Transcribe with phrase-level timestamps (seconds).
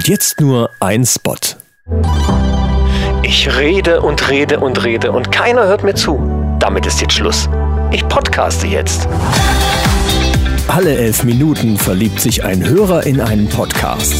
[0.00, 1.36] Und jetzt nur ein Spot.
[3.22, 6.18] Ich rede und rede und rede und keiner hört mir zu.
[6.58, 7.50] Damit ist jetzt Schluss.
[7.90, 9.06] Ich podcaste jetzt.
[10.68, 14.14] Alle elf Minuten verliebt sich ein Hörer in einen Podcast.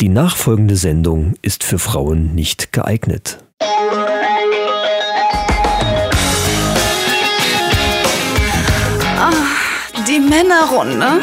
[0.00, 3.38] Die nachfolgende Sendung ist für Frauen nicht geeignet.
[10.08, 11.20] Die Männerrunde.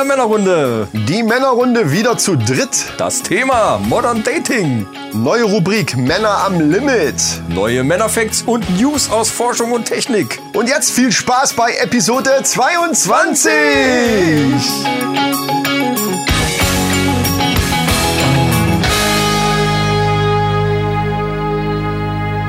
[0.00, 2.86] Der Männerrunde Die Männerrunde wieder zu dritt.
[2.96, 4.86] das Thema Modern Dating.
[5.12, 7.16] Neue Rubrik Männer am Limit.
[7.48, 10.40] Neue Männerfacts und News aus Forschung und Technik.
[10.54, 13.40] Und jetzt viel Spaß bei Episode 22.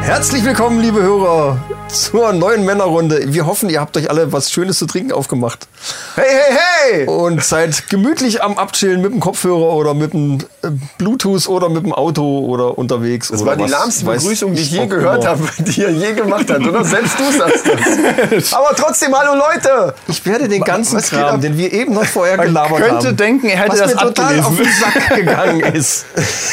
[0.01, 3.21] Herzlich willkommen, liebe Hörer, zur neuen Männerrunde.
[3.27, 5.67] Wir hoffen, ihr habt euch alle was Schönes zu trinken aufgemacht.
[6.15, 7.07] Hey, hey, hey.
[7.07, 11.83] Und seid gemütlich am Abchillen mit dem Kopfhörer oder mit dem äh, Bluetooth oder mit
[11.83, 13.29] dem Auto oder unterwegs.
[13.29, 16.13] Das oder war die was lahmste Begrüßung, die ich je gehört habe, die er je
[16.13, 16.83] gemacht hat, oder?
[16.83, 18.53] Selbst du sagst das.
[18.53, 19.93] Aber trotzdem, hallo Leute.
[20.07, 23.47] Ich werde den ganzen Was Kram, den wir eben noch vorher gelabert könnte haben, denken,
[23.47, 26.05] er hätte was das mir total auf den Sack gegangen ist,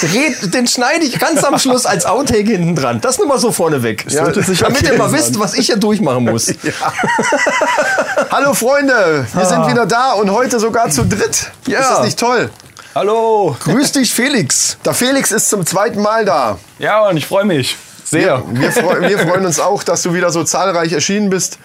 [0.03, 3.01] red, den schneide ich ganz am Schluss als Outtake hinten dran.
[3.01, 4.05] Das nur mal so vorneweg.
[4.08, 6.47] Ja, damit ihr mal wisst, was ich hier durchmachen muss.
[8.31, 11.50] Hallo Freunde, wir sind wieder da und heute sogar zu dritt.
[11.66, 11.81] Ja.
[11.81, 12.50] Ist das nicht toll?
[12.94, 13.56] Hallo.
[13.61, 14.77] Grüß dich, Felix.
[14.84, 16.59] Der Felix ist zum zweiten Mal da.
[16.78, 18.42] Ja, und ich freue mich sehr.
[18.50, 21.59] Wir, freu, wir freuen uns auch, dass du wieder so zahlreich erschienen bist.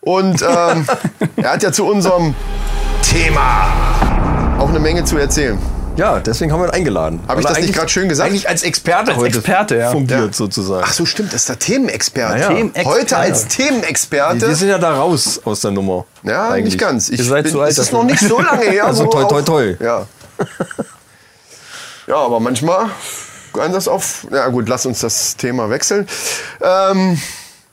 [0.00, 0.86] Und ähm,
[1.36, 2.34] er hat ja zu unserem
[3.02, 3.68] Thema
[4.58, 5.58] auch eine Menge zu erzählen.
[5.98, 7.20] Ja, deswegen haben wir ihn eingeladen.
[7.26, 8.30] Hab ich das nicht gerade schön gesagt?
[8.30, 9.90] Eigentlich als Experte Als heute Experte, ja.
[9.90, 10.32] fungiert Ja.
[10.32, 10.84] sozusagen.
[10.86, 12.34] Ach so, stimmt, das ist der Themenexperte.
[12.38, 12.48] Ja, ja.
[12.48, 12.88] Themenexperte.
[12.88, 14.46] Heute als Themenexperte.
[14.48, 16.04] wir sind ja da raus aus der Nummer.
[16.22, 16.74] ja, Eigentlich.
[16.74, 17.08] nicht ganz.
[17.08, 18.84] Ich Ihr seid bin, zu alt es ist noch nicht so lange her.
[18.86, 19.76] Also toi, toi, toi.
[19.80, 20.06] Ja.
[22.06, 22.86] ja, aber manchmal
[23.52, 24.24] kann das auf.
[24.30, 26.06] Na gut, lass uns das Thema wechseln.
[26.62, 27.20] Ähm,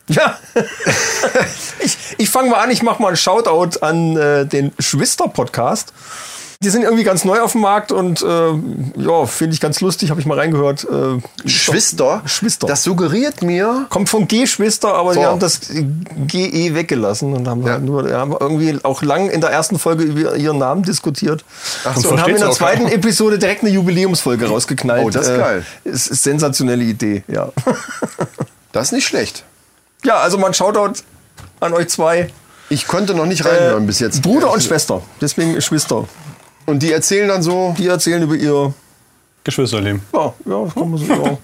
[0.08, 0.38] Ja.
[1.80, 5.94] ich ich fange mal an, ich mache mal einen Shoutout an äh, den Schwister-Podcast.
[6.66, 8.26] Die sind irgendwie ganz neu auf dem Markt und äh,
[8.98, 10.84] ja, finde ich ganz lustig, habe ich mal reingehört.
[10.84, 12.24] Äh, Schwister.
[12.26, 12.66] Schwister.
[12.66, 13.86] Das suggeriert mir.
[13.92, 15.20] Kommt von G-Schwister, aber So.
[15.20, 19.52] die haben das GE weggelassen und haben, halt nur, haben irgendwie auch lang in der
[19.52, 21.46] ersten Folge über ihren Namen diskutiert.
[21.84, 22.10] Ach so.
[22.10, 25.06] und haben in der zweiten Episode direkt eine Jubiläumsfolge rausgeknallt.
[25.06, 25.66] Oh, das ist Äh, geil.
[25.84, 27.50] Ist, ist sensationelle Idee, ja.
[28.72, 29.44] Das ist nicht schlecht.
[30.04, 31.00] ja, also mal ein Shoutout
[31.60, 32.30] an euch zwei.
[32.70, 34.18] Ich konnte noch nicht reinhören bis jetzt.
[34.18, 36.06] Äh, Bruder und Schwester, deswegen Geschwister.
[36.66, 37.76] Und die erzählen dann so.
[37.78, 38.74] Die erzählen über ihr.
[39.44, 40.02] Geschwisterleben.
[40.14, 41.06] Ja, ja, das kann man so.
[41.14, 41.38] ja,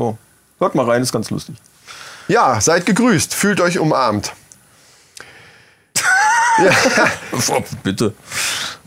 [0.00, 0.14] ja.
[0.58, 1.56] Hört mal rein, ist ganz lustig.
[2.28, 4.32] Ja, seid gegrüßt, fühlt euch umarmt.
[7.82, 8.14] Bitte.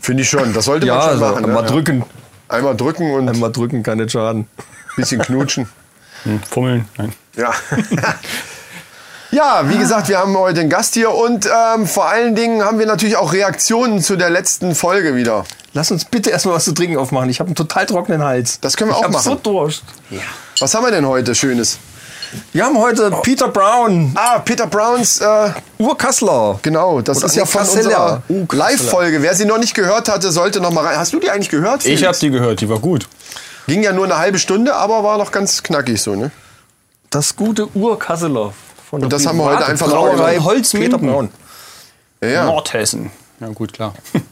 [0.00, 0.52] Finde ich schon.
[0.52, 1.52] Das sollte Ja, man schon also, machen.
[1.52, 1.68] mal ne?
[1.68, 2.04] drücken.
[2.48, 4.48] Einmal drücken und ein Einmal drücken kann nicht schaden.
[4.96, 5.68] bisschen knutschen.
[6.24, 6.88] Hm, Fummeln.
[6.98, 7.12] Nein.
[7.36, 7.52] Ja.
[9.32, 12.78] Ja, wie gesagt, wir haben heute einen Gast hier und ähm, vor allen Dingen haben
[12.80, 15.44] wir natürlich auch Reaktionen zu der letzten Folge wieder.
[15.72, 17.28] Lass uns bitte erstmal was zu trinken aufmachen.
[17.30, 18.58] Ich habe einen total trockenen Hals.
[18.60, 19.22] Das können wir ich auch machen.
[19.22, 19.84] so Durst.
[20.58, 21.78] Was haben wir denn heute Schönes?
[22.52, 26.58] Wir haben heute Peter Brown, Ah, Peter Browns, äh, Urkassler.
[26.62, 27.82] genau, das Oder ist ja von Kasseler.
[27.82, 28.46] unserer Uh.
[28.52, 29.22] Live-Folge.
[29.22, 30.96] Wer sie noch nicht gehört hatte, sollte noch mal rein.
[30.98, 31.78] Hast du die eigentlich gehört?
[31.84, 32.06] Ich Felix?
[32.06, 33.08] habe die gehört, die war gut.
[33.66, 36.30] Ging ja nur eine halbe Stunde, aber war noch ganz knackig so, ne?
[37.10, 38.52] Das gute Urkasseler.
[38.90, 40.90] Von Und das haben wir heute einfach noch Brauerei mal- Holzminden.
[41.00, 41.30] Peter Braun.
[42.20, 42.44] Ja, ja.
[42.44, 43.10] Nordhessen.
[43.40, 43.94] Ja, gut, klar.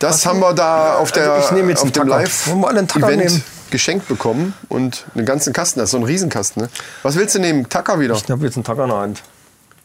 [0.00, 4.52] Das haben wir da auf, der, Also ich nehme jetzt auf dem Live-Event geschenkt bekommen
[4.68, 5.78] und einen ganzen Kasten.
[5.78, 6.62] Das ist so ein Riesenkasten.
[6.64, 6.68] Ne?
[7.04, 7.68] Was willst du nehmen?
[7.70, 8.14] Tacker wieder.
[8.14, 9.22] Ich habe jetzt einen Tacker in der Hand.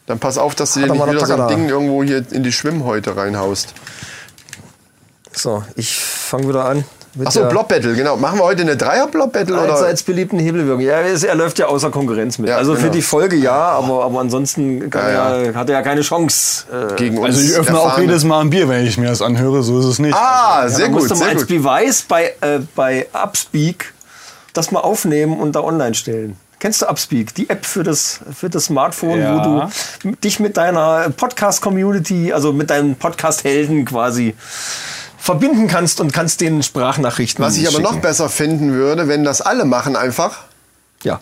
[0.06, 1.46] Dann pass auf, dass du dir nicht wieder so ein da?
[1.46, 3.72] Ding irgendwo hier in die Schwimmhäute reinhaust.
[5.32, 6.84] So, ich fange wieder an.
[7.24, 8.16] Achso, Blob Battle, genau.
[8.16, 9.72] Machen wir heute eine Dreier-Blob-Battle oder?
[9.72, 10.80] allseits beliebten Hebelwirkung.
[10.80, 12.48] Ja, er läuft ja außer Konkurrenz mit.
[12.48, 12.92] Ja, also für genau.
[12.92, 16.66] die Folge ja, aber, aber ansonsten kann Ja, er, hat er ja keine Chance.
[16.72, 19.08] Äh, Gegen uns Also ich öffne auch erfahrene- jedes Mal ein Bier, wenn ich mir
[19.08, 20.14] das anhöre, so ist es nicht.
[20.14, 21.48] Ah, ja, sehr gut, musst du mal sehr als gut.
[21.48, 23.92] Beweis bei, äh, bei Upspeak
[24.52, 26.36] das mal aufnehmen und da online stellen.
[26.60, 29.34] Kennst du Upspeak, die App für das, für das Smartphone, Ja.
[29.34, 29.68] wo
[30.04, 34.34] du dich mit deiner Podcast-Community, also mit deinen Podcast-Helden quasi
[35.20, 39.40] verbinden kannst und kannst denen Sprachnachrichten Was ich aber noch besser finden würde, wenn das
[39.40, 40.44] alle machen einfach.
[41.02, 41.20] Ja.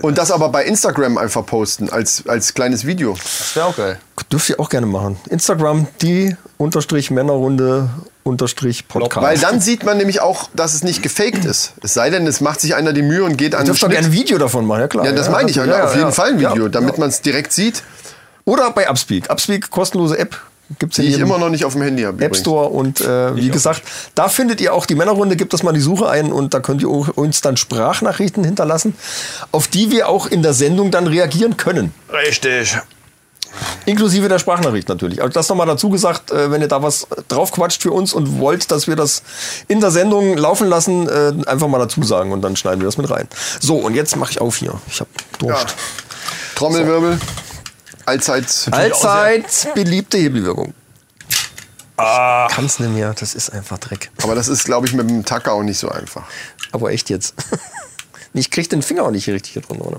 [0.00, 3.14] Und das aber bei Instagram einfach posten, als, als kleines Video.
[3.14, 3.98] Das wäre auch geil.
[4.30, 5.18] Dürft ihr auch gerne machen.
[5.28, 7.90] Instagram, die unterstrich Männerrunde
[8.22, 9.26] unterstrich Podcast.
[9.26, 11.74] Weil dann sieht man nämlich auch, dass es nicht gefaked ist.
[11.82, 13.92] Es sei denn, es macht sich einer die Mühe und geht an den Dürft Schnitt.
[13.92, 15.04] gerne ein Video davon machen, ja klar.
[15.04, 15.56] Ja, das meine ich.
[15.56, 16.10] ja, auf ja, jeden ja.
[16.12, 17.00] Fall ein Video, Ja, damit ja.
[17.00, 17.82] man es direkt sieht,
[18.44, 19.28] Oder bei Upspeak.
[19.28, 20.40] Upspeak, kostenlose App.
[20.78, 22.22] Gibt's in die ich immer noch nicht auf dem Handy habe.
[22.24, 23.82] App Store und äh, wie gesagt,
[24.14, 26.60] da findet ihr auch die Männerrunde, gebt das mal in die Suche ein und da
[26.60, 28.94] könnt ihr uns dann Sprachnachrichten hinterlassen,
[29.50, 31.92] auf die wir auch in der Sendung dann reagieren können.
[32.12, 32.76] Richtig.
[33.84, 35.20] Inklusive der Sprachnachricht natürlich.
[35.20, 38.70] Also das nochmal dazu gesagt, äh, wenn ihr da was draufquatscht für uns und wollt,
[38.70, 39.22] dass wir das
[39.68, 42.96] in der Sendung laufen lassen, äh, einfach mal dazu sagen und dann schneiden wir das
[42.96, 43.28] mit rein.
[43.60, 44.74] So, und jetzt mache ich auf hier.
[44.88, 45.74] Ich habe Durst.
[46.54, 47.18] Trommelwirbel.
[48.06, 48.68] Allzeit.
[48.70, 50.74] Allzeit beliebte Hebelwirkung.
[51.96, 52.48] Ah.
[52.50, 54.10] Kann's nicht mehr, das ist einfach Dreck.
[54.22, 56.24] Aber das ist, glaube ich, mit dem Tacker auch nicht so einfach.
[56.72, 57.34] Aber echt jetzt.
[58.34, 59.98] Ich krieg den Finger auch nicht richtig hier drin, oder?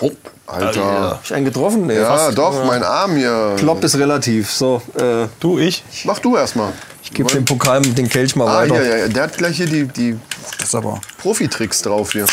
[0.00, 0.12] Oh,
[0.46, 0.84] Alter.
[0.84, 1.88] Hab ich einen getroffen?
[1.88, 2.38] Nee, Ja, fast.
[2.38, 3.56] doch, mein Arm hier.
[3.58, 4.52] Klopp ist relativ.
[4.52, 5.82] So, äh, Du, ich?
[6.04, 6.72] Mach du erstmal.
[7.02, 8.80] ich gebe den Pokal, den Kelch mal Ah, weiter.
[8.80, 9.08] ja, ja.
[9.08, 10.16] Der hat gleich hier die, die
[10.58, 11.00] Das ist aber.
[11.18, 12.26] Profi-Tricks drauf hier.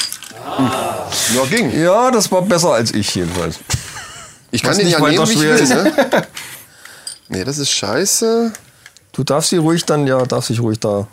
[0.57, 0.71] Hm.
[1.35, 1.71] Ja, ging.
[1.81, 3.57] Ja, das war besser als ich jedenfalls.
[4.51, 5.69] Ich kann den nicht ja nehmen, wie ich schwer will, ist.
[5.69, 6.27] ne?
[7.29, 8.51] Nee, das ist scheiße.
[9.13, 11.07] Du darfst sie ruhig dann, ja, darfst dich ruhig da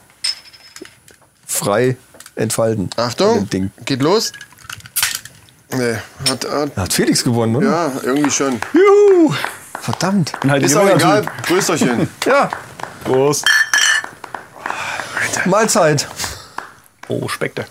[1.47, 1.97] frei
[2.35, 2.91] entfalten.
[2.97, 3.49] Achtung,
[3.85, 4.33] geht los.
[5.71, 5.97] Nee,
[6.29, 7.71] hat, hat, Hat Felix gewonnen, oder?
[7.71, 8.59] ja, irgendwie schon.
[8.73, 9.35] Juhu.
[9.81, 10.33] Verdammt.
[10.47, 11.27] Halt Ist auch egal.
[11.47, 12.09] Größerchen.
[12.27, 12.51] Ja,
[13.05, 13.45] Prost.
[15.45, 16.09] Mahlzeit.
[17.09, 17.67] Oh, Spekte.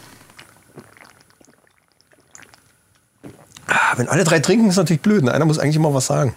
[3.95, 5.23] Wenn alle drei trinken, ist natürlich blöd.
[5.23, 5.31] ne?
[5.33, 6.33] Einer muss eigentlich immer was sagen.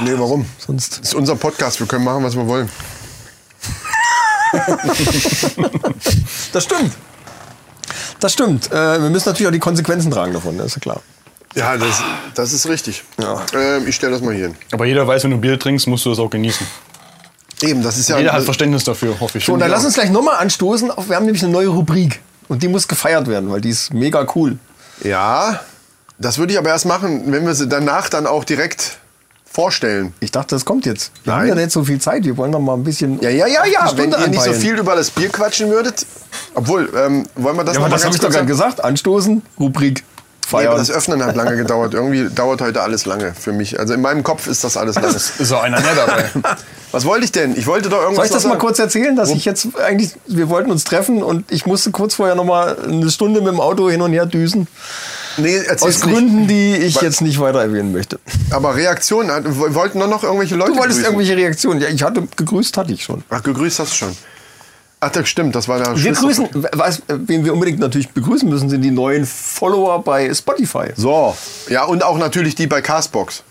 [0.00, 0.46] Nee, warum?
[0.58, 1.00] Sonst.
[1.00, 2.68] Das ist unser Podcast, wir können machen, was wir wollen.
[6.52, 6.94] Das stimmt.
[8.20, 8.72] Das stimmt.
[8.72, 10.62] Äh, wir müssen natürlich auch die Konsequenzen tragen davon, ne?
[10.62, 11.02] ist ja klar.
[11.54, 12.02] Ja, das,
[12.34, 13.04] das ist richtig.
[13.20, 13.44] Ja.
[13.52, 14.56] Ähm, ich stelle das mal hier hin.
[14.72, 16.66] Aber jeder weiß, wenn du Bier trinkst, musst du es auch genießen.
[17.62, 18.18] Eben, das ist ja.
[18.18, 19.44] Jeder hat Verständnis dafür, hoffe ich.
[19.44, 20.90] So, und dann lass uns gleich nochmal anstoßen.
[21.08, 22.20] Wir haben nämlich eine neue Rubrik.
[22.48, 24.58] Und die muss gefeiert werden, weil die ist mega cool.
[25.04, 25.60] Ja,
[26.18, 28.98] das würde ich aber erst machen, wenn wir sie danach dann auch direkt
[29.44, 30.12] vorstellen.
[30.20, 31.10] Ich dachte, das kommt jetzt.
[31.24, 31.40] Wir Nein.
[31.40, 32.24] haben ja nicht so viel Zeit.
[32.24, 33.20] Wir wollen noch mal ein bisschen.
[33.20, 33.90] Ja, ja, ja, ja.
[33.96, 36.06] Wenn ihr nicht so viel über das Bier quatschen würdet.
[36.54, 38.84] Obwohl, ähm, wollen wir das Ja, noch aber mal das habe ich doch gerade gesagt.
[38.84, 40.04] Anstoßen, Rubrik,
[40.50, 40.76] Nee, feiern.
[40.78, 41.94] das Öffnen hat lange gedauert.
[41.94, 43.78] Irgendwie dauert heute alles lange für mich.
[43.78, 45.08] Also in meinem Kopf ist das alles lange.
[45.16, 46.24] Ist auch einer mehr dabei.
[46.92, 47.54] Was wollte ich denn?
[47.56, 48.60] Ich wollte doch irgendwas Soll ich das mal sagen.
[48.60, 52.34] kurz erzählen, dass ich jetzt eigentlich, wir wollten uns treffen und ich musste kurz vorher
[52.34, 54.68] noch mal eine Stunde mit dem Auto hin und her düsen.
[55.36, 56.00] Nee, Aus nicht.
[56.02, 58.18] Gründen, die ich Weil- jetzt nicht weiter erwähnen möchte.
[58.50, 59.30] Aber Reaktionen,
[59.74, 61.14] wollten nur noch irgendwelche Leute Du wolltest grüßen.
[61.14, 61.80] irgendwelche Reaktionen.
[61.82, 63.22] Ja, ich hatte gegrüßt, hatte ich schon.
[63.28, 64.16] Ach, gegrüßt hast du schon.
[65.00, 68.68] Ach, das stimmt, das war der Wir grüßen, was, wen wir unbedingt natürlich begrüßen müssen,
[68.68, 70.88] sind die neuen Follower bei Spotify.
[70.96, 71.36] So,
[71.68, 73.44] ja, und auch natürlich die bei Castbox.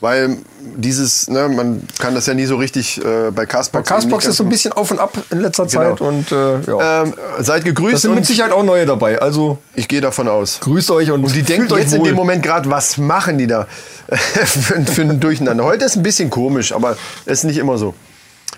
[0.00, 0.38] Weil
[0.76, 3.88] dieses, ne, man kann das ja nie so richtig äh, bei Castbox.
[3.88, 5.90] Castbox ist so ein bisschen auf und ab in letzter Genau.
[5.90, 7.02] Zeit und äh, ja.
[7.04, 9.20] Ähm, seid gegrüßt das sind mit Sicherheit auch neue dabei.
[9.20, 10.58] Also ich gehe davon aus.
[10.58, 12.08] grüßt euch und, Und die denken jetzt in wohl.
[12.08, 13.68] dem Moment gerade, was machen die da
[14.10, 15.62] für, für ein Durcheinander.
[15.62, 16.96] Heute ist ein bisschen komisch, aber
[17.26, 17.94] ist nicht immer so.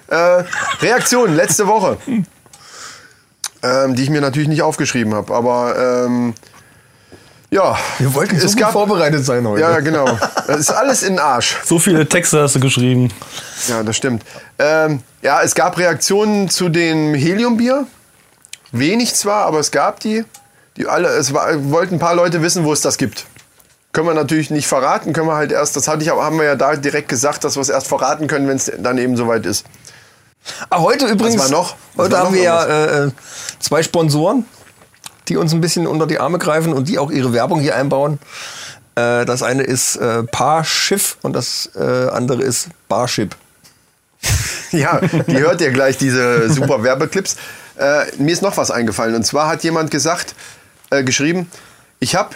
[0.09, 0.45] Äh,
[0.81, 1.99] Reaktion letzte Woche,
[3.65, 6.35] ähm, die ich mir natürlich nicht aufgeschrieben habe, aber ähm,
[7.51, 9.61] ja, Wir wollten so es gut gab, vorbereitet sein heute.
[9.61, 10.07] ja genau,
[10.47, 11.57] das ist alles in den Arsch.
[11.65, 13.11] So viele Texte hast du geschrieben.
[13.69, 14.25] Ja, das stimmt.
[14.59, 17.87] Ähm, ja, es gab Reaktionen zu dem Heliumbier.
[18.73, 20.25] Wenig zwar, aber es gab die.
[20.77, 23.25] die alle, es war, wollten ein paar Leute wissen, wo es das gibt.
[23.93, 26.45] Können wir natürlich nicht verraten, können wir halt erst, das hatte ich, aber haben wir
[26.45, 29.47] ja da direkt gesagt, dass wir es erst verraten können, wenn es dann eben soweit
[29.47, 29.65] ist.
[30.71, 31.77] Ah, heute übrigens, war noch?
[31.95, 33.11] Was heute war haben noch wir ja äh, äh,
[33.61, 34.47] zwei Sponsoren,
[35.29, 38.19] die uns ein bisschen unter die Arme greifen und die auch ihre Werbung hier einbauen.
[38.95, 43.37] Äh, das eine ist äh, Paarschiff und das äh, andere ist Barship.
[44.71, 47.37] Ja, die hört ihr gleich, diese super Werbeclips.
[47.77, 49.15] Äh, mir ist noch was eingefallen.
[49.15, 50.35] Und zwar hat jemand gesagt,
[50.91, 51.49] äh, geschrieben,
[52.01, 52.31] ich habe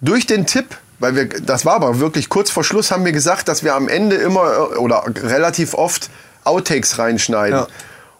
[0.00, 0.66] durch den Tipp,
[1.00, 3.88] weil wir, das war aber wirklich kurz vor Schluss, haben wir gesagt, dass wir am
[3.88, 6.10] Ende immer oder relativ oft
[6.44, 7.60] Outtakes reinschneiden.
[7.60, 7.66] Ja.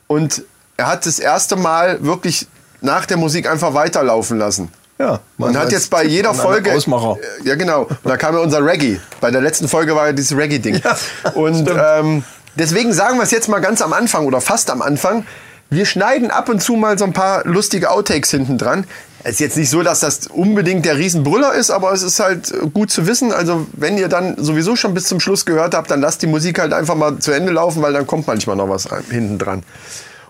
[0.06, 0.42] Und
[0.76, 2.46] er hat das erste Mal wirklich
[2.80, 4.72] nach der Musik einfach weiterlaufen lassen.
[4.98, 6.74] Ja, Und hat jetzt bei Tipp jeder Folge.
[6.74, 7.16] Ausmacher.
[7.44, 7.84] Ja, genau.
[7.84, 9.00] Und da kam ja unser Reggae.
[9.20, 10.82] Bei der letzten Folge war ja dieses Reggae-Ding.
[10.84, 10.96] Ja,
[11.34, 12.22] und ähm,
[12.56, 15.24] deswegen sagen wir es jetzt mal ganz am Anfang oder fast am Anfang.
[15.70, 18.84] Wir schneiden ab und zu mal so ein paar lustige Outtakes hinten dran.
[19.22, 22.50] Es ist jetzt nicht so, dass das unbedingt der Riesenbrüller ist, aber es ist halt
[22.52, 23.32] äh, gut zu wissen.
[23.32, 26.58] Also, wenn ihr dann sowieso schon bis zum Schluss gehört habt, dann lasst die Musik
[26.58, 29.62] halt einfach mal zu Ende laufen, weil dann kommt manchmal noch was hinten dran.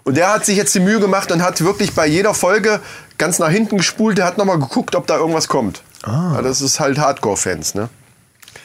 [0.03, 2.81] Und der hat sich jetzt die Mühe gemacht und hat wirklich bei jeder Folge
[3.19, 4.19] ganz nach hinten gespult.
[4.19, 5.83] Der hat nochmal geguckt, ob da irgendwas kommt.
[6.03, 6.41] Ah.
[6.43, 7.91] das ist halt Hardcore-Fans, ne?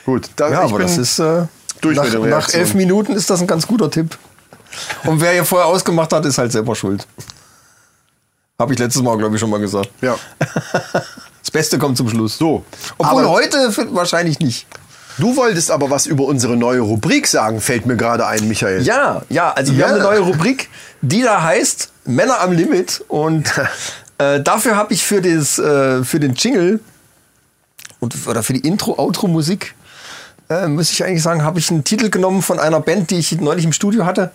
[0.05, 1.43] Gut, da, Ja, ich aber bin das ist äh,
[1.81, 4.17] durch nach, mit nach elf Minuten ist das ein ganz guter Tipp.
[5.03, 7.05] Und wer hier vorher ausgemacht hat, ist halt selber schuld.
[8.59, 9.89] Habe ich letztes Mal, glaube ich, schon mal gesagt.
[10.01, 10.15] Ja.
[11.45, 12.39] Das Beste kommt zum Schluss.
[12.39, 12.65] So,
[12.97, 14.65] Obwohl aber- heute wahrscheinlich nicht.
[15.19, 18.81] Du wolltest aber was über unsere neue Rubrik sagen, fällt mir gerade ein, Michael.
[18.81, 19.85] Ja, ja, also wir Ja.
[19.89, 20.69] haben eine neue Rubrik,
[21.01, 23.05] die da heißt Männer am Limit.
[23.09, 23.53] Und
[24.17, 26.79] äh, dafür habe ich für, das, äh, für den Jingle
[27.99, 29.75] und, oder für die Intro-Outro-Musik,
[30.49, 33.39] äh, muss ich eigentlich sagen, habe ich einen Titel genommen von einer Band, die ich
[33.39, 34.31] neulich im Studio hatte.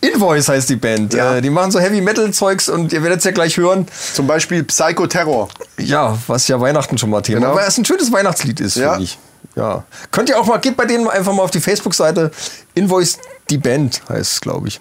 [0.00, 1.14] Invoice heißt die Band.
[1.14, 1.36] Ja.
[1.36, 3.86] Äh, die machen so Heavy-Metal-Zeugs und ihr werdet es ja gleich hören.
[4.14, 5.48] Zum Beispiel Psychoterror.
[5.78, 7.52] Ja, was ja Weihnachten schon mal Thema Genau.
[7.52, 8.92] Aber es ein schönes Weihnachtslied ist, Ja.
[8.92, 9.18] finde ich.
[9.54, 9.84] Ja.
[10.10, 12.30] Könnt ihr auch mal, geht bei denen einfach mal auf die Facebook-Seite.
[12.74, 13.18] Invoice
[13.50, 14.80] die Band heißt es, glaube ich.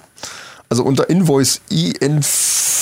[0.69, 1.59] Also unter Invoice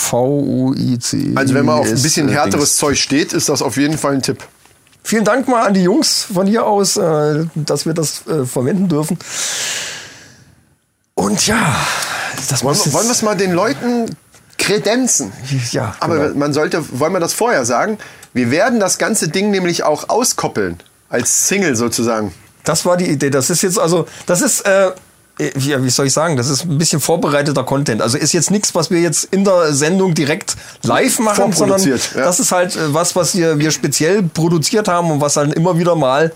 [0.10, 1.31] I-N-V-O-I-C.
[1.36, 2.75] Also wenn man auf ein bisschen härteres.
[2.77, 4.43] Zeug steht, ist das auf jeden Fall ein Tipp.
[5.03, 8.87] Vielen Dank mal an die Jungs von hier aus, äh, dass wir das äh, verwenden
[8.89, 9.17] dürfen.
[11.15, 11.75] Und ja,
[12.49, 14.05] das Wollen, wollen wir es mal den Leuten
[14.57, 15.31] kredenzen?
[15.71, 16.37] Ja, Aber genau.
[16.37, 17.97] man sollte, wollen wir das vorher sagen?
[18.33, 20.77] Wir werden das ganze Ding nämlich auch auskoppeln.
[21.09, 22.33] Als Single sozusagen.
[22.63, 23.31] Das war die Idee.
[23.31, 24.91] Das ist jetzt also, das ist, äh,
[25.39, 28.01] ja, wie soll ich sagen, das ist ein bisschen vorbereiteter Content.
[28.01, 31.96] Also ist jetzt nichts, was wir jetzt in der Sendung direkt live machen, sondern ja.
[32.15, 35.77] das ist halt äh, was, was wir, wir speziell produziert haben und was dann immer
[35.77, 36.34] wieder mal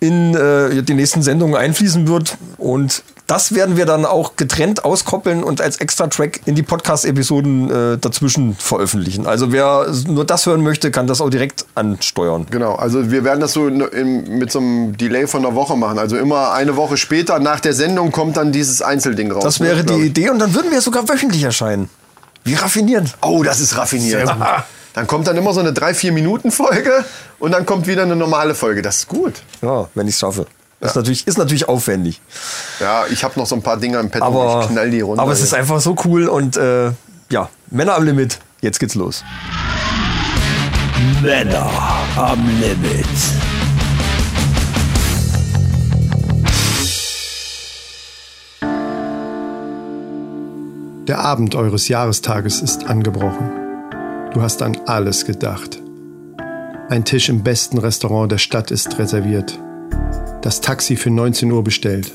[0.00, 2.36] in äh, die nächsten Sendungen einfließen wird.
[2.58, 7.96] Und das werden wir dann auch getrennt auskoppeln und als Extra-Track in die Podcast-Episoden äh,
[7.96, 9.26] dazwischen veröffentlichen.
[9.26, 12.46] Also wer nur das hören möchte, kann das auch direkt ansteuern.
[12.50, 15.78] Genau, also wir werden das so in, in, mit so einem Delay von einer Woche
[15.78, 15.98] machen.
[15.98, 19.42] Also immer eine Woche später nach der Sendung kommt dann dieses Einzelding raus.
[19.42, 20.06] Das wäre ne, die.
[20.08, 21.88] Idee und dann würden wir sogar wöchentlich erscheinen.
[22.44, 23.16] Wie raffiniert.
[23.22, 24.30] Oh, das ist raffiniert.
[24.94, 27.06] Dann kommt dann immer so eine 3-4-Minuten-Folge
[27.38, 28.82] und dann kommt wieder eine normale Folge.
[28.82, 29.40] Das ist gut.
[29.62, 30.44] Ja, wenn ich es schaffe.
[30.82, 32.20] Ist, natürlich, ist natürlich aufwendig.
[32.80, 34.24] Ja, ich habe noch so ein paar Dinger im Petto.
[34.24, 35.22] Aber, ich knall die runter.
[35.22, 36.90] aber es ist einfach so cool und äh,
[37.30, 38.40] ja, Männer am Limit.
[38.60, 39.22] Jetzt geht's los.
[41.22, 41.70] Männer
[42.16, 43.06] am Limit.
[51.06, 53.52] Der Abend eures Jahrestages ist angebrochen.
[54.32, 55.80] Du hast an alles gedacht.
[56.88, 59.58] Ein Tisch im besten Restaurant der Stadt ist reserviert.
[60.42, 62.12] Das Taxi für 19 Uhr bestellt.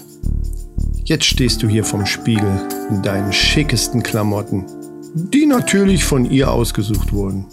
[1.06, 4.66] Jetzt stehst du hier vom Spiegel in deinen schickesten Klamotten,
[5.14, 7.46] die natürlich von ihr ausgesucht wurden.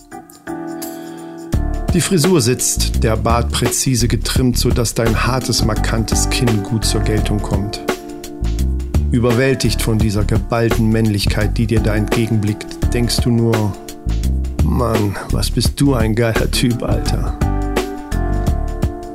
[1.94, 7.40] Die Frisur sitzt, der Bart präzise getrimmt, sodass dein hartes, markantes Kinn gut zur Geltung
[7.40, 7.80] kommt.
[9.12, 13.72] Überwältigt von dieser geballten Männlichkeit, die dir da entgegenblickt, denkst du nur,
[14.64, 17.38] Mann, was bist du ein geiler Typ, Alter.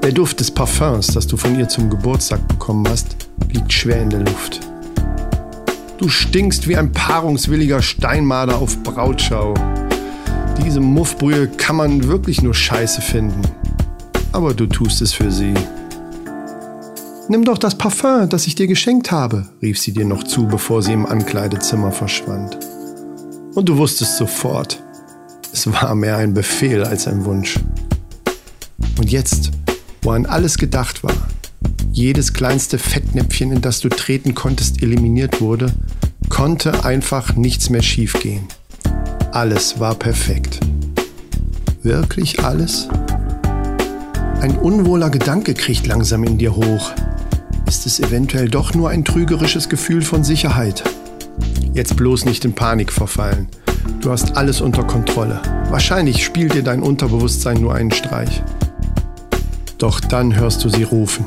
[0.10, 3.16] Der Duft des Parfums, das du von ihr zum Geburtstag bekommen hast,
[3.54, 4.60] liegt schwer in der Luft.
[6.00, 9.54] Du stinkst wie ein paarungswilliger Steinmarder auf Brautschau.
[10.66, 13.44] Diese Muffbrühe kann man wirklich nur scheiße finden.
[14.32, 15.54] Aber du tust es für sie.
[17.28, 20.82] Nimm doch das Parfum, das ich dir geschenkt habe, rief sie dir noch zu, bevor
[20.82, 22.58] sie im Ankleidezimmer verschwand.
[23.54, 24.82] Und du wusstest sofort,
[25.54, 27.60] es war mehr ein Befehl als ein Wunsch.
[28.98, 29.52] Und jetzt,
[30.02, 31.14] wo an alles gedacht war,
[31.92, 35.74] jedes kleinste Fettnäpfchen, in das du treten konntest, eliminiert wurde,
[36.30, 38.48] konnte einfach nichts mehr schiefgehen.
[39.32, 40.60] Alles war perfekt.
[41.84, 42.88] Wirklich alles?
[44.42, 46.92] Ein unwohler Gedanke kriecht langsam in dir hoch.
[47.68, 50.84] Ist es eventuell doch nur ein trügerisches Gefühl von Sicherheit?
[51.74, 53.48] Jetzt bloß nicht in Panik verfallen.
[54.02, 55.42] Du hast alles unter Kontrolle.
[55.70, 58.42] Wahrscheinlich spielt dir dein Unterbewusstsein nur einen Streich.
[59.80, 61.26] Doch dann hörst du sie rufen.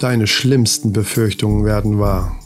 [0.00, 2.36] Deine schlimmsten Befürchtungen werden wahr.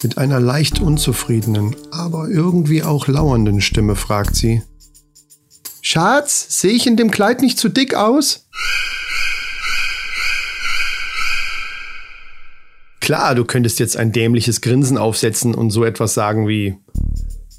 [0.00, 4.62] Mit einer leicht unzufriedenen, aber irgendwie auch lauernden Stimme fragt sie:
[5.80, 8.46] Schatz, sehe ich in dem Kleid nicht zu dick aus?
[13.00, 16.76] Klar, du könntest jetzt ein dämliches Grinsen aufsetzen und so etwas sagen wie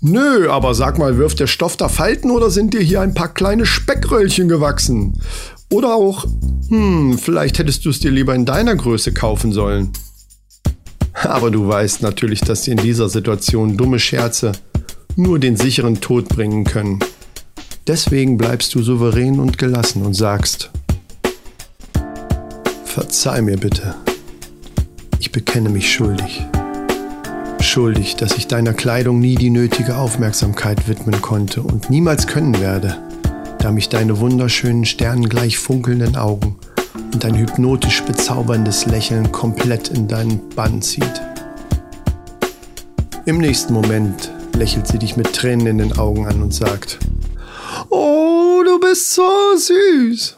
[0.06, 3.34] Nö, aber sag mal, wirft der Stoff da Falten oder sind dir hier ein paar
[3.34, 5.14] kleine Speckröllchen gewachsen?
[5.74, 6.28] Oder auch,
[6.70, 9.90] hm, vielleicht hättest du es dir lieber in deiner Größe kaufen sollen.
[11.14, 14.52] Aber du weißt natürlich, dass dir in dieser Situation dumme Scherze
[15.16, 17.00] nur den sicheren Tod bringen können.
[17.88, 20.70] Deswegen bleibst du souverän und gelassen und sagst,
[22.86, 23.96] Verzeih mir bitte.
[25.20, 26.46] Ich bekenne mich schuldig.
[27.62, 33.13] Schuldig, dass ich deiner Kleidung nie die nötige Aufmerksamkeit widmen konnte und niemals können werde.
[33.64, 36.58] Da mich deine wunderschönen sternengleich funkelnden Augen
[37.14, 41.22] und dein hypnotisch bezauberndes Lächeln komplett in deinen Bann zieht.
[43.26, 47.00] Im nächsten Moment lächelt sie dich mit Tränen in den Augen an und sagt,
[47.90, 50.38] Oh, du bist so süß.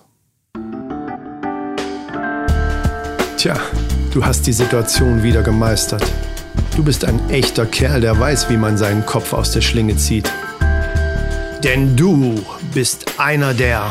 [3.37, 3.59] Tja,
[4.13, 6.05] du hast die Situation wieder gemeistert.
[6.75, 10.31] Du bist ein echter Kerl, der weiß, wie man seinen Kopf aus der Schlinge zieht.
[11.63, 13.83] Denn du bist einer der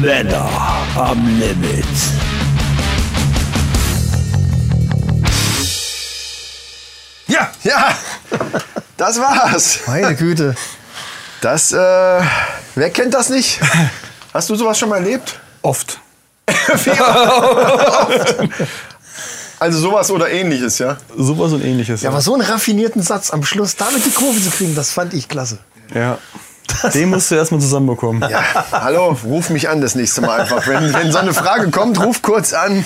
[0.00, 0.48] Männer
[0.94, 1.84] am Limit.
[7.26, 7.94] Ja, ja,
[8.96, 9.80] das war's.
[9.86, 10.54] Meine Güte.
[11.40, 13.60] Das, äh, wer kennt das nicht?
[14.32, 15.38] Hast du sowas schon mal erlebt?
[15.62, 16.00] Oft.
[19.60, 20.98] Also sowas oder ähnliches, ja?
[21.16, 22.02] Sowas und ähnliches.
[22.02, 25.14] Ja, aber so einen raffinierten Satz am Schluss, damit die Kurve zu kriegen, das fand
[25.14, 25.58] ich klasse.
[25.94, 26.18] Ja.
[26.94, 28.28] Den musst du erstmal zusammenbekommen.
[28.30, 28.42] Ja,
[28.72, 30.66] hallo, ruf mich an das nächste Mal einfach.
[30.66, 32.84] Wenn, wenn so eine Frage kommt, ruf kurz an.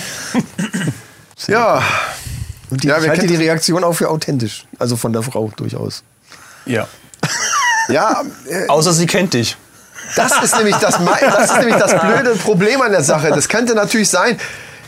[1.47, 1.81] Ja,
[2.69, 3.41] Und die, Ja, ich halte die das?
[3.41, 4.65] Reaktion auch für authentisch.
[4.79, 6.03] Also von der Frau durchaus.
[6.65, 6.87] Ja.
[7.89, 9.57] ja, äh, Außer sie kennt dich.
[10.15, 13.29] das ist, nämlich das, das ist nämlich das blöde Problem an der Sache.
[13.29, 14.39] Das könnte natürlich sein,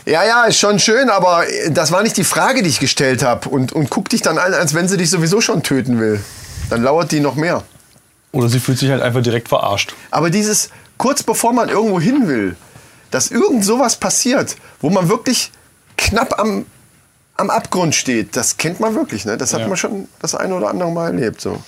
[0.06, 3.48] ja, ja, ist schon schön, aber das war nicht die Frage, die ich gestellt habe.
[3.48, 6.20] Und, und guck dich dann an, als wenn sie dich sowieso schon töten will.
[6.70, 7.62] Dann lauert die noch mehr.
[8.32, 9.94] Oder sie fühlt sich halt einfach direkt verarscht.
[10.10, 12.56] Aber dieses, kurz bevor man irgendwo hin will,
[13.10, 15.52] dass irgend sowas passiert, wo man wirklich
[15.96, 16.66] knapp am,
[17.36, 19.24] am Abgrund steht, das kennt man wirklich.
[19.24, 19.36] Ne?
[19.36, 19.68] Das hat Ja.
[19.68, 21.40] man schon das eine oder andere Mal erlebt.
[21.40, 21.62] So.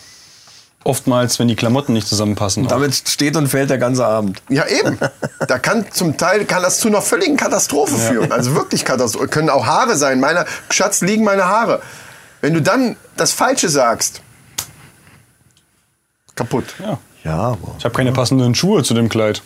[0.84, 2.64] Oftmals, wenn die Klamotten nicht zusammenpassen.
[2.66, 2.70] auch.
[2.70, 4.40] Damit steht und fällt der ganze Abend.
[4.48, 4.98] Ja, eben.
[5.46, 8.30] Da kann zum Teil kann das zu einer völligen Katastrophe führen.
[8.32, 9.28] Also wirklich Katastrophe.
[9.28, 10.20] Können auch Haare sein.
[10.20, 11.82] Meiner Schatz liegen meine Haare.
[12.40, 14.22] Wenn du dann das Falsche sagst,
[16.38, 16.64] kaputt.
[16.78, 16.98] ja.
[17.24, 17.74] Ja, aber.
[17.78, 19.42] Ich habe keine passenden Schuhe zu dem Kleid.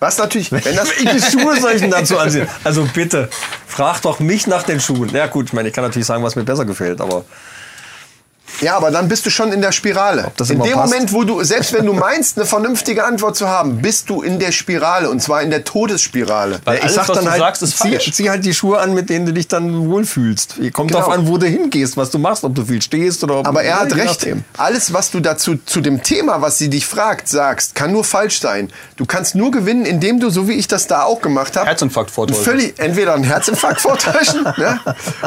[0.00, 2.48] Was natürlich, wenn das, Welche Schuhe soll ich denn dazu ansehen?
[2.64, 3.30] Also bitte,
[3.66, 5.10] frag doch mich nach den Schuhen.
[5.14, 7.24] Ja gut, ich meine, ich kann natürlich sagen, was mir besser gefällt, aber
[8.60, 10.30] Ja, aber dann bist du schon in der Spirale.
[10.36, 10.92] das in dem passt?
[10.92, 14.38] Moment, wo du, selbst wenn du meinst, eine vernünftige Antwort zu haben, bist du in
[14.38, 16.60] der Spirale und zwar in der Todesspirale.
[16.64, 18.12] Weil ich alles, sag was dann du halt, sagst, ist zieh, falsch.
[18.12, 20.56] zieh halt die Schuhe an, mit denen du dich dann wohlfühlst.
[20.72, 21.02] Kommt Genau.
[21.04, 23.62] drauf an, wo du hingehst, was du machst, ob du viel stehst oder ob Aber
[23.62, 24.06] er hat recht.
[24.06, 24.44] nachdem.
[24.56, 28.40] Alles, was du dazu zu dem Thema, was sie dich fragt, sagst, kann nur falsch
[28.40, 28.70] sein.
[28.96, 32.10] Du kannst nur gewinnen, indem du, so wie ich das da auch gemacht habe, Herzinfarkt
[32.10, 32.42] vortäuschen.
[32.44, 34.80] Völlig, entweder einen Herzinfarkt vortäuschen, ne?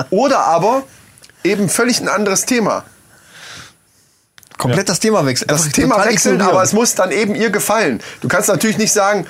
[0.09, 0.83] oder aber
[1.43, 2.83] eben völlig ein anderes Thema.
[4.59, 5.47] Komplett das Thema wechseln.
[5.47, 6.55] Das Einfach Thema wechseln, ignorieren.
[6.55, 7.99] aber es muss dann eben ihr gefallen.
[8.21, 9.25] Du kannst natürlich nicht sagen,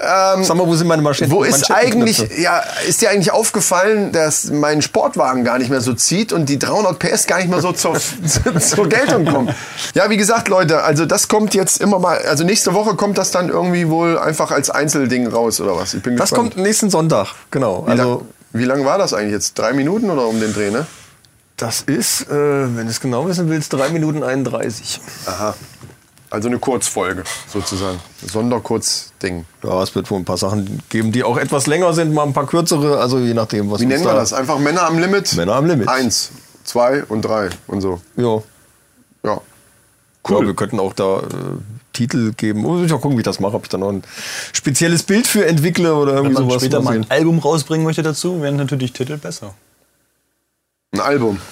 [0.00, 1.30] ähm, Sag mal, wo sind meine Maschinen?
[1.30, 5.92] wo ist eigentlich, ja, ist dir eigentlich aufgefallen, dass mein Sportwagen gar nicht mehr so
[5.92, 7.96] zieht und die 300 PS gar nicht mehr so zur,
[8.60, 9.54] zur Geltung kommen?
[9.94, 13.30] Ja, wie gesagt, Leute, also das kommt jetzt immer mal, also nächste Woche kommt das
[13.30, 15.94] dann irgendwie wohl einfach als Einzelding raus oder was?
[15.94, 16.54] Ich bin Das gespannt.
[16.54, 17.84] kommt nächsten Sonntag, genau.
[17.86, 18.20] Wie, Also lang,
[18.54, 19.56] wie lang war das eigentlich jetzt?
[19.58, 20.86] Drei Minuten oder um den Dreh, ne?
[21.62, 22.30] Das ist, äh,
[22.76, 25.00] wenn du es genau wissen willst, 3 Minuten 31.
[25.26, 25.54] Aha.
[26.30, 28.00] Also eine Kurzfolge sozusagen.
[28.26, 29.44] Sonderkurzding.
[29.62, 32.32] Ja, es wird wohl ein paar Sachen geben, die auch etwas länger sind, mal ein
[32.32, 34.32] paar kürzere, also je nachdem, was Wie nennen wir da- das?
[34.32, 35.34] Einfach Männer am Limit?
[35.36, 35.88] Männer am Limit.
[35.88, 36.30] Eins,
[36.64, 38.00] zwei und drei und so.
[38.16, 38.42] Ja.
[39.24, 39.40] Ja.
[40.28, 40.40] Cool.
[40.40, 41.22] Ja, wir könnten auch da äh,
[41.92, 42.60] Titel geben.
[42.62, 44.02] Muss ich mal gucken, wie ich das mache, ob ich da noch ein
[44.52, 46.62] spezielles Bild für entwickle oder irgendwie Wenn man sowas.
[46.62, 49.54] später mal ein Album rausbringen möchte dazu, wären natürlich Titel besser.
[50.92, 51.40] Ein Album.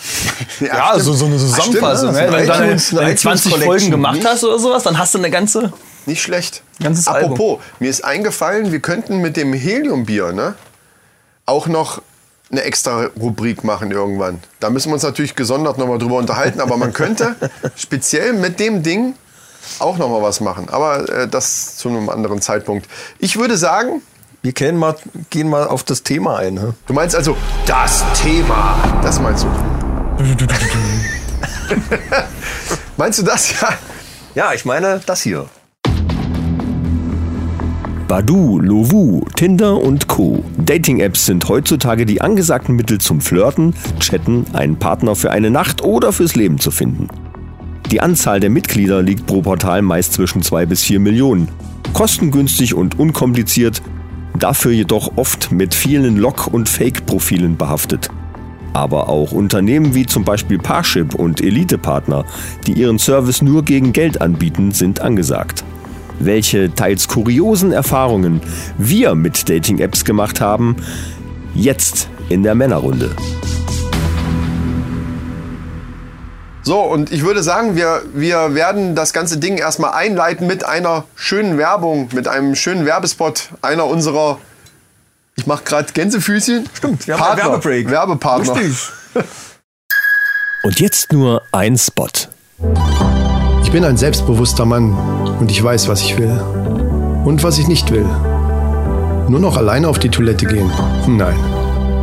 [0.60, 1.04] Ja, stimmt.
[1.04, 2.14] so, so eine Ah, Zusammenfassung.
[2.14, 2.36] stimmt, ne?
[2.36, 5.14] Wenn du dann iTunes- eine deine 20 iTunes Folgen gemacht hast oder sowas, dann hast
[5.14, 5.72] du eine ganze.
[6.04, 6.62] Nicht schlecht.
[6.82, 10.54] Ganzes Apropos, mir ist eingefallen, wir könnten mit dem Heliumbier ne,
[11.46, 12.02] auch noch
[12.50, 14.40] eine extra Rubrik machen irgendwann.
[14.60, 17.36] Da müssen wir uns natürlich gesondert nochmal drüber unterhalten, aber man könnte
[17.76, 19.14] speziell mit dem Ding
[19.78, 20.68] auch nochmal was machen.
[20.70, 22.86] Aber äh, das zu einem anderen Zeitpunkt.
[23.18, 24.02] Ich würde sagen,
[24.42, 24.96] Wir kennen mal,
[25.28, 26.54] gehen mal auf das Thema ein.
[26.54, 26.72] Ne?
[26.86, 28.74] du meinst also das Thema.
[29.02, 29.48] Das meinst du.
[32.96, 33.60] meinst du das?
[33.60, 33.68] Ja.
[34.34, 35.44] Ja, ich meine das hier.
[38.08, 40.42] Badu, Lovoo, Tinder und Co.
[40.56, 46.14] Dating-Apps sind heutzutage die angesagten Mittel zum Flirten, Chatten, einen Partner für eine Nacht oder
[46.14, 47.08] fürs Leben zu finden.
[47.90, 51.48] Die Anzahl der Mitglieder liegt pro Portal meist zwischen 2 bis 4 Millionen.
[51.92, 53.82] Kostengünstig und unkompliziert,
[54.38, 58.08] dafür jedoch oft mit vielen Log- und Fake-Profilen behaftet.
[58.72, 62.24] Aber auch Unternehmen wie zum Beispiel Parship und Elite-Partner,
[62.66, 65.64] die ihren Service nur gegen Geld anbieten, sind angesagt.
[66.20, 68.40] Welche teils kuriosen Erfahrungen
[68.78, 70.76] wir mit Dating-Apps gemacht haben,
[71.54, 73.10] jetzt in der Männerrunde.
[76.62, 81.04] So, und ich würde sagen, wir, wir werden das ganze Ding erstmal einleiten mit einer
[81.14, 84.38] schönen Werbung, mit einem schönen Werbespot einer unserer,
[85.36, 86.68] ich mache gerade Gänsefüßchen.
[86.74, 87.90] Stimmt, wir haben einen Werbebreak.
[87.90, 88.56] Werbepartner.
[90.62, 92.06] Und jetzt nur ein Spot.
[93.62, 94.92] Ich bin ein selbstbewusster Mann
[95.40, 96.38] und ich weiß, was ich will.
[97.24, 98.04] Und was ich nicht will.
[99.28, 100.70] Nur noch alleine auf die Toilette gehen.
[101.06, 101.38] Nein.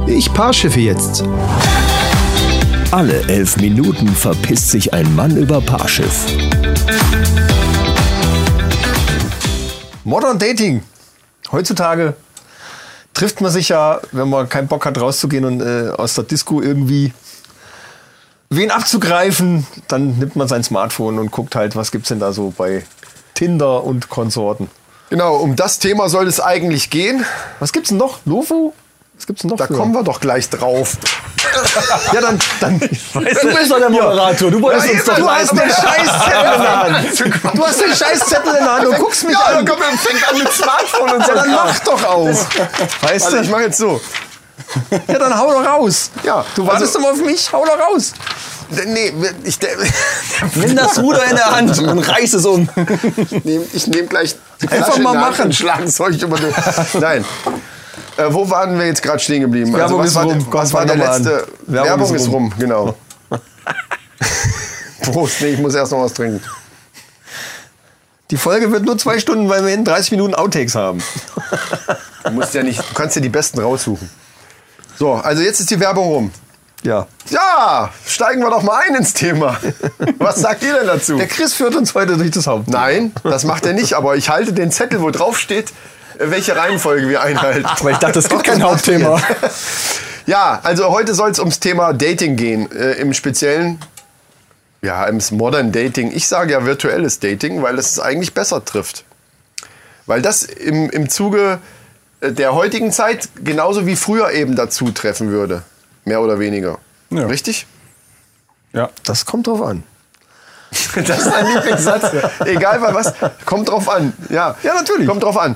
[0.07, 1.23] Ich Paarschiffe jetzt.
[2.91, 6.25] Alle elf Minuten verpisst sich ein Mann über Paarschiff.
[10.05, 10.81] Modern Dating.
[11.51, 12.13] Heutzutage
[13.13, 16.61] trifft man sich ja, wenn man keinen Bock hat, rauszugehen und äh, aus der Disco
[16.61, 17.11] irgendwie
[18.49, 22.53] wen abzugreifen, dann nimmt man sein Smartphone und guckt halt, was gibt's denn da so
[22.57, 22.85] bei
[23.33, 24.69] Tinder und Konsorten.
[25.09, 27.25] Genau, um das Thema soll es eigentlich gehen.
[27.59, 28.19] Was gibt's denn noch?
[28.23, 28.73] Lovo?
[29.17, 29.57] Was gibt's denn noch?
[29.57, 29.73] Da für?
[29.73, 30.93] kommen wir doch gleich drauf.
[32.13, 32.87] Ja, dann, dann Du
[33.21, 34.51] bist doch der Moderator.
[34.51, 37.57] Du wolltest uns doch du hast den Scheißzettel in der Hand.
[37.57, 39.65] Du hast den Scheißzettel in der Hand und guckst mich Ja, an.
[39.65, 41.31] dann komm, er fängt an mit Smartphone und so.
[41.31, 42.27] Ja, dann mach doch auch.
[42.27, 43.43] Weißt Also du?
[43.43, 44.01] ich mache jetzt so.
[45.07, 46.11] Ja, dann hau doch raus.
[46.23, 48.11] Ja, Du wartest also- immer auf mich, hau doch raus.
[48.85, 49.13] Nee,
[49.45, 49.57] ich,
[50.55, 52.67] Nimm das Ruder in der Hand und reiß es um.
[53.43, 55.53] nehm, ich nehme gleich die Einfach mal in die Hand machen.
[55.53, 56.53] schlagen es euch über den...
[56.99, 57.25] Nein.
[58.17, 59.73] Äh, wo waren wir jetzt gerade stehen geblieben?
[59.75, 60.39] Also, Werbung was ist war, rum.
[60.39, 60.99] der- was war der an.
[61.23, 61.47] letzte?
[61.67, 62.95] Werbung Werbung, ist ist rum, genau.
[65.03, 66.41] Prost, nee, ich muss erst noch was trinken.
[68.29, 71.01] Die Folge wird nur zwei Stunden, weil wir in 30 Minuten Outtakes haben.
[72.25, 74.09] Du, musst ja nicht, du kannst dir die besten raussuchen.
[74.99, 76.31] So, also jetzt ist die Werbung rum.
[76.83, 77.07] Ja.
[77.29, 79.57] Ja, steigen wir doch mal ein ins Thema.
[80.17, 81.15] Was sagt ihr denn dazu?
[81.17, 82.67] Der Chris führt uns heute durch das Haupt.
[82.67, 85.71] Nein, das macht er nicht, aber ich halte den Zettel, wo drauf steht,
[86.19, 87.67] welche Reihenfolge wir einhalten.
[87.81, 89.21] Weil ich dachte, es gibt Doch, kein das Hauptthema.
[90.27, 92.69] Ja, also heute soll es ums Thema Dating gehen.
[92.73, 93.79] Äh, Im Speziellen,
[94.81, 96.11] ja, im Modern Dating.
[96.11, 99.05] Ich sage ja virtuelles Dating, weil es eigentlich besser trifft.
[100.05, 101.59] Weil das im, im Zuge
[102.19, 105.63] äh, der heutigen Zeit genauso wie früher eben dazu treffen würde.
[106.03, 106.77] Mehr oder weniger.
[107.09, 107.25] Ja.
[107.25, 107.65] Richtig?
[108.73, 108.89] Ja.
[109.05, 109.83] Das kommt drauf an.
[110.95, 112.11] Das ist ein Lieblingssatz.
[112.45, 113.13] Egal bei was,
[113.45, 114.11] kommt drauf an.
[114.29, 115.07] Ja, Ja, natürlich.
[115.07, 115.55] Kommt drauf an.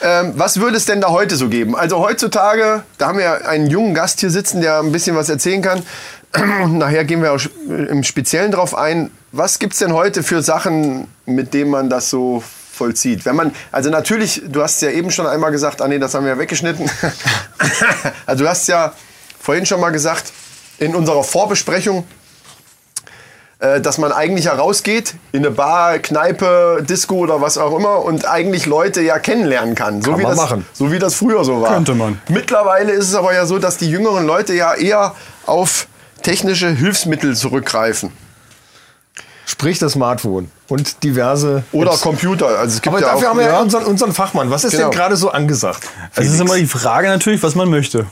[0.00, 1.76] Ähm, was würde es denn da heute so geben?
[1.76, 5.62] Also heutzutage, da haben wir einen jungen Gast hier sitzen, der ein bisschen was erzählen
[5.62, 5.82] kann.
[6.78, 9.10] Nachher gehen wir auch im Speziellen drauf ein.
[9.32, 13.24] Was gibt's denn heute für Sachen, mit denen man das so vollzieht?
[13.24, 16.24] Wenn man, also natürlich, du hast ja eben schon einmal gesagt, ah nee, das haben
[16.24, 16.88] wir ja weggeschnitten.
[18.26, 18.92] also du hast ja
[19.40, 20.32] vorhin schon mal gesagt,
[20.78, 22.04] in unserer Vorbesprechung, äh,
[23.58, 28.66] dass man eigentlich herausgeht in eine Bar, Kneipe, Disco oder was auch immer und eigentlich
[28.66, 30.00] Leute ja kennenlernen kann.
[30.00, 30.66] So Kann wie man das, machen.
[30.72, 31.74] So wie das früher so war.
[31.74, 32.20] Könnte man.
[32.28, 35.14] Mittlerweile ist es aber ja so, dass die jüngeren Leute ja eher
[35.46, 35.88] auf
[36.22, 38.12] technische Hilfsmittel zurückgreifen.
[39.44, 41.64] Sprich das Smartphone und diverse.
[41.72, 42.02] Oder Apps.
[42.02, 42.46] Computer.
[42.46, 44.50] Also es gibt Aber ja dafür auch, haben wir ja ja, unseren, unseren Fachmann.
[44.50, 44.90] Was ist Genau.
[44.90, 45.84] denn gerade so angesagt?
[46.14, 48.06] Also es ist immer die Frage natürlich, was man möchte.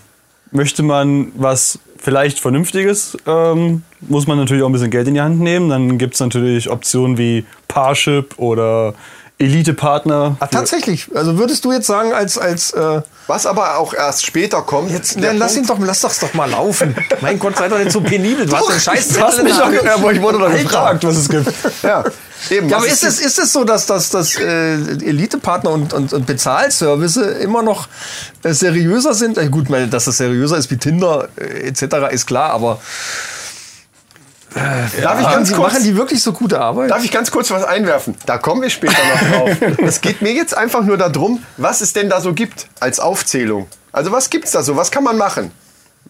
[0.50, 5.20] Möchte man was vielleicht Vernünftiges, ähm, muss man natürlich auch ein bisschen Geld in die
[5.20, 5.68] Hand nehmen.
[5.68, 8.94] Dann gibt es natürlich Optionen wie Parship oder
[9.38, 10.36] Elite-Partner.
[10.40, 11.08] Ah, tatsächlich.
[11.14, 12.38] Also würdest du jetzt sagen, als.
[12.38, 14.90] als äh, was aber auch erst später kommt.
[14.90, 16.94] jetzt, dann lass ihn doch, lass das doch mal laufen.
[17.20, 18.46] mein Gott, sei doch nicht so penibel.
[18.46, 21.28] Du hast den Scheiß Du hast mich doch, aber ich wurde doch gefragt, was es
[21.28, 21.52] gibt.
[21.82, 22.04] Ja,
[22.50, 22.68] eben.
[22.68, 26.26] Ja, aber ist es, ist es so, dass, dass, dass äh, Elite-Partner und, und, und
[26.26, 27.88] Bezahlservice immer noch
[28.42, 29.38] äh, seriöser sind?
[29.38, 32.12] Äh, gut, meine, dass das seriöser ist wie Tinder äh, etc.
[32.12, 32.80] ist klar, aber
[35.02, 36.90] Darf ich ganz die, kurz machen die wirklich so gute Arbeit?
[36.90, 38.16] Darf ich ganz kurz was einwerfen?
[38.24, 39.78] Da kommen wir später noch drauf.
[39.84, 43.66] es geht mir jetzt einfach nur darum, was es denn da so gibt als Aufzählung.
[43.92, 44.76] Also was gibt's da so?
[44.76, 45.50] Was kann man machen?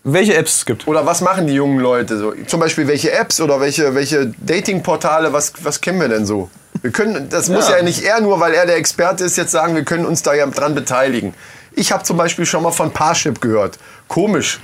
[0.09, 0.87] Welche Apps es gibt?
[0.87, 2.33] Oder was machen die jungen Leute so?
[2.47, 6.49] Zum Beispiel welche Apps oder welche, welche Datingportale, was, was kennen wir denn so?
[6.81, 9.75] Wir können, das muss ja nicht er nur, weil er der Experte ist, jetzt sagen,
[9.75, 11.35] wir können uns da ja dran beteiligen.
[11.73, 13.81] Ich habe zum Beispiel schon mal von Parship gehört.
[14.07, 14.61] Komisch.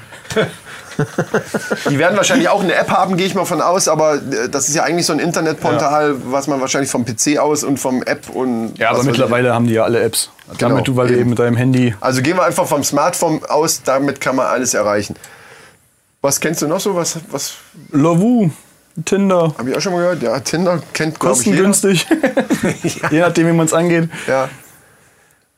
[1.91, 4.69] Die werden wahrscheinlich auch eine App haben, gehe ich mal von aus, aber äh, das
[4.69, 8.31] ist ja eigentlich so ein Internetportal, was man wahrscheinlich vom PC aus und vom App
[8.31, 8.79] und.
[8.79, 10.31] Ja, aber mittlerweile haben die ja alle Apps.
[10.59, 11.31] Genau, Damit du, weil du eben.
[11.31, 11.95] mit deinem Handy.
[12.01, 15.17] Also gehen wir einfach vom Smartphone aus, damit kann man alles erreichen.
[16.21, 16.95] Was kennst du noch so?
[16.95, 17.55] Was, was
[17.91, 18.51] Lavu,
[19.05, 20.23] Tinder, habe ich auch schon mal gehört?
[20.23, 21.65] Ja, Tinder kennt glaube ich jeder.
[21.65, 22.07] kostengünstig.
[23.11, 24.09] Je nachdem, wie man es angeht.
[24.29, 24.49] Ja.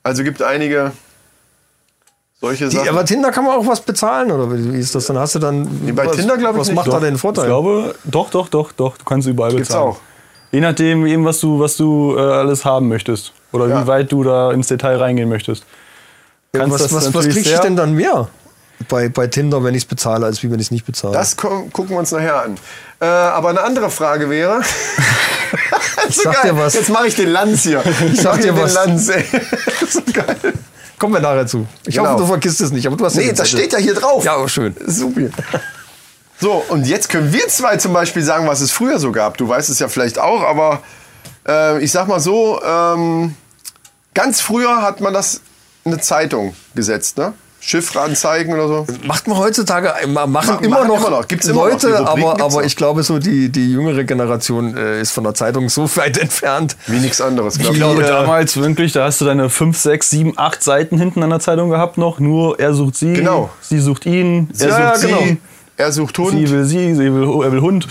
[0.02, 0.92] Also gibt einige
[2.40, 2.88] solche Die, Sachen.
[2.88, 5.06] aber Tinder kann man auch was bezahlen, oder wie ist das?
[5.06, 5.66] Dann hast du dann.
[5.94, 6.76] bei was, Tinder glaub ich Was nicht.
[6.76, 7.46] macht Doch, da den Ich Vorteil?
[7.46, 8.96] glaube, doch, doch, doch, doch.
[8.98, 9.88] Du kannst überall Gibt's bezahlen.
[9.92, 9.98] auch.
[10.52, 13.32] Je nachdem, eben, was du, was du äh, alles haben möchtest.
[13.54, 13.82] Oder Ja.
[13.82, 15.64] wie weit du da ins Detail reingehen möchtest.
[16.52, 18.28] Kannst was was, was natürlich krieg ich denn dann mehr?
[18.88, 21.14] bei, bei Tinder, wenn ich es bezahle, als wie wenn ich es nicht bezahle.
[21.14, 22.56] Das gu- gucken wir uns nachher an.
[23.00, 24.60] Äh, aber eine andere Frage wäre.
[26.08, 26.74] Ich sag dir was.
[26.74, 27.82] Jetzt mache ich den Lanz hier.
[28.12, 28.74] Ich sag dir den was.
[28.74, 29.24] Lanz, ey.
[29.80, 30.36] Das ist so geil.
[30.98, 31.66] Kommen wir nachher zu.
[31.86, 32.10] Ich Genau.
[32.10, 33.58] hoffe, du vergisst es nicht, aber du hast Nee, das Zettel.
[33.60, 34.22] steht ja hier drauf.
[34.24, 34.76] Ja, oh, schön.
[34.86, 35.28] Super.
[36.40, 39.38] So, und jetzt können wir zwei zum Beispiel sagen, was es früher so gab.
[39.38, 40.82] Du weißt es ja vielleicht auch, aber
[41.48, 43.34] äh, ich sag mal so, ähm,
[44.14, 45.40] ganz früher hat man das
[45.84, 47.34] in eine Zeitung gesetzt, ne?
[47.60, 48.86] Chiffreanzeigen oder so.
[49.04, 51.28] Macht man heutzutage, ma- machen Ma- immer machen noch, immer noch.
[51.28, 51.72] Gibt's immer noch.
[51.72, 52.62] Leute, Rubriken aber, aber noch.
[52.62, 56.76] ich glaube so, die, die jüngere Generation äh, ist von der Zeitung so weit entfernt.
[56.88, 57.58] Wie nichts anderes.
[57.58, 60.98] glaub Ich glaube äh, damals wirklich, da hast du deine 5, 6, 7, 8 Seiten
[60.98, 62.20] hinten an der Zeitung gehabt noch.
[62.20, 63.48] Nur er sucht sie, Genau.
[63.62, 65.36] sie sucht ihn, er Ja, sucht ja, sie, genau.
[65.78, 66.30] Er sucht Hund.
[66.32, 67.88] sie will sie, sie will, er will Hund.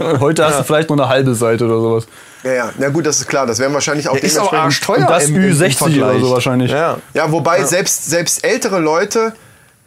[0.00, 2.06] Und heute hast du vielleicht nur eine halbe Seite oder sowas.
[2.42, 2.70] Ja, ja.
[2.78, 3.46] Na gut, das ist klar.
[3.46, 4.98] Das wären wahrscheinlich auch Ist auch arschteuer.
[4.98, 6.70] Und das im- im- im Ü60 oder so wahrscheinlich.
[6.70, 6.98] Ja.
[7.14, 9.32] Ja, wobei Selbst, selbst ältere Leute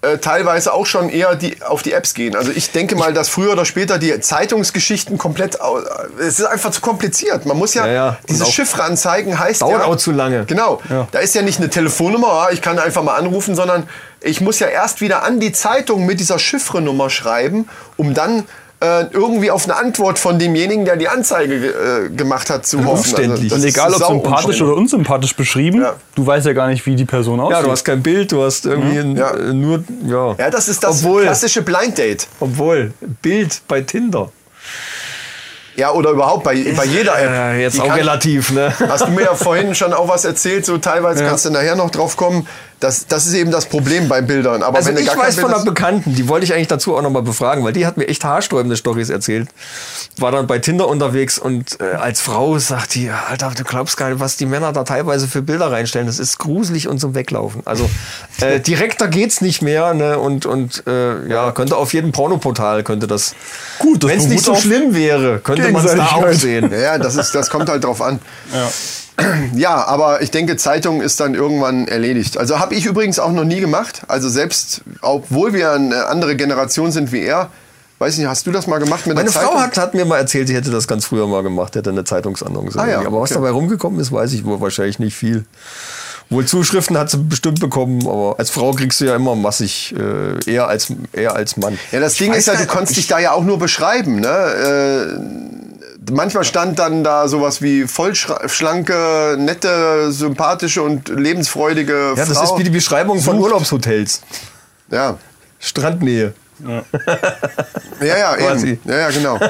[0.02, 2.36] äh, teilweise auch schon eher die, auf die Apps gehen.
[2.36, 5.60] Also ich denke mal, dass früher oder später die Zeitungsgeschichten komplett...
[5.62, 5.80] au-
[6.20, 7.46] Es ist einfach zu kompliziert.
[7.48, 7.88] Man muss ja...
[7.88, 8.18] Ja, ja.
[8.30, 9.86] Diese Chiffreanzeigen heißt Dauert ja...
[9.86, 10.46] auch zu lange.
[10.46, 10.80] Genau.
[11.12, 13.90] Da ist ja nicht eine Telefonnummer, ah, ich kann einfach mal anrufen, sondern
[14.22, 18.44] ich muss ja erst wieder an die Zeitung mit dieser Chiffrenummer schreiben, um dann
[18.82, 22.80] äh, irgendwie auf eine Antwort von demjenigen, der die Anzeige ge äh, gemacht hat, zu
[22.80, 22.90] hoffen.
[23.12, 23.50] Umständlich.
[23.50, 25.94] das Und egal ob sympathisch oder unsympathisch beschrieben, Ja.
[26.16, 27.58] du weißt ja gar nicht, wie die Person aussieht.
[27.58, 29.32] Ja, du hast kein Bild, du hast irgendwie ein, Ja.
[29.32, 30.36] äh, nur, ja.
[30.38, 32.28] Ja, das ist das Obwohl- klassische Blind Date.
[32.40, 34.30] Obwohl, Bild bei Tinder.
[35.78, 37.30] Ja, oder überhaupt bei, bei jeder App.
[37.30, 38.74] Ja, jetzt Die auch kann- relativ, ne?
[38.88, 41.90] Hast du mir ja vorhin schon auch was erzählt, so teilweise kannst du nachher noch
[41.90, 42.48] drauf kommen.
[42.80, 44.62] Das, das ist eben das Problem bei Bildern.
[44.62, 47.22] Aber Also wenn ich weiß von einer Bekannten, die wollte ich eigentlich dazu auch nochmal
[47.22, 49.50] befragen, weil die hat mir echt haarsträubende Storys erzählt.
[50.18, 54.10] War dann bei Tinder unterwegs und äh, als Frau sagt die, Alter, du glaubst gar
[54.10, 56.08] nicht, was die Männer da teilweise für Bilder reinstellen.
[56.08, 57.62] Das ist gruselig und zum Weglaufen.
[57.66, 57.90] Also
[58.42, 60.20] äh, direkter geht's nicht mehr ne?
[60.20, 63.36] und, und äh, ja, könnte auf jedem Pornoportal könnte das.
[63.80, 66.70] Gut, das Wenn es nicht so schlimm wäre, könnte man es da auch sehen.
[66.72, 68.20] Ja, ja, das, ist, das kommt halt drauf an.
[68.54, 68.70] Ja.
[69.86, 72.38] aber ich denke, Zeitung ist dann irgendwann erledigt.
[72.38, 74.04] Also habe ich übrigens auch noch nie gemacht.
[74.08, 77.50] Also selbst, obwohl wir eine andere Generation sind wie er,
[78.00, 79.62] weiß nicht, hast du das mal gemacht mit Meine der Frau Zeitung?
[79.62, 82.78] hat, hat mir mal erzählt, sie hätte das ganz früher mal gemacht, hätte eine Zeitungsannonce.
[82.78, 83.40] Ah ja, aber was okay.
[83.40, 85.46] dabei rumgekommen ist, weiß ich wohl wahrscheinlich nicht viel.
[86.30, 90.52] Wohl Zuschriften hat sie bestimmt bekommen, aber als Frau kriegst du ja immer massig äh,
[90.52, 91.78] eher, als, eher als Mann.
[91.92, 93.44] Ja, das Ich Ding ist ja, du nicht, ob konntest ich- dich da ja auch
[93.44, 94.20] nur beschreiben.
[94.22, 94.28] Ne?
[94.28, 102.44] Äh, manchmal stand dann da sowas wie vollschlanke, nette, sympathische und lebensfreudige Ja, das Frau.
[102.56, 104.22] ist wie die Beschreibung von Urlaubshotels.
[104.92, 105.18] Ja,
[105.60, 106.34] Strandnähe.
[108.02, 108.70] ja, ja, Quasi.
[108.72, 108.80] eben.
[108.86, 109.40] Ja, ja, genau.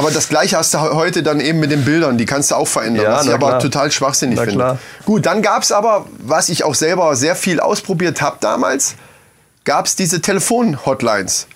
[0.00, 2.54] Aber das Gleiche hast du he- heute dann eben mit den Bildern, die kannst du
[2.54, 3.60] auch verändern, Ja, was ich aber klar.
[3.60, 4.56] total schwachsinnig Na finde.
[4.58, 4.78] klar.
[5.04, 8.94] Gut, dann gab es aber, was ich auch selber sehr viel ausprobiert habe damals,
[9.64, 11.46] gab es diese Telefon-Hotlines.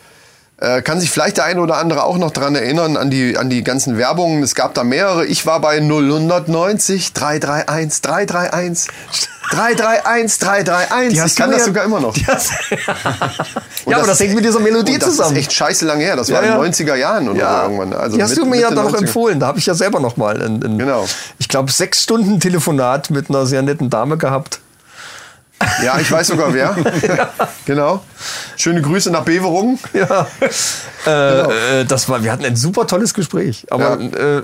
[0.61, 3.51] Äh, kann sich vielleicht der eine oder andere auch noch dran erinnern, an die, an
[3.51, 4.43] die ganzen Werbungen.
[4.43, 5.27] Es gab da mehrere.
[5.27, 8.89] Ich war bei 090 331 331
[9.51, 11.13] 331 331.
[11.13, 12.17] Die hast ich kann das mir- sogar immer noch.
[12.29, 12.53] Hast-
[13.87, 15.33] ja, aber das hängt mit dieser Melodie das zusammen.
[15.33, 16.17] ist echt scheiße lange her.
[16.17, 16.55] Das Ja, war ja.
[16.57, 17.93] in den 90er Jahren oder so irgendwann.
[17.93, 18.99] Also die hast mit- du mir ja dann noch 90er.
[18.99, 19.41] empfohlen.
[19.41, 21.05] Da habe ich ja selber noch mal ein, ein Genau.
[21.39, 24.61] ich glaube, sechs Stunden Telefonat mit einer sehr netten Dame gehabt.
[25.85, 26.77] Ja, ich weiß sogar wer.
[27.67, 28.03] genau.
[28.57, 29.79] Schöne Grüße nach Beverungen.
[29.93, 30.27] Ja.
[31.07, 33.67] äh, äh, das war, wir hatten ein super tolles Gespräch.
[33.71, 34.43] Aber äh,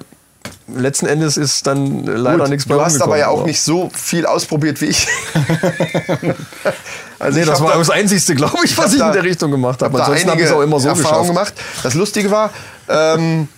[0.69, 3.51] letzten Endes ist dann leider Gut, nichts bei du hast aber ja auch rumgekommen.
[3.51, 5.07] nicht so viel ausprobiert wie ich.
[7.19, 9.09] also Nee, ich das hab war da- das Einzige, glaube ich, hab was ich da-
[9.09, 9.97] in der Richtung gemacht habe.
[9.99, 11.27] da Ansonsten habe ich es auch immer so geschafft.
[11.27, 11.55] gemacht.
[11.83, 12.51] Das Lustige war,
[12.89, 13.49] ähm,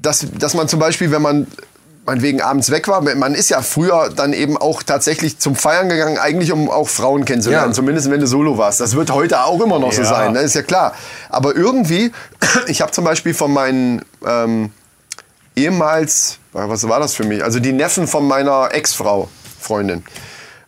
[0.00, 1.46] dass, dass man zum Beispiel, wenn man
[2.08, 6.16] meinetwegen abends weg war, man ist ja früher dann eben auch tatsächlich zum Feiern gegangen,
[6.18, 7.74] eigentlich um auch Frauen kennenzulernen, Ja.
[7.74, 8.80] zumindest wenn du Solo warst.
[8.80, 10.08] Das wird heute auch immer noch so Ja.
[10.08, 10.40] sein, ne?
[10.40, 10.94] ist ja klar.
[11.28, 12.10] Aber irgendwie,
[12.66, 14.70] ich habe zum Beispiel von meinen ähm,
[15.54, 17.44] ehemals, was war das für mich?
[17.44, 19.28] Also die Neffen von meiner Ex-Frau,
[19.60, 20.02] Freundin.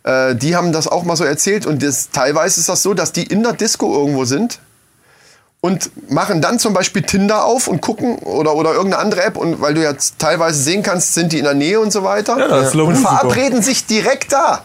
[0.03, 3.11] Äh, die haben das auch mal so erzählt und das, teilweise ist das so, dass
[3.13, 4.59] die in der Disco irgendwo sind
[5.61, 9.61] und machen dann zum Beispiel Tinder auf und gucken oder, oder irgendeine andere App und
[9.61, 12.47] weil du ja teilweise sehen kannst, sind die in der Nähe und so weiter Ja,
[12.47, 13.09] das ist und super.
[13.19, 14.63] verabreden sich direkt da.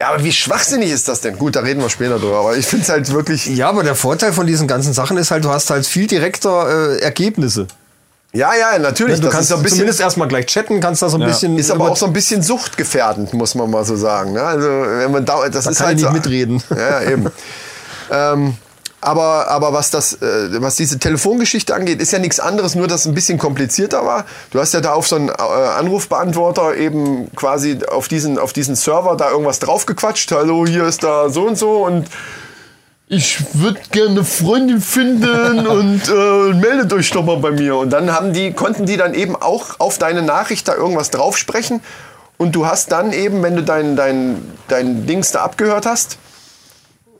[0.00, 1.38] Ja, aber wie schwachsinnig ist das denn?
[1.38, 3.46] Gut, da reden wir später drüber, aber ich finde es halt wirklich.
[3.46, 6.92] Ja, aber der Vorteil von diesen ganzen Sachen ist halt, du hast halt viel direkter
[6.96, 7.66] äh, Ergebnisse.
[8.32, 9.16] Ja, ja, natürlich.
[9.16, 11.26] du das kannst ist so ein bisschen zumindest erstmal gleich chatten, kannst da so ein
[11.26, 11.58] bisschen.
[11.58, 14.34] Ist aber auch so ein bisschen suchtgefährdend, muss man mal so sagen.
[14.34, 14.42] Ne?
[14.42, 16.62] Also wenn man da, das Da ist kann halt ich so, nicht mitreden.
[16.76, 17.26] Ja, eben.
[18.12, 18.54] ähm,
[19.00, 23.02] Aber, aber was, das, äh, was diese Telefongeschichte angeht, ist ja nichts anderes, nur dass
[23.02, 24.24] es ein bisschen komplizierter war.
[24.50, 28.74] Du hast ja da auf so einen äh, Anrufbeantworter eben quasi auf diesen, auf diesen
[28.74, 30.32] Server da irgendwas draufgequatscht.
[30.32, 32.08] Hallo, hier ist da so und so und
[33.06, 37.76] ich würde gerne eine Freundin finden und äh, meldet euch doch mal bei mir.
[37.76, 41.80] Und dann haben die, konnten die dann eben auch auf deine Nachricht da irgendwas draufsprechen.
[42.36, 46.18] Und du hast dann eben, wenn du dein, dein, dein Dings da abgehört hast,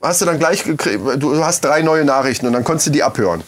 [0.01, 3.03] hast du dann gleich gekriegt, du hast drei neue Nachrichten und dann konntest du die
[3.03, 3.43] abhören.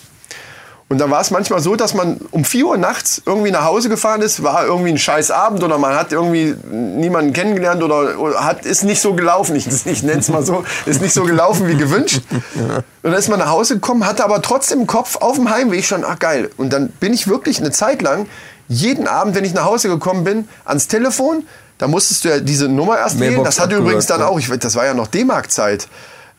[0.91, 3.87] Und dann war es manchmal so, dass man um 4 Uhr nachts irgendwie nach Hause
[3.87, 8.43] gefahren ist, war irgendwie ein scheiß Abend oder man hat irgendwie niemanden kennengelernt oder, oder
[8.43, 11.69] hat, ist nicht so gelaufen, ich, ich nenne es mal so, ist nicht so gelaufen
[11.69, 12.21] wie gewünscht.
[12.55, 15.85] Und dann ist man nach Hause gekommen, hatte aber trotzdem im Kopf auf dem Heimweg
[15.85, 16.49] schon, ach geil.
[16.57, 18.27] Und dann bin ich wirklich eine Zeit lang,
[18.67, 22.67] jeden Abend, wenn ich nach Hause gekommen bin, ans Telefon, da musstest du ja diese
[22.67, 23.41] Nummer erst wählen.
[23.45, 25.87] Das hatte übrigens dann auch, ich, das war ja noch D-Mark-Zeit.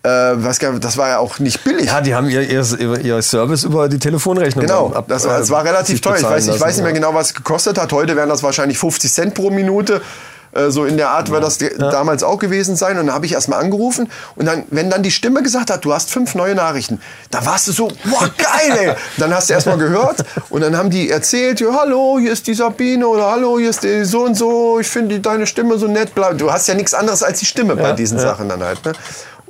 [0.05, 1.87] Äh, nicht, das war ja auch nicht billig.
[1.87, 5.51] Ja, die haben ihr, ihr, ihr Service über die Telefonrechnung Genau, ab- das, war- das
[5.51, 6.17] war äh, relativ teuer.
[6.17, 6.99] Ich weiß, ich weiß nicht mehr ja.
[6.99, 7.93] genau, was es gekostet hat.
[7.93, 10.03] Heute wären das wahrscheinlich 50 Cent pro Minute.
[10.55, 12.99] Äh, So in der Art wird das de- damals auch gewesen sein.
[12.99, 14.11] Und dann habe ich erstmal angerufen.
[14.35, 17.69] Und dann, wenn dann die Stimme gesagt hat, du hast fünf neue Nachrichten, da warst
[17.69, 18.95] du so, boah, geil, ey.
[19.19, 20.25] Dann hast du erstmal gehört.
[20.51, 23.83] Und dann haben die erzählt, ja, hallo, hier ist die Sabine oder hallo, hier ist
[23.83, 24.79] die so und so.
[24.81, 26.11] Ich finde deine Stimme so nett.
[26.37, 28.85] Du hast ja nichts anderes als die Stimme bei diesen Sachen dann halt.
[28.85, 28.93] Ne?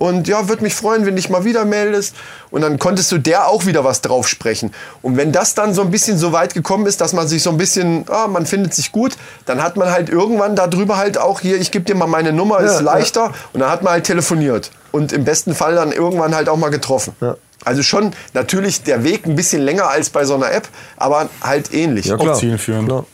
[0.02, 2.16] Und ja, würde mich freuen, wenn dich mal wieder meldest.
[2.50, 4.72] Und dann konntest du der auch wieder was drauf sprechen.
[5.00, 7.50] Und wenn das dann so ein bisschen so weit gekommen ist, dass man sich so
[7.50, 9.12] ein bisschen, ah, man findet sich gut,
[9.46, 12.58] dann hat man halt irgendwann darüber halt auch hier, ich gebe dir mal meine Nummer,
[12.58, 13.32] ist leichter.
[13.52, 14.72] Und dann hat man halt telefoniert.
[14.90, 17.14] Und im besten Fall dann irgendwann halt auch mal getroffen.
[17.64, 21.72] Also schon natürlich der Weg ein bisschen länger als bei so einer App, aber halt
[21.72, 22.06] ähnlich.
[22.06, 22.34] Ja, Auch klar.
[22.34, 22.88] zielführend.
[22.88, 23.06] Klar.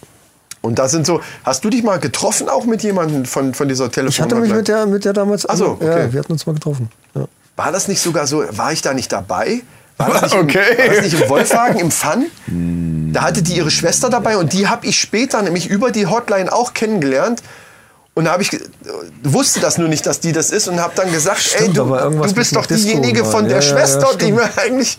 [0.61, 3.91] Und das sind so, hast du dich mal getroffen auch mit jemandem von, von dieser
[3.91, 4.45] Telefonnummer?
[4.45, 5.49] Ich hatte mich mit der, mit der damals.
[5.49, 5.87] Ach so, okay.
[6.07, 6.91] ja, wir hatten uns mal getroffen.
[7.15, 7.27] Ja.
[7.57, 9.63] War das nicht sogar so, war ich da nicht dabei?
[9.97, 10.79] War das nicht, im, Okay.
[10.79, 12.27] war das nicht im Wolfwagen im Fun?
[13.13, 16.53] Da hatte die ihre Schwester dabei und die habe ich später nämlich über die Hotline
[16.53, 17.43] auch kennengelernt.
[18.15, 18.51] Und da habe ich
[19.23, 21.83] wusste das nur nicht, dass die das ist und habe dann gesagt, ey, Stimmt, du,
[21.83, 23.31] aber irgendwas du bist doch Disco diejenige war.
[23.31, 24.37] von Ja, der ja, ja, Schwester, die stimmt.
[24.39, 24.99] mir eigentlich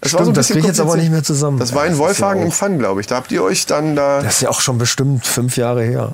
[0.00, 1.58] das Stimmt, das bisschen krieg ich jetzt aber nicht mehr zusammen.
[1.58, 3.06] Das war in Das ja Wolfhagen auch- im Fun, glaube ich.
[3.06, 6.12] Da habt ihr euch dann da Das ist ja auch schon bestimmt fünf Jahre her.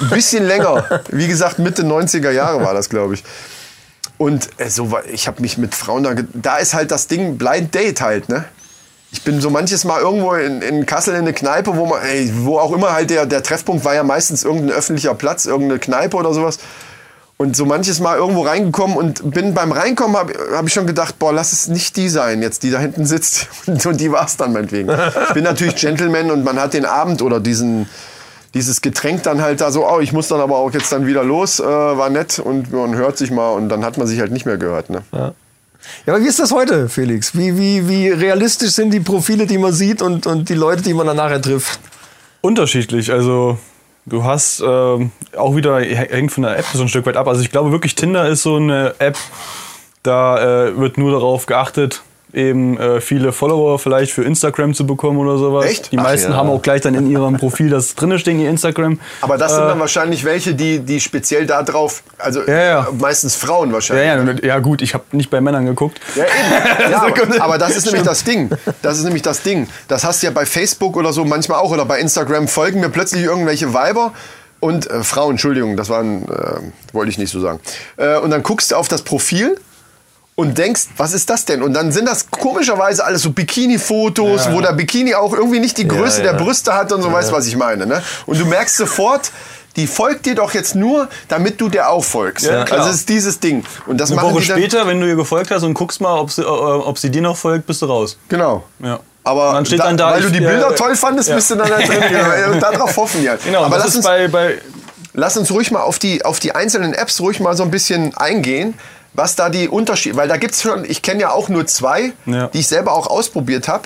[0.00, 0.84] ein bisschen länger.
[1.10, 3.24] Wie gesagt, Mitte 90er Jahre war das, glaube ich.
[4.18, 7.38] Und äh, so war, ich habe mich mit Frauen da, da ist halt das Ding
[7.38, 8.44] Blind Date halt, ne?
[9.12, 12.30] Ich bin so manches Mal irgendwo in, in Kassel in eine Kneipe, wo man, ey,
[12.44, 16.16] wo auch immer halt der, der Treffpunkt war ja meistens irgendein öffentlicher Platz, irgendeine Kneipe
[16.16, 16.58] oder sowas.
[17.40, 21.18] Und so manches Mal irgendwo reingekommen und bin beim Reinkommen, habe hab ich schon gedacht,
[21.18, 23.48] boah, lass es nicht die sein, jetzt die da hinten sitzt.
[23.66, 24.90] Und, und die war es dann meinetwegen.
[24.90, 27.88] Ich bin natürlich Gentleman und man hat den Abend oder diesen,
[28.52, 31.24] dieses Getränk dann halt da so, oh, ich muss dann aber auch jetzt dann wieder
[31.24, 34.32] los, äh, war nett und man hört sich mal und dann hat man sich halt
[34.32, 34.90] nicht mehr gehört.
[34.90, 35.02] Ne?
[35.10, 35.32] Ja,
[36.08, 37.34] aber wie ist das heute, Felix?
[37.34, 40.92] Wie, wie, wie realistisch sind die Profile, die man sieht und, und die Leute, die
[40.92, 41.80] man dann nachher trifft?
[42.42, 43.10] Unterschiedlich.
[43.10, 43.58] Also
[44.10, 47.26] du hast ähm, auch wieder hängt von der App so ein Stück weit ab.
[47.26, 49.16] Also ich glaube wirklich Tinder ist so eine App,
[50.02, 55.18] da äh, wird nur darauf geachtet, eben äh, viele Follower vielleicht für Instagram zu bekommen
[55.18, 55.66] oder sowas.
[55.66, 55.92] Echt?
[55.92, 56.36] Die Ach meisten ja.
[56.36, 59.00] haben auch gleich dann in ihrem Profil das drinne stehen, ihr Instagram.
[59.20, 62.88] Aber das sind Äh, dann wahrscheinlich welche, die, die speziell da drauf, also Ja, ja.
[62.98, 64.42] meistens Frauen ja, wahrscheinlich.
[64.42, 66.00] ja, ja, gut, ich habe nicht bei Männern geguckt.
[66.14, 66.90] Ja, eben.
[66.90, 68.50] Ja, aber, aber das ist nämlich das Ding.
[68.82, 69.68] Das ist nämlich das Ding.
[69.88, 72.88] Das hast du ja bei Facebook oder so manchmal auch oder bei Instagram folgen mir
[72.88, 74.12] plötzlich irgendwelche Weiber
[74.60, 76.60] und äh, Frauen, Entschuldigung, das waren, äh,
[76.92, 77.60] wollte ich nicht so sagen.
[77.96, 79.56] Äh, und dann guckst du auf das Profil
[80.40, 81.62] und denkst, was ist das denn?
[81.62, 85.86] Und dann sind das komischerweise alles so Bikini-Fotos, wo der Bikini auch irgendwie nicht die
[85.86, 86.32] Größe ja.
[86.32, 87.86] der Brüste hat und so, weißt du, was ich meine.
[87.86, 88.02] Ne?
[88.26, 89.30] Und du merkst sofort,
[89.76, 92.46] die folgt dir doch jetzt nur, damit du der auch folgst.
[92.46, 93.64] Ja, also es ist dieses Ding.
[93.86, 96.42] Und das Eine Woche später, wenn du ihr gefolgt hast und guckst mal, ob sie,
[96.42, 98.18] äh, ob sie dir noch folgt, bist du raus.
[98.28, 98.64] Genau.
[98.82, 99.00] Ja.
[99.22, 100.76] Aber dann steht da, dann da, weil du die ja, Bilder ja.
[100.76, 101.36] toll fandest, Ja.
[101.36, 102.02] bist du dann da drin.
[102.52, 103.44] Und darauf hoffen die halt.
[103.44, 104.58] Genau, Aber das lass ist uns, bei, bei
[105.12, 108.16] lass uns ruhig mal auf die, auf die einzelnen Apps ruhig mal so ein bisschen
[108.16, 108.74] eingehen,
[109.20, 112.12] was da die Unterschiede, weil da gibt es schon, ich kenne ja auch nur zwei,
[112.26, 112.46] Ja.
[112.48, 113.84] die ich selber auch ausprobiert habe.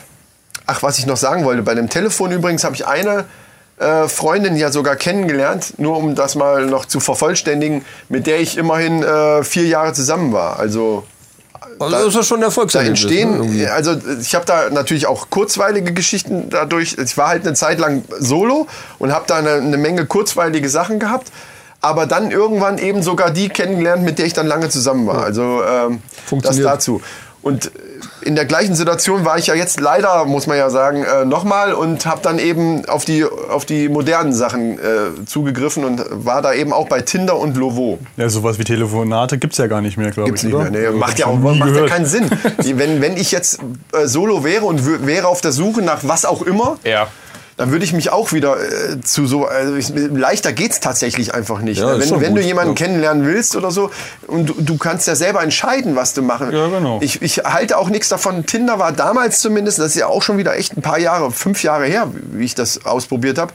[0.67, 3.25] Ach, was ich noch sagen wollte, bei dem Telefon übrigens habe ich eine
[3.79, 8.57] äh, Freundin ja sogar kennengelernt, nur um das mal noch zu vervollständigen, mit der ich
[8.57, 10.59] immerhin äh, vier Jahre zusammen war.
[10.61, 11.05] Also
[11.81, 13.03] Also das ist ja schon ein da Erfolgserlebnis.
[13.05, 13.67] ne, entstehen, irgendwie.
[13.67, 16.97] also ich habe da natürlich auch kurzweilige Geschichten dadurch.
[16.99, 18.69] Ich war halt eine Zeit lang solo
[19.01, 21.33] und habe da eine, eine Menge kurzweilige Sachen gehabt.
[21.85, 25.23] Aber dann irgendwann eben sogar die kennengelernt, mit der ich dann lange zusammen war.
[25.23, 26.01] Also ähm,
[26.41, 27.03] das dazu.
[27.43, 27.71] Und
[28.23, 31.75] in der gleichen Situation war ich ja jetzt leider, muss man ja sagen, äh, nochmal
[31.75, 36.55] und habe dann eben auf die, auf die modernen Sachen äh, zugegriffen und war da
[36.55, 37.99] eben auch bei Tinder und Lovo.
[38.17, 40.37] Ja, sowas wie Telefonate gibt's ja gar nicht mehr, glaube ich.
[40.37, 40.71] Gibt's nicht oder?
[40.71, 40.91] mehr.
[40.93, 42.31] Nee, macht ja, auch, macht ja keinen Sinn.
[42.65, 43.59] Wenn, wenn ich jetzt
[43.93, 47.09] äh, solo wäre und wäre auf der Suche nach was auch immer, Ja.
[47.57, 49.47] Dann würde ich mich auch wieder äh, zu so.
[49.47, 51.81] Also ich, leichter geht's tatsächlich einfach nicht.
[51.81, 52.01] Ja, ne?
[52.01, 52.87] Wenn, wenn du jemanden ja.
[52.87, 53.91] kennenlernen willst oder so
[54.27, 56.53] und du, du kannst ja selber entscheiden, was du machen.
[56.53, 56.99] Ja, genau.
[57.01, 58.45] Ich, ich halte auch nichts davon.
[58.47, 61.63] Tinder war damals zumindest, das ist ja auch schon wieder echt ein paar Jahre, fünf
[61.63, 63.53] Jahre her, wie ich das ausprobiert habe.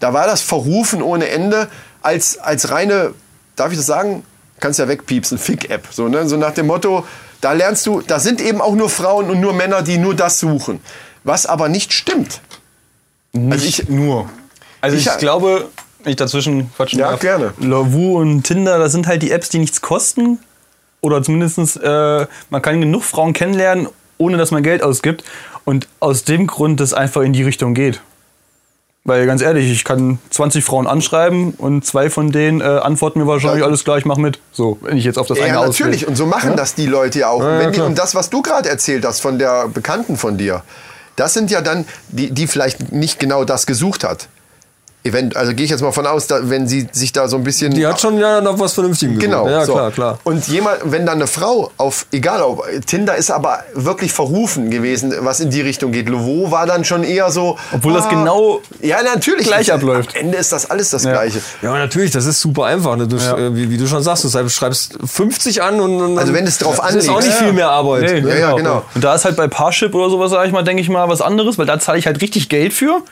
[0.00, 1.68] Da war das verrufen ohne Ende
[2.02, 3.14] als, als reine,
[3.54, 4.24] darf ich das sagen?
[4.58, 5.86] Kannst ja wegpiepsen, Fick-App.
[5.90, 6.28] So, ne?
[6.28, 7.06] so nach dem Motto,
[7.40, 10.40] da lernst du, da sind eben auch nur Frauen und nur Männer, die nur das
[10.40, 10.80] suchen.
[11.24, 12.40] Was aber nicht stimmt.
[13.50, 14.28] Also ich, Nur.
[14.80, 15.66] Also ich, Ich- glaube,
[16.02, 17.52] wenn ich dazwischen quatschen Ja, darf, gerne.
[17.60, 20.38] Lavu und Tinder, das sind halt die Apps, die nichts kosten.
[21.00, 25.24] Oder zumindest, äh, man kann genug Frauen kennenlernen, ohne dass man Geld ausgibt.
[25.64, 28.00] Und aus dem Grund, das einfach in die Richtung geht.
[29.04, 33.26] Weil ganz ehrlich, ich kann 20 Frauen anschreiben und zwei von denen äh, antworten mir
[33.28, 33.66] wahrscheinlich Ja.
[33.66, 34.40] alles gleich, mach mit.
[34.52, 35.90] So, wenn ich jetzt auf das eine Ja, auswähle.
[35.90, 36.08] natürlich.
[36.08, 37.40] Und so machen das die Leute ja auch.
[37.40, 40.36] Ja, ja, Wenn die, und das, was du gerade erzählt hast von der Bekannten von
[40.38, 40.62] dir,
[41.16, 44.28] das sind ja dann, die, die vielleicht nicht genau das gesucht hat.
[45.06, 47.44] Event, also gehe ich jetzt mal von aus, da, wenn sie sich da so ein
[47.44, 47.72] bisschen.
[47.72, 49.18] Die hat schon ja noch was Vernünftiges.
[49.18, 49.72] Genau, Ja, so.
[49.74, 50.18] klar, klar.
[50.24, 55.14] Und jemand, wenn dann eine Frau auf, egal ob, Tinder ist aber wirklich verrufen gewesen,
[55.20, 56.08] was in die Richtung geht.
[56.08, 57.56] Lovo war dann schon eher so.
[57.72, 60.10] Obwohl das genau ja, natürlich gleich abläuft.
[60.16, 61.12] Am Ende ist das alles das Ja.
[61.12, 61.40] Gleiche.
[61.62, 62.96] Ja, natürlich, das ist super einfach.
[62.96, 63.06] Ne?
[63.06, 66.46] Du, äh, wie, wie du schon sagst, du schreibst 50 an und, und Also wenn
[66.46, 68.02] es drauf das ist auch nicht viel mehr Arbeit.
[68.22, 68.84] Nee, Ja, ja, genau.
[68.94, 71.20] Und da ist halt bei Parship oder sowas, sag ich mal, denke ich mal, was
[71.20, 73.02] anderes, weil da zahle ich halt richtig Geld für.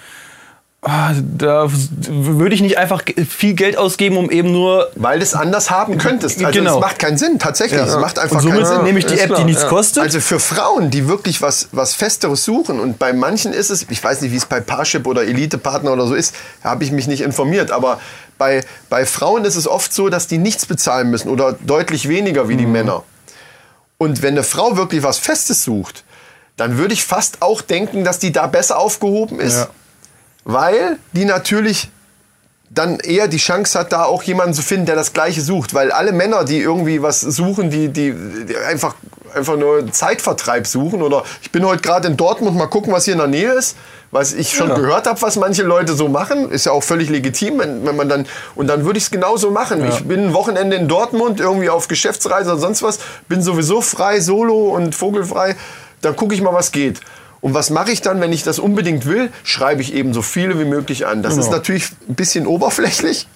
[0.86, 4.90] Ah, Da würde ich nicht einfach viel Geld ausgeben, um eben nur.
[4.96, 6.44] Weil du es anders haben könntest.
[6.44, 6.74] Also Genau.
[6.76, 7.80] es macht keinen Sinn, tatsächlich.
[7.80, 8.82] Es macht einfach Und somit keinen Sinn.
[8.84, 9.68] nehme ich die App, klar, die nichts ja.
[9.68, 10.02] kostet.
[10.02, 14.04] Also für Frauen, die wirklich was, was Festeres suchen und bei manchen ist es, ich
[14.04, 17.06] weiß nicht, wie es bei Parship oder Elite-Partner oder so ist, da habe ich mich
[17.06, 17.98] nicht informiert, aber
[18.36, 22.44] bei, bei Frauen ist es oft so, dass die nichts bezahlen müssen oder deutlich weniger
[22.44, 22.48] Mhm.
[22.50, 23.04] wie die Männer.
[23.96, 26.04] Und wenn eine Frau wirklich was Festes sucht,
[26.58, 29.68] dann würde ich fast auch denken, dass die da besser aufgehoben ist, Ja.
[30.44, 31.90] Weil die natürlich
[32.70, 35.74] dann eher die Chance hat, da auch jemanden zu finden, der das Gleiche sucht.
[35.74, 38.96] Weil alle Männer, die irgendwie was suchen, die, die, die einfach,
[39.32, 43.14] einfach nur Zeitvertreib suchen oder ich bin heute gerade in Dortmund, mal gucken, was hier
[43.14, 43.76] in der Nähe ist,
[44.10, 47.58] was ich schon gehört habe, was manche Leute so machen, ist ja auch völlig legitim,
[47.58, 49.84] wenn, wenn man dann, und dann würde ich es genauso machen.
[49.88, 54.20] Ich bin ein Wochenende in Dortmund, irgendwie auf Geschäftsreise oder sonst was, bin sowieso frei,
[54.20, 55.56] solo und vogelfrei,
[56.00, 57.00] da gucke ich mal, was geht.
[57.44, 59.30] Und was mache ich dann, wenn ich das unbedingt will?
[59.42, 61.22] Schreibe ich eben so viele wie möglich an.
[61.22, 63.28] Das ist natürlich ein bisschen oberflächlich.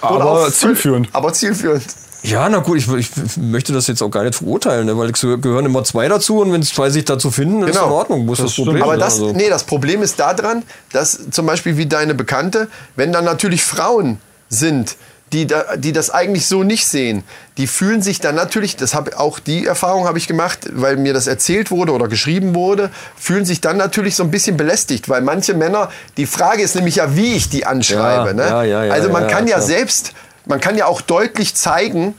[0.00, 1.08] Aber zielführend.
[1.12, 1.84] Aber zielführend.
[2.24, 4.98] Ja, na gut, ich, ich möchte das jetzt auch gar nicht verurteilen, ne?
[4.98, 7.76] weil es gehören immer zwei dazu und wenn es zwei sich dazu finden, dann ist
[7.76, 7.86] Genau.
[7.86, 8.32] in Ordnung.
[8.32, 8.66] Ist das, stimmt.
[8.66, 8.82] Problem?
[8.82, 13.12] Aber das, Also, nee, das Problem ist daran, dass zum Beispiel wie deine Bekannte, wenn
[13.12, 14.96] dann natürlich Frauen sind,
[15.32, 17.24] die, da, die das eigentlich so nicht sehen,
[17.56, 21.14] die fühlen sich dann natürlich, das hab, auch die Erfahrung habe ich gemacht, weil mir
[21.14, 25.22] das erzählt wurde oder geschrieben wurde, fühlen sich dann natürlich so ein bisschen belästigt, weil
[25.22, 28.28] manche Männer, die Frage ist nämlich ja, wie ich die anschreibe.
[28.28, 28.68] Ja, ne?
[28.68, 30.12] ja, ja, also man kann ja selbst,
[30.46, 32.14] man kann ja auch deutlich zeigen,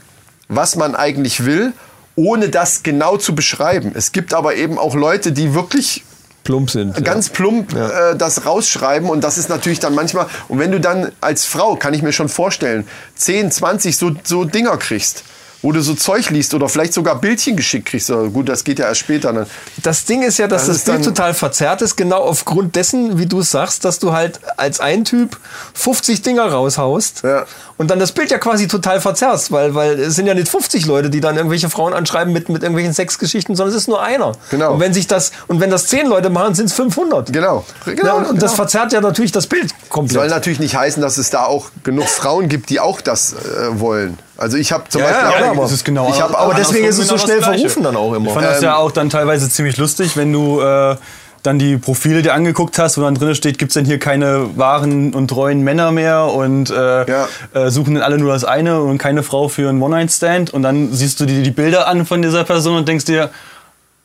[0.48, 1.72] was man eigentlich will,
[2.16, 3.92] ohne das genau zu beschreiben.
[3.94, 6.04] Es gibt aber eben auch Leute, die wirklich
[6.44, 7.02] plump sind.
[7.04, 11.10] ganz plump äh, das rausschreiben und das ist natürlich dann manchmal und wenn du dann
[11.20, 12.86] als Frau kann ich mir schon vorstellen
[13.16, 15.24] 10 20 so so Dinger kriegst
[15.64, 18.78] wo du so Zeug liest oder vielleicht sogar Bildchen geschickt kriegst Aber gut das geht
[18.78, 19.46] ja erst später dann
[19.82, 23.24] Das Ding ist ja, dass Das das, Bild total verzerrt ist, genau aufgrund dessen, wie
[23.24, 25.38] du es sagst, dass du halt als ein Typ
[25.72, 27.46] 50 Dinger raushaust Ja.
[27.78, 30.84] und dann das Bild ja quasi total verzerrst, weil, weil es sind ja nicht 50
[30.84, 34.32] Leute, die dann irgendwelche Frauen anschreiben mit, mit irgendwelchen Sexgeschichten, sondern es ist nur einer.
[34.50, 34.74] Genau.
[34.74, 37.32] Und wenn sich das, und wenn das 10 Leute machen, sind es 500.
[37.32, 38.56] genau genau Ja, und, und das genau.
[38.64, 40.30] verzerrt ja natürlich das Bild soll komplett.
[40.30, 44.18] natürlich nicht heißen dass es da auch genug Frauen gibt die auch das äh, wollen
[44.36, 46.36] also ich habe zum Ja, Beispiel ja, auch, ja, aber- das ist genau ich habe
[46.38, 48.26] aber deswegen ist es so genau schnell verrufen dann auch immer.
[48.28, 50.96] Ich fand das ja auch dann teilweise ziemlich lustig, wenn du äh,
[51.42, 55.12] dann die Profile dir angeguckt hast, wo dann drin steht, gibt's denn hier keine wahren
[55.12, 57.28] und treuen Männer mehr und äh, Ja.
[57.52, 60.92] äh, suchen denn alle nur das eine und keine Frau für einen One-Night-Stand und dann
[60.94, 63.28] siehst du dir die Bilder an von dieser Person und denkst dir,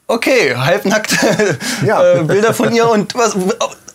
[0.07, 1.15] okay, halbnackte
[1.85, 2.03] Ja.
[2.15, 3.35] äh, Bilder von ihr und was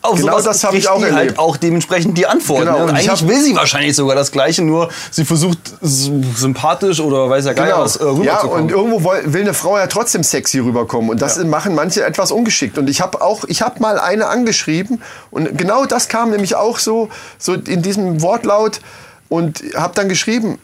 [0.05, 1.19] auf Genau sowas das hab ich auch die erlebt.
[1.19, 2.67] halt auch dementsprechend die Antworten.
[2.67, 2.85] Genau, ne?
[2.85, 7.01] Und und ich eigentlich hab- will sie wahrscheinlich sogar das Gleiche, nur sie versucht sympathisch
[7.01, 7.85] oder weiß ja gar nicht Genau.
[7.85, 8.63] was äh, ja, rüberzukommen.
[8.65, 12.79] und irgendwo will eine Frau ja trotzdem sexy rüberkommen und das machen manche etwas ungeschickt.
[12.79, 16.79] Und ich habe auch, ich habe mal eine angeschrieben und genau das kam nämlich auch
[16.79, 18.81] so, so in diesem Wortlaut
[19.29, 20.59] und habe dann geschrieben,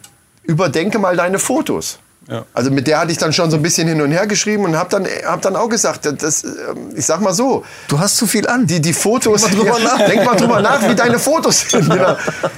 [0.45, 1.99] überdenke mal deine Fotos.
[2.29, 2.45] Ja.
[2.53, 4.77] Also mit der hatte ich dann schon so ein bisschen hin und her geschrieben und
[4.77, 8.27] habe dann, hab dann auch gesagt, das, ähm, ich sag mal so, Du hast zu
[8.27, 8.67] viel an.
[8.67, 9.43] die, die Fotos.
[9.43, 9.99] Denk mal drüber nach.
[10.07, 11.91] Denk mal drüber nach, wie deine Fotos sind.
[11.91, 12.17] Genau.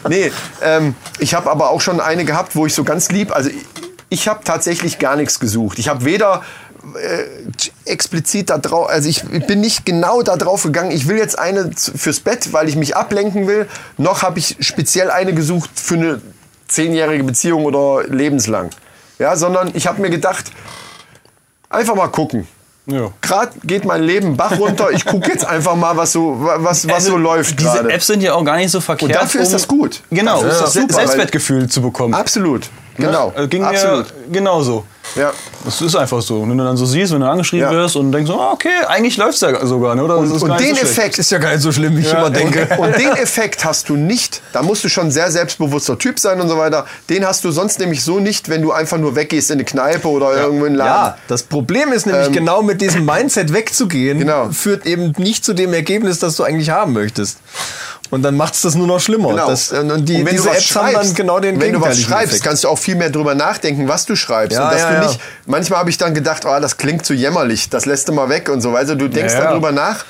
[0.08, 0.32] Nee,
[0.62, 3.64] ähm, ich habe aber auch schon eine gehabt, wo ich so ganz lieb, also ich,
[4.08, 5.78] ich habe tatsächlich gar nichts gesucht.
[5.78, 6.42] Ich habe weder
[7.00, 11.16] äh, explizit da drauf, also ich, ich bin nicht genau da drauf gegangen, ich will
[11.16, 15.70] jetzt eine fürs Bett, weil ich mich ablenken will, noch habe ich speziell eine gesucht
[15.74, 16.20] für eine
[16.68, 18.70] zehnjährige Beziehung oder lebenslang.
[19.22, 20.50] Ja, sondern ich habe mir gedacht,
[21.70, 22.48] einfach mal gucken.
[22.86, 23.12] Ja.
[23.20, 24.90] Gerade geht mein Leben Bach runter.
[24.90, 27.92] Ich gucke jetzt einfach mal, was so, was, was so läuft Also, Diese gerade.
[27.92, 29.14] Apps sind ja auch gar nicht so verkehrt.
[29.14, 30.02] dafür ist um- das gut.
[30.10, 32.12] Genau, Dafür ist das super, Selbstwertgefühl zu bekommen.
[32.14, 32.62] Absolut.
[32.98, 33.06] Ne?
[33.06, 33.32] Genau.
[33.36, 34.06] Also ging Absolut.
[34.08, 34.84] mir genauso.
[35.16, 35.32] Ja.
[35.64, 36.40] Das ist einfach so.
[36.40, 37.76] Und wenn du dann so siehst, wenn du angeschrieben Ja.
[37.76, 40.04] wirst und denkst, so, ah, okay, eigentlich läuft's ja sogar, ne?
[40.04, 40.16] oder?
[40.16, 40.82] Und, und den so.
[40.82, 42.66] Effekt Ist ja gar nicht so schlimm, wie ich immer denke.
[42.78, 44.40] Und, und den Effekt hast du nicht.
[44.52, 46.86] Da musst du schon ein sehr selbstbewusster Typ sein und so weiter.
[47.10, 50.08] Den hast du sonst nämlich so nicht, wenn du einfach nur weggehst in eine Kneipe
[50.08, 51.06] oder irgendwo in einen Laden.
[51.14, 54.48] Ja, das Problem ist nämlich Ähm, genau mit diesem Mindset wegzugehen, Genau.
[54.50, 57.38] führt eben nicht zu dem Ergebnis, das du eigentlich haben möchtest.
[58.10, 59.30] Und dann macht es das nur noch schlimmer.
[59.30, 59.48] Genau.
[59.48, 61.80] Das, und die, Und wenn diese du was Apps haben dann genau den Wenn du
[61.80, 62.44] was schreibst, Effekt.
[62.44, 64.56] kannst du auch viel mehr drüber nachdenken, was du schreibst.
[64.56, 67.12] Ja, und dass ja, du nicht, manchmal habe ich dann gedacht, oh, das klingt zu
[67.12, 68.74] jämmerlich, das lässt du mal weg und so.
[68.74, 70.04] Also du denkst darüber nach.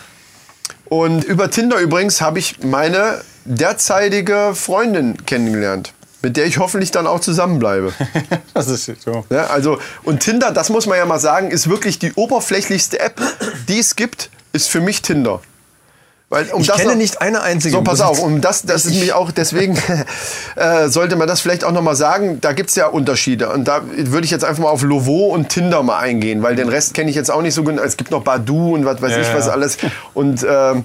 [0.84, 7.06] Und über Tinder übrigens habe ich meine derzeitige Freundin kennengelernt, mit der ich hoffentlich dann
[7.06, 7.92] auch zusammenbleibe.
[8.54, 9.24] Das ist so.
[9.30, 13.18] Ja, also, und Tinder, das muss man ja mal sagen, ist wirklich die oberflächlichste App,
[13.66, 15.40] die es gibt, ist für mich Tinder.
[16.32, 17.76] Weil, um Ich das kenne noch- nicht eine einzige.
[17.76, 19.76] So, pass auf, um das, das ist mich auch, deswegen
[20.56, 23.50] äh, sollte man das vielleicht auch nochmal sagen, da gibt's ja Unterschiede.
[23.50, 26.70] Und da würde ich jetzt einfach mal auf Lovo und Tinder mal eingehen, weil den
[26.70, 27.82] Rest kenne ich jetzt auch nicht so genau.
[27.82, 29.52] Es gibt noch Badu und was weiß Ja, ich was ja.
[29.52, 29.76] alles.
[30.14, 30.84] Und ähm,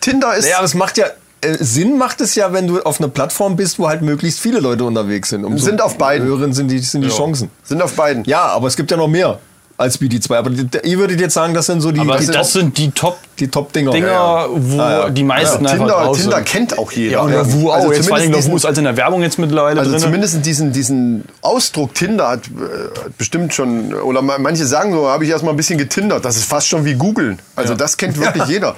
[0.00, 0.44] Tinder ist.
[0.44, 1.06] Naja, aber es macht ja
[1.40, 4.60] äh, Sinn macht es ja, wenn du auf einer Plattform bist, wo halt möglichst viele
[4.60, 5.44] Leute unterwegs sind.
[5.44, 6.24] Umso Sind auf beiden.
[6.24, 7.50] Höheren sind die, sind die Chancen.
[7.64, 8.22] sind auf beiden.
[8.26, 9.40] Ja, aber es gibt ja noch mehr
[9.78, 10.34] als BD2.
[10.36, 13.22] Aber ihr würdet jetzt sagen, das sind so die, Aber die, das sind die Top-Dinger,
[13.38, 14.48] die Top-Dinger.
[14.50, 15.10] wo Ah, ja.
[15.10, 17.12] die meisten einfach Tinder, drauf Tinder kennt auch jeder.
[17.12, 17.36] Ja, und Ja.
[17.42, 17.74] Lavu auch.
[17.76, 20.00] Also jetzt vor allem Lavu ist als in der Werbung jetzt mittlerweile Also drin.
[20.00, 25.24] zumindest diesen, diesen Ausdruck Tinder hat äh, bestimmt schon, oder ma- manche sagen so, habe
[25.24, 26.24] ich erstmal ein bisschen getindert.
[26.24, 27.38] Das ist fast schon wie googeln.
[27.56, 28.74] Also das kennt wirklich jeder.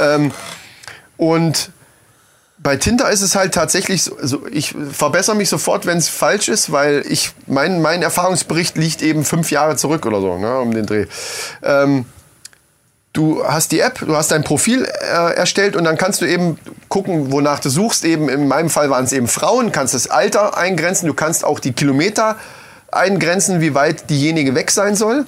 [0.00, 0.30] Ähm,
[1.16, 1.70] und
[2.60, 6.48] bei Tinder ist es halt tatsächlich so, so ich verbessere mich sofort, wenn es falsch
[6.48, 10.72] ist, weil ich, mein, mein Erfahrungsbericht liegt eben fünf Jahre zurück oder so, ne, um
[10.72, 11.06] den Dreh.
[11.62, 12.04] Ähm,
[13.12, 16.58] du hast die App, du hast dein Profil äh, erstellt und dann kannst du eben
[16.88, 18.04] gucken, wonach du suchst.
[18.04, 21.60] Eben in meinem Fall waren es eben Frauen, kannst das Alter eingrenzen, du kannst auch
[21.60, 22.36] die Kilometer
[22.90, 25.26] eingrenzen, wie weit diejenige weg sein soll.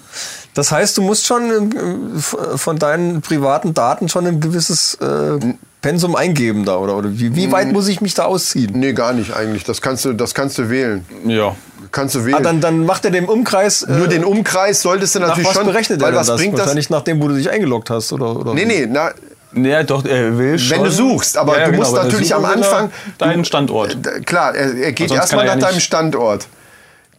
[0.55, 5.39] Das heißt, du musst schon f- von deinen privaten Daten schon ein gewisses äh,
[5.83, 6.97] Pensum eingeben da, oder?
[6.97, 8.73] oder wie, wie weit muss ich mich da ausziehen?
[8.75, 9.65] Nee, gar nicht eigentlich.
[9.65, 11.05] Das kannst du, das kannst du wählen.
[11.27, 11.55] ja.
[11.93, 12.37] Kannst du wählen.
[12.37, 13.83] Ah, dann, dann macht er den Umkreis.
[13.83, 15.67] äh, Nur den Umkreis solltest du nach natürlich was schon.
[15.67, 16.37] berechnet weil er denn was das?
[16.37, 16.61] bringt das?
[16.61, 18.37] Wahrscheinlich nach dem, wo du dich eingeloggt hast, oder?
[18.39, 19.11] oder Nee, nee, na,
[19.55, 20.77] Ja, doch, er will schon.
[20.77, 23.97] wenn du suchst, aber Ja, ja, du genau, musst natürlich am Anfang Deinen Standort.
[24.07, 26.47] D- Klar, er, er geht erstmal er nach deinem nicht- Standort.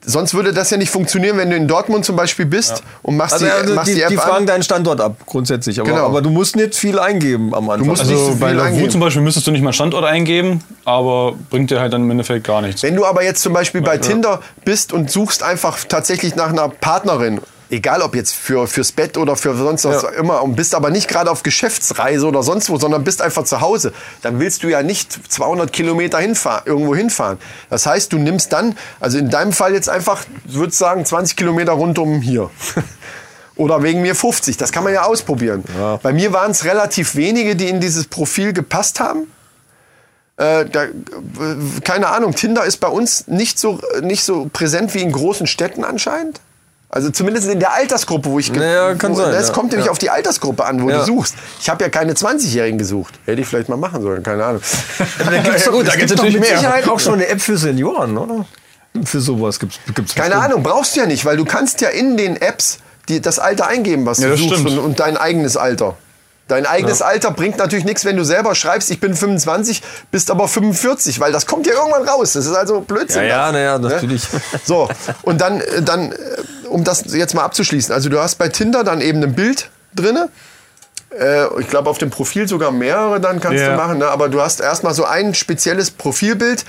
[0.03, 3.33] Sonst würde das ja nicht funktionieren, wenn du in Dortmund zum Beispiel bist und machst,
[3.33, 4.45] Also, die, also machst die, die App die fragen an.
[4.47, 5.79] deinen Standort ab, grundsätzlich.
[5.79, 6.05] Aber, Genau.
[6.07, 7.87] aber du musst nicht viel eingeben am Anfang.
[7.87, 10.63] musst nicht so Also bei viel Lavu zum Beispiel müsstest du nicht mal Standort eingeben,
[10.85, 12.81] aber bringt dir halt dann im Endeffekt gar nichts.
[12.81, 16.67] Wenn du aber jetzt zum Beispiel bei Tinder bist und suchst einfach tatsächlich nach einer
[16.69, 17.39] Partnerin,
[17.71, 20.09] egal ob jetzt für, fürs Bett oder für sonst was Ja.
[20.09, 23.61] immer, und bist aber nicht gerade auf Geschäftsreise oder sonst wo, sondern bist einfach zu
[23.61, 27.39] Hause, dann willst du ja nicht 200 Kilometer hinfahren, irgendwo hinfahren.
[27.69, 31.35] Das heißt, du nimmst dann, also in deinem Fall jetzt einfach, ich würde sagen, 20
[31.35, 32.49] Kilometer rund um hier.
[33.55, 34.57] Oder wegen mir 50.
[34.57, 35.63] Das kann man ja ausprobieren.
[36.01, 39.27] Bei mir waren es relativ wenige, die in dieses Profil gepasst haben.
[40.37, 40.89] Äh, da, äh,
[41.83, 45.83] keine Ahnung, Tinder ist bei uns nicht so, nicht so präsent wie in großen Städten
[45.83, 46.39] anscheinend.
[46.93, 48.51] Also zumindest in der Altersgruppe, wo ich...
[48.51, 49.53] Naja, kann wo, sein, Das ja.
[49.53, 49.91] kommt nämlich Ja.
[49.93, 50.99] auf die Altersgruppe an, wo Ja.
[50.99, 51.35] du suchst.
[51.61, 53.13] Ich habe ja keine 20-Jährigen gesucht.
[53.25, 54.61] Hätte ich vielleicht mal machen sollen, keine Ahnung.
[55.17, 56.57] da gibt's doch, gut, da es gibt's gibt doch natürlich mit mehr.
[56.59, 58.45] Sicherheit auch schon eine App für Senioren, oder?
[59.05, 60.45] Für sowas gibt's gibt's Keine bestimmt.
[60.51, 63.67] Ahnung, brauchst du ja nicht, weil du kannst ja in den Apps die, das Alter
[63.67, 65.95] eingeben, was Ja, du suchst und, und dein eigenes Alter.
[66.49, 69.81] Dein eigenes Alter bringt natürlich nichts, wenn du selber schreibst, ich bin 25,
[70.11, 72.33] bist aber 45, weil das kommt ja irgendwann raus.
[72.33, 73.21] Das ist also Blödsinn.
[73.23, 73.87] Ja, ja, das, na ja, ne?
[73.87, 74.23] natürlich.
[74.65, 74.89] So,
[75.21, 76.15] und dann, äh, dann, äh,
[76.71, 80.29] um das jetzt mal abzuschließen, also du hast bei Tinder dann eben ein Bild drinne.
[81.17, 83.71] Äh, ich glaube, auf dem Profil sogar mehrere dann kannst Ja.
[83.71, 84.07] du machen, ne?
[84.07, 86.63] aber du hast erstmal so ein spezielles Profilbild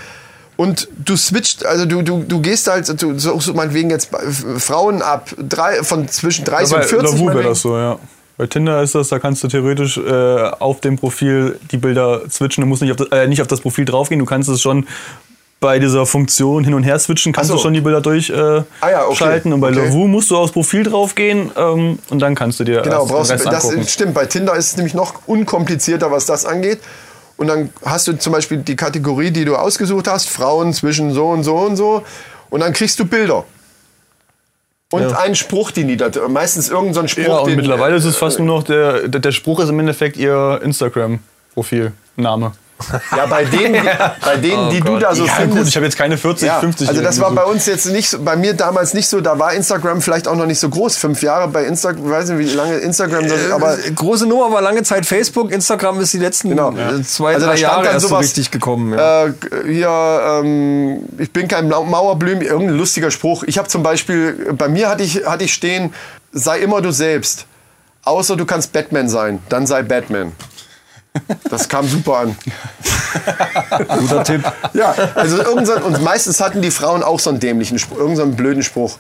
[0.57, 4.21] und du switcht, also du, du, du gehst halt, du suchst meinetwegen jetzt bei-
[4.59, 7.13] Frauen ab, drei, von zwischen 30 bei und 40.
[7.13, 7.99] Lavu wäre das so, ja.
[8.39, 12.63] Bei Tinder ist das, da kannst du theoretisch äh, auf dem Profil die Bilder switchen.
[12.63, 14.87] Du musst nicht auf das, äh, nicht auf das Profil draufgehen, du kannst es schon
[15.63, 17.57] bei dieser Funktion hin und her switchen kannst so.
[17.57, 18.65] du schon die Bilder durchschalten.
[18.65, 19.17] Äh, Ah ja, okay.
[19.17, 19.53] schalten.
[19.55, 19.87] Und bei Okay.
[19.87, 23.47] Lovoo musst du aufs Profil draufgehen ähm, und dann kannst du dir Genau, brauchst Rest
[23.47, 23.87] das angucken.
[23.89, 24.13] stimmt.
[24.13, 26.81] Bei Tinder ist es nämlich noch unkomplizierter, was das angeht.
[27.39, 31.29] Und dann hast du zum Beispiel die Kategorie, die du ausgesucht hast, Frauen zwischen so
[31.29, 32.03] und so und so.
[32.51, 33.45] Und dann kriegst du Bilder.
[34.91, 37.23] Und einen Spruch, den die da, meistens irgendein so ein Spruch.
[37.23, 39.81] Ja, und den, mittlerweile ist es fast nur noch der, der, der Spruch ist im
[39.81, 42.53] Endeffekt ihr Instagram-Profilname.
[43.17, 43.81] Ja, bei denen, die,
[44.25, 45.59] bei denen, die du da so Oh ja, findest.
[45.59, 46.89] gut, ich habe jetzt keine 40, ja, 50.
[46.89, 47.35] also das war so.
[47.37, 49.21] bei uns jetzt nicht, so- bei mir damals nicht so.
[49.21, 50.97] Da war Instagram vielleicht auch noch nicht so groß.
[50.97, 54.63] Fünf Jahre bei Instagram, weiß nicht, wie lange Instagram, so, aber Aber große Nummer war
[54.63, 56.73] lange Zeit Facebook, Instagram ist die letzten Genau.
[56.73, 58.93] äh, zwei, Also da drei Jahre dann erst so sowas, richtig gekommen.
[58.99, 59.27] Ja.
[59.27, 59.33] Äh,
[59.67, 59.89] hier,
[60.43, 63.43] ähm, ich bin kein Mau- Mauerblümchen, irgendein lustiger Spruch.
[63.45, 65.93] Ich habe zum Beispiel, bei mir hatte ich, hatte ich stehen,
[66.33, 67.47] sei immer du selbst.
[68.05, 70.33] Außer du kannst Batman sein, dann sei Batman.
[71.51, 72.37] Das kam super an.
[73.99, 74.43] Guter Tipp.
[74.73, 78.35] Ja, also irgend so, und meistens hatten die Frauen auch so einen dämlichen Spruch, irgendeinen
[78.37, 78.99] blöden Spruch.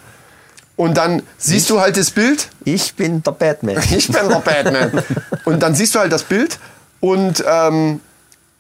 [0.76, 3.76] Und dann siehst du halt das Bild, Ich bin der Batman.
[3.90, 5.02] ich bin der Batman.
[5.44, 6.58] Und dann siehst du halt das Bild
[7.00, 8.00] und ähm,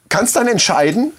[0.08, 1.12] kannst dann entscheiden,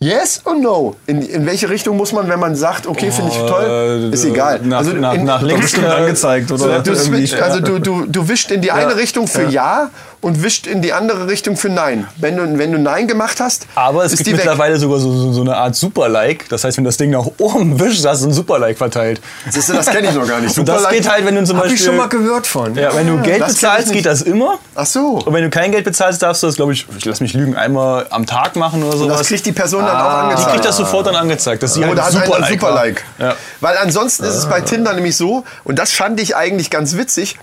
[0.00, 0.96] yes or no.
[1.06, 4.24] In, in welche Richtung muss man, wenn man sagt, okay, finde ich toll, äh, ist
[4.24, 4.60] egal.
[4.62, 6.80] nach- nach- in, nach links Bestimmt angezeigt, oder?
[6.80, 9.90] Du, also du, du, du wischt in die eine Richtung für ja.
[10.20, 12.06] Und wischt in die andere Richtung für Nein.
[12.16, 14.40] Wenn du, wenn du Nein gemacht hast, Aber es ist gibt die weg.
[14.40, 16.48] mittlerweile sogar so, so, so eine Art Super-Like.
[16.50, 19.20] Das heißt, wenn das Ding nach oben wischst, hast du ein Super-Like verteilt.
[19.52, 20.56] Du, das kenne ich noch gar nicht.
[20.58, 21.78] Und das Super geht halt, wenn du zum Hab Beispiel...
[21.80, 22.74] ich schon mal gehört von.
[22.74, 24.58] ja, wenn du Geld das bezahlst, geht das immer.
[24.74, 25.22] Ach so.
[25.24, 27.56] Und wenn du kein Geld bezahlst, darfst du das, glaube ich, ich lass mich lügen,
[27.56, 29.18] einmal am Tag machen oder sowas.
[29.18, 30.50] Das kriegt die Person dann auch die angezeigt.
[30.52, 33.04] kriegt das sofort dann angezeigt, dass sie Oder halt Super-Like Super-Like.
[33.18, 33.28] war.
[33.28, 33.36] Ja.
[33.60, 37.38] Weil ansonsten ist es bei Tinder nämlich so, und das fand ich eigentlich ganz witzig,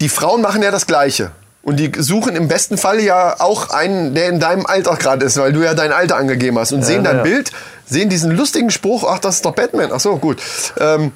[0.00, 1.30] die Frauen machen ja das Gleiche.
[1.64, 5.38] Und die suchen im besten Fall ja auch einen, der in deinem Alter gerade ist,
[5.38, 6.72] weil du ja dein Alter angegeben hast.
[6.72, 7.52] Und sehen dein Bild,
[7.86, 9.90] sehen diesen lustigen Spruch, ach, das ist doch Batman.
[9.92, 10.42] Ach so, gut.
[10.78, 11.12] Ähm,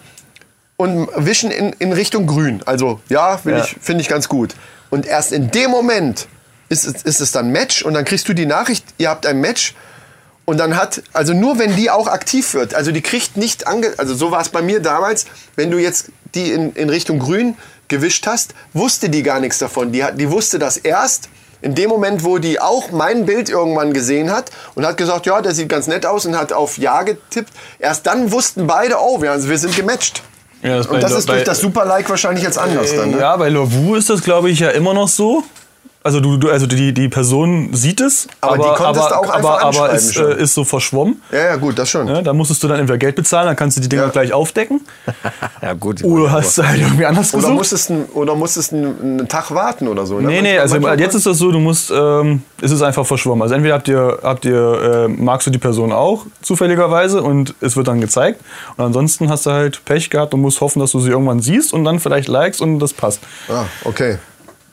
[0.77, 2.63] und wischen in, in Richtung grün.
[2.65, 4.55] Also, ja, will Ich, finde ich ganz gut.
[4.91, 6.29] Und erst in dem Moment
[6.71, 9.41] ist, es- ist es dann Match und dann kriegst du die Nachricht, ihr habt ein
[9.41, 9.75] Match.
[10.47, 13.93] Und dann hat, also nur wenn die auch aktiv wird, also die kriegt nicht ange,
[13.99, 15.27] also so war es bei mir damals,
[15.57, 17.55] wenn du jetzt die in, in Richtung grün
[17.89, 19.93] gewischt hast, wusste die gar nichts davon.
[19.93, 21.29] Die, hat, die wusste das erst
[21.61, 25.41] in dem Moment, wo die auch mein Bild irgendwann gesehen hat und hat gesagt, ja,
[25.41, 27.53] der sieht ganz nett aus und hat auf Ja getippt.
[27.79, 30.23] Erst dann wussten beide, oh, wir, wir sind gematcht.
[30.63, 33.13] Ja, das und das ist durch das Super-Like wahrscheinlich jetzt anders dann.
[33.13, 33.19] Ne?
[33.19, 35.45] Ja, bei Lovoo ist das, glaube ich, ja immer noch so.
[36.05, 39.31] Also, du, du, also die, die Person sieht es, Aber die konntest aber, du auch
[39.35, 40.31] einfach aber, aber ist, schon.
[40.31, 41.21] äh, ist so verschwommen.
[41.33, 42.07] Ja, ja, gut, das schon.
[42.07, 44.09] Ja, da musstest du dann entweder Geld bezahlen, dann kannst du die Dinger Ja.
[44.11, 44.81] gleich aufdecken.
[45.61, 46.05] Ja, gut.
[46.05, 47.59] Oder hast du halt irgendwie anders Oder gesucht.
[47.59, 50.21] musstest, du- oder musstest einen, einen Tag warten oder so.
[50.21, 50.29] Ne?
[50.29, 53.43] Nee, nee, also jetzt ist das so, du musst, ähm, es ist einfach verschwommen.
[53.43, 57.77] Also entweder habt ihr, habt ihr, äh, magst du die Person auch zufälligerweise und es
[57.77, 58.41] wird dann gezeigt.
[58.77, 61.73] Und ansonsten hast du halt Pech gehabt und musst hoffen, dass du sie irgendwann siehst
[61.73, 63.21] und dann vielleicht likest und das passt.
[63.49, 64.19] Ah, okay.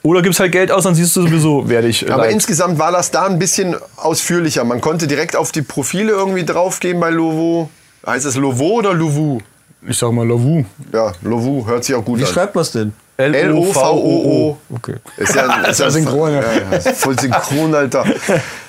[0.06, 2.34] Oder gibst halt Geld aus, dann siehst du sowieso, wer dich äh, Aber liked.
[2.34, 4.62] insgesamt war das da ein bisschen ausführlicher.
[4.62, 7.70] Man konnte direkt auf die Profile irgendwie draufgehen bei Lovo.
[8.06, 9.40] Heißt es Lovo oder Lovu?
[9.88, 10.64] Ich sag mal Lovoo.
[10.92, 12.28] Ja, Lovu hört sich auch gut Wie an.
[12.30, 12.92] schreibt man es denn?
[13.16, 14.56] L-O-V-O-O.
[14.74, 14.94] Okay.
[15.16, 16.42] Ist ja, ist ja synchron, ja.
[16.70, 18.04] Ja, voll synchron, Alter.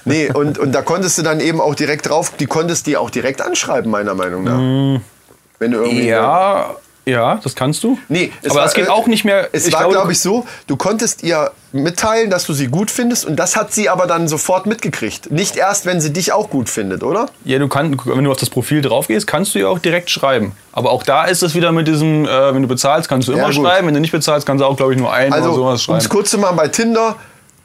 [0.06, 3.12] Nee, und, und da konntest du dann eben auch direkt drauf, die konntest die auch
[3.12, 5.02] direkt anschreiben, meiner Meinung nach.
[5.60, 6.08] Wenn du irgendwie.
[6.08, 6.76] Ja,
[7.08, 7.98] ja, das kannst du.
[8.10, 9.50] Nee, es aber war, das geht äh, auch nicht mehr.
[9.54, 13.36] Es war, glaube ich, so, du konntest ihr mitteilen, dass du sie gut findest und
[13.38, 15.32] das hat sie aber dann sofort mitgekriegt.
[15.32, 17.28] Nicht erst, wenn sie dich auch gut findet, oder?
[17.46, 20.10] Ja, du kannst, wenn du auf das Profil drauf gehst, kannst du ja auch direkt
[20.10, 20.54] schreiben.
[20.74, 23.40] Aber auch da ist es wieder mit diesem, äh, wenn du bezahlst, kannst du Ja,
[23.40, 23.64] immer gut.
[23.66, 23.88] schreiben.
[23.88, 25.96] Wenn du nicht bezahlst, kannst du auch, glaube ich, nur ein Also, oder sowas um
[25.96, 26.10] es schreiben.
[26.10, 27.16] kurz zu machen, bei Tinder,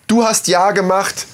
[0.06, 1.26] du hast Ja gemacht,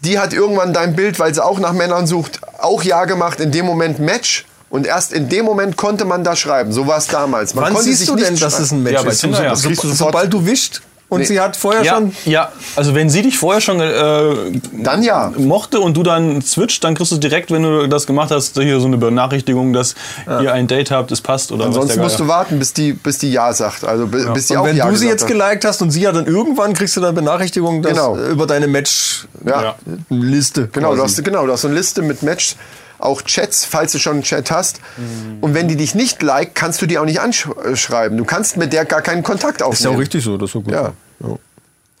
[0.00, 3.52] die hat irgendwann dein Bild, weil sie auch nach Männern sucht, auch Ja gemacht, in
[3.52, 4.46] dem Moment Match.
[4.72, 6.72] Und erst in dem Moment konnte man da schreiben.
[6.72, 7.54] So war es damals.
[7.54, 9.20] Man Wann konnte siehst sich du nicht denn, dass es ein Match Ja, ist?
[9.20, 9.54] Tinder, ja.
[9.54, 11.26] So, sobald du wischt und Nee.
[11.26, 12.12] sie hat vorher Ja, schon.
[12.24, 14.34] ja, also wenn sie dich vorher schon äh,
[14.82, 15.30] Dann ja.
[15.36, 18.80] mochte und du dann switcht, dann kriegst du direkt, wenn du das gemacht hast, hier
[18.80, 19.94] so eine Benachrichtigung, dass
[20.26, 23.30] ihr ein Date habt, es passt oder Ansonsten musst du warten, bis die, bis die
[23.30, 23.84] Ja sagt.
[23.84, 25.28] Also bi- bis die Und auch wenn Ja du sie jetzt hat.
[25.28, 28.16] geliked hast und sie ja dann irgendwann kriegst du dann Benachrichtigung dass, Genau.
[28.16, 30.60] äh, über deine Match-Liste.
[30.62, 30.66] Ja.
[30.72, 32.56] Genau, du hast, genau, du hast so eine Liste mit Match,
[33.02, 34.80] auch Chats, falls du schon einen Chat hast.
[34.96, 35.38] Mhm.
[35.40, 38.16] Und wenn die dich nicht liked, kannst du die auch nicht anschreiben.
[38.16, 39.94] Du kannst mit der gar keinen Kontakt Ist ja aufnehmen.
[39.94, 40.72] auch richtig so, das ist so gut.
[40.72, 40.92] Ja.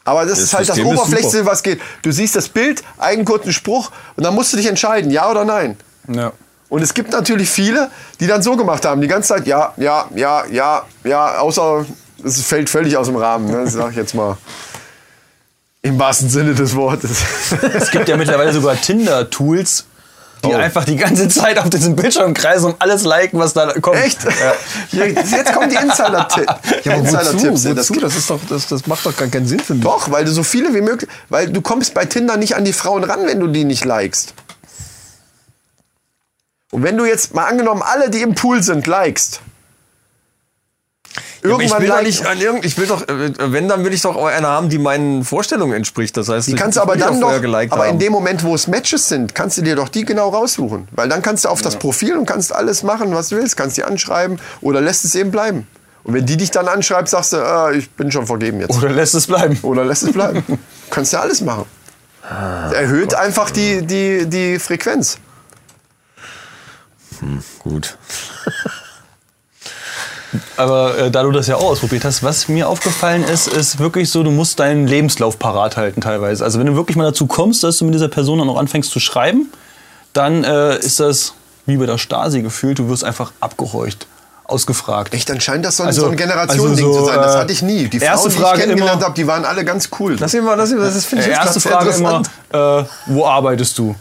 [0.04, 1.80] Aber das, ist halt das System ist Oberflächste, was geht.
[2.02, 5.44] Du siehst das Bild, einen kurzen Spruch und dann musst du dich entscheiden, ja oder
[5.44, 5.76] nein.
[6.08, 6.32] Ja.
[6.68, 10.08] Und es gibt natürlich viele, die dann so gemacht haben, die ganze Zeit, ja, ja,
[10.14, 11.84] ja, ja, ja, außer
[12.24, 13.68] es fällt völlig aus dem Rahmen, ne?
[13.68, 14.36] sag ich jetzt mal.
[15.82, 17.18] Im wahrsten Sinne des Wortes.
[17.74, 19.84] Es gibt ja mittlerweile sogar Tinder-Tools,
[20.44, 20.56] die Oh.
[20.56, 23.98] einfach die ganze Zeit auf diesem Bildschirm kreisen und alles liken, was da kommt.
[23.98, 24.18] Echt?
[24.92, 26.84] Jetzt kommen die Insider-Tipps.
[26.84, 26.94] Ja?
[26.94, 27.62] Insider-Tipps.
[27.62, 29.84] Das, Das, ist doch, das, das macht doch gar keinen Sinn für mich.
[29.84, 32.72] doch, weil du so viele wie möglich, weil du kommst bei Tinder nicht an die
[32.72, 34.34] Frauen ran, wenn du die nicht likest.
[36.72, 39.40] Und wenn du jetzt mal angenommen alle, die im Pool sind, likest.
[41.44, 43.84] Ja, aber ich will, doch like- nicht an irgend, ich will doch, äh, wenn, dann
[43.84, 46.16] will ich doch eine haben, die meinen Vorstellungen entspricht.
[46.16, 47.98] Das heißt, Die ich- kannst du aber dann noch, vorher geliked aber in haben.
[47.98, 50.88] dem Moment, wo es Matches sind, kannst du dir doch die genau raussuchen.
[50.92, 53.56] Weil dann kannst du auf das Profil und kannst alles machen, was du willst.
[53.56, 55.66] Kannst die anschreiben oder lässt es eben bleiben.
[56.04, 58.76] Und wenn die dich dann anschreibt, sagst du, ah, ich bin schon vergeben jetzt.
[58.76, 59.58] Oder lässt es bleiben.
[59.62, 60.42] Oder lässt es bleiben.
[60.90, 61.66] kannst ja alles machen.
[62.72, 65.18] Erhöht einfach die, die, die Frequenz.
[67.60, 67.98] Gut.
[70.56, 74.10] Aber äh, da du das ja auch ausprobiert hast, was mir aufgefallen ist, ist wirklich
[74.10, 76.42] so, du musst deinen Lebenslauf parat halten teilweise.
[76.44, 78.90] Also wenn du wirklich mal dazu kommst, dass du mit dieser Person dann auch anfängst
[78.90, 79.50] zu schreiben,
[80.12, 81.34] dann äh, ist das
[81.66, 84.06] wie bei der Stasi gefühlt, du wirst einfach abgehorcht,
[84.44, 85.14] ausgefragt.
[85.14, 87.16] Echt, dann scheint das so ein, Also- so ein Generationending also so, zu sein.
[87.22, 87.88] Das äh, hatte ich nie.
[87.88, 90.16] Die erste Frauen, die Frage ich kennengelernt immer- habe, die waren alle ganz cool.
[90.18, 92.18] Lass ihn mal, lass ihn mal, das finde ich Äh, jetzt erste Frage immer,
[92.52, 92.86] interessant.
[92.86, 93.94] äh, wo arbeitest du?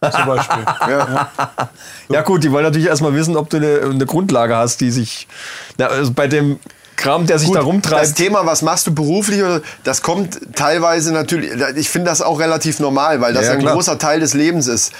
[0.00, 0.64] Zum Beispiel.
[2.10, 5.28] Ja gut, die wollen natürlich erstmal wissen, ob du eine, eine Grundlage hast, die sich,
[5.76, 6.58] na, also bei dem
[6.96, 8.16] Kram, der sich Gut, da das rumtreibt.
[8.16, 9.42] Thema, was machst du beruflich,
[9.84, 13.60] das kommt teilweise natürlich, ich finde das auch relativ normal, weil das Ja, ja, ein
[13.60, 13.74] klar.
[13.74, 14.92] großer Teil des Lebens ist.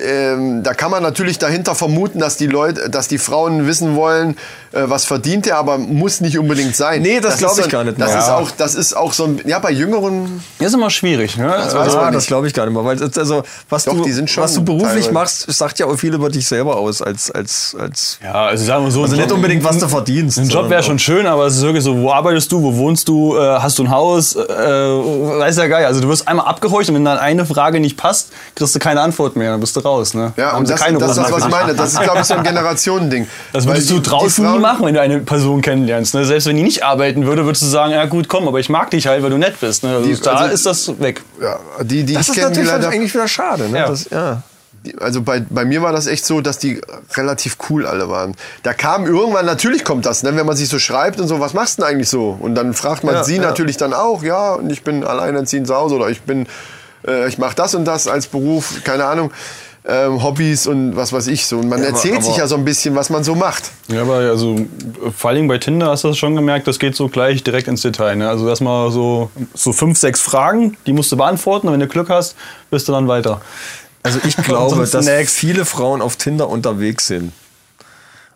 [0.00, 4.36] Ähm, da kann man natürlich dahinter vermuten, dass die Leute, dass die Frauen wissen wollen,
[4.72, 7.02] äh, was verdient er, aber muss nicht unbedingt sein.
[7.02, 8.18] Nee, das ist glaub ich so ein- gar nicht Das mehr.
[8.18, 8.36] ist Ja.
[8.36, 11.36] auch, das ist auch so ein, ja, bei Jüngeren, Das ist immer schwierig.
[11.36, 11.52] Ne?
[11.52, 12.16] Also, Ah, nicht.
[12.16, 14.54] das glaube ich gar nicht mehr, weil also was Doch, du die sind schon was
[14.54, 15.12] du beruflich teilweise.
[15.12, 18.84] machst, sagt ja auch viel über dich selber aus als als als ja, also sagen
[18.84, 19.02] wir so.
[19.02, 20.38] also nicht unbedingt was du verdienst.
[20.38, 23.08] Ein Job wäre schon schön, aber es ist wirklich so, wo arbeitest du, wo wohnst
[23.08, 25.86] du, äh, hast du ein Haus, äh, weiß ja geil.
[25.86, 29.00] Also du wirst einmal abgehorcht und wenn dann eine Frage nicht passt, kriegst du keine
[29.00, 30.12] Antwort mehr, dann bist du raus.
[30.14, 30.32] Ne?
[30.36, 31.74] ja, Haben und das, keine das ist das, was ich meine.
[31.74, 33.26] Das ist, glaube ich, so ein Generationending.
[33.52, 36.14] Das Weil würdest die- du die draußen nie Frauen- machen, wenn du eine Person kennenlernst.
[36.14, 36.24] Ne?
[36.26, 38.90] Selbst wenn die nicht arbeiten würde, würdest du sagen, ja gut, komm, aber ich mag
[38.90, 39.82] dich halt, weil du nett bist.
[39.84, 39.94] Ne?
[39.96, 41.22] Also Die- da also- ist das weg.
[41.40, 42.88] Ja, die, die Das ich ist natürlich habe.
[42.88, 43.78] eigentlich wieder schade, ne?
[43.78, 43.88] Ja.
[43.88, 44.42] Das, ja.
[45.00, 46.80] Also bei, bei mir war das echt so, dass die
[47.16, 48.36] relativ cool alle waren.
[48.62, 51.54] Da kam irgendwann, natürlich kommt das, ne, wenn man sich so schreibt und so, was
[51.54, 52.36] machst du denn eigentlich so?
[52.38, 53.42] Und dann fragt man Ja, sie ja.
[53.42, 56.46] natürlich dann auch, ja, und ich bin alleinerziehend zu Hause oder ich bin,
[57.04, 59.32] äh, ich mache das und das als Beruf, keine Ahnung,
[59.88, 61.58] ähm, Hobbys und was weiß ich so.
[61.58, 63.70] Und man Ja, aber- erzählt sich aber- ja so ein bisschen, was man so macht.
[63.88, 64.56] Ja, aber also
[65.16, 67.82] vor allem bei Tinder hast du das schon gemerkt, das geht so gleich direkt ins
[67.82, 68.16] Detail.
[68.16, 68.28] Ne?
[68.28, 72.10] Also erstmal so, so fünf, sechs Fragen, die musst du beantworten und wenn du Glück
[72.10, 72.34] hast,
[72.70, 73.40] bist du dann weiter.
[74.02, 75.36] Also ich glaube, dass next.
[75.36, 77.32] viele Frauen auf Tinder unterwegs sind.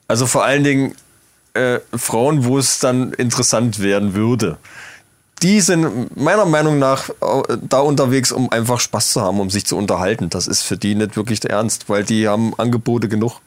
[0.09, 0.95] Also vor allen Dingen
[1.55, 4.57] äh, Frauen, wo es dann interessant werden würde.
[5.43, 9.65] Die sind meiner Meinung nach äh, da unterwegs, um einfach Spaß zu haben, um sich
[9.65, 10.29] zu unterhalten.
[10.29, 13.41] Das ist für die nicht wirklich der Ernst, weil die haben Angebote genug.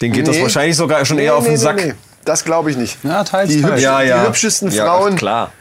[0.00, 0.42] Denen geht das Nee.
[0.42, 1.76] wahrscheinlich sogar schon Nee, eher auf den nee, Sack.
[1.76, 1.94] nee.
[2.26, 2.98] Das glaube ich nicht.
[3.04, 3.72] Ja, teils, die, teils.
[3.74, 4.20] hübsch, Ja, ja.
[4.22, 5.52] die hübschesten ja, Frauen, Klar.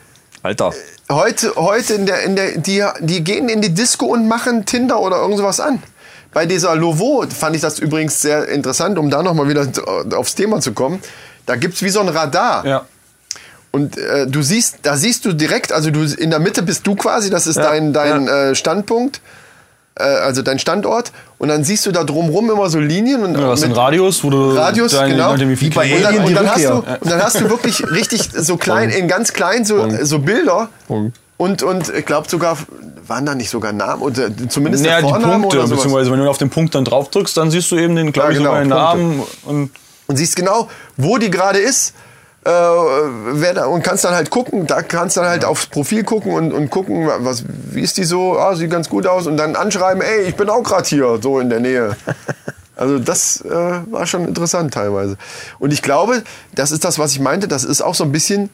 [0.43, 0.73] Alter.
[1.09, 4.99] heute, heute in der, in der, die, die gehen in die Disco und machen Tinder
[4.99, 5.81] oder irgend sowas an.
[6.33, 9.65] Bei dieser Lovo fand ich das übrigens sehr interessant, um da nochmal wieder
[10.17, 11.01] aufs Thema zu kommen.
[11.45, 12.65] Da gibt's wie so ein Radar.
[12.65, 12.85] Ja.
[13.75, 16.95] Und äh, du siehst, da siehst du direkt, also du in der Mitte bist du
[16.95, 19.19] quasi, das ist Ja, dein, dein äh, Standpunkt,
[19.99, 21.11] äh, also dein Standort.
[21.39, 23.77] Und dann siehst du da drumrum immer so Linien und Ja, das ist ein mit-
[23.77, 25.35] Radius, wo du Radius, deine, genau.
[25.37, 28.29] wie bei und dann, und, die dann hast du, und dann hast du wirklich richtig
[28.33, 30.69] so klein, in ganz klein so, so Bilder.
[30.87, 31.17] Punkt.
[31.35, 32.57] Und, und ich glaube sogar,
[33.07, 34.01] waren da nicht sogar Namen?
[34.03, 35.79] Oder zumindest Ja, der die Vorname Punkte, oder sowas.
[35.83, 38.29] beziehungsweise wenn du auf den Punkt dann drauf drückst, dann siehst du eben den, glaube
[38.29, 39.09] Ja, ich, genau, sogar den.
[39.09, 39.23] Namen.
[39.43, 39.71] Und
[40.07, 41.93] Und siehst genau, wo die gerade ist.
[42.45, 46.53] Äh, wer und kannst dann halt gucken, da kannst dann halt aufs Profil gucken und,
[46.53, 50.03] und gucken, was, wie ist die so, ah, sieht ganz gut aus und dann anschreiben,
[50.03, 51.95] ey, ich bin auch gerade hier, so in der Nähe.
[52.77, 55.15] Also das äh, war schon interessant teilweise.
[55.59, 56.23] Und ich glaube,
[56.53, 58.49] das ist das, was ich meinte, das ist auch so ein bisschen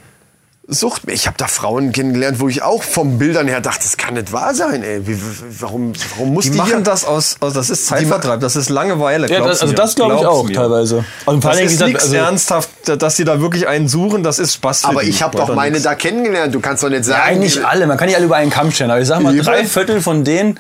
[0.68, 1.02] Sucht.
[1.08, 4.32] Ich habe da Frauen kennengelernt, wo ich auch vom Bildern her dachte, das kann nicht
[4.32, 5.06] wahr sein, ey.
[5.08, 5.18] Wie,
[5.60, 6.80] warum, warum muss Die die, machen hier?
[6.82, 9.28] das aus, aus, das ist Zeitvertreib, das ist Langeweile.
[9.28, 9.76] ja, das, also mir.
[9.76, 10.54] das glaube ich auch mir.
[10.54, 11.04] teilweise.
[11.26, 14.38] Also vor Das ist gesagt, nichts also, ernsthaft, dass sie da wirklich einen suchen, das
[14.38, 15.10] ist Spaß für Aber die.
[15.10, 15.84] ich habe doch meine nix.
[15.84, 16.54] da kennengelernt.
[16.54, 17.22] Du kannst doch nicht sagen.
[17.26, 17.88] Nein, nicht alle.
[17.88, 18.92] Man kann nicht alle über einen Kamm stellen.
[18.92, 20.60] Aber ich sag mal, drei Viertel von denen.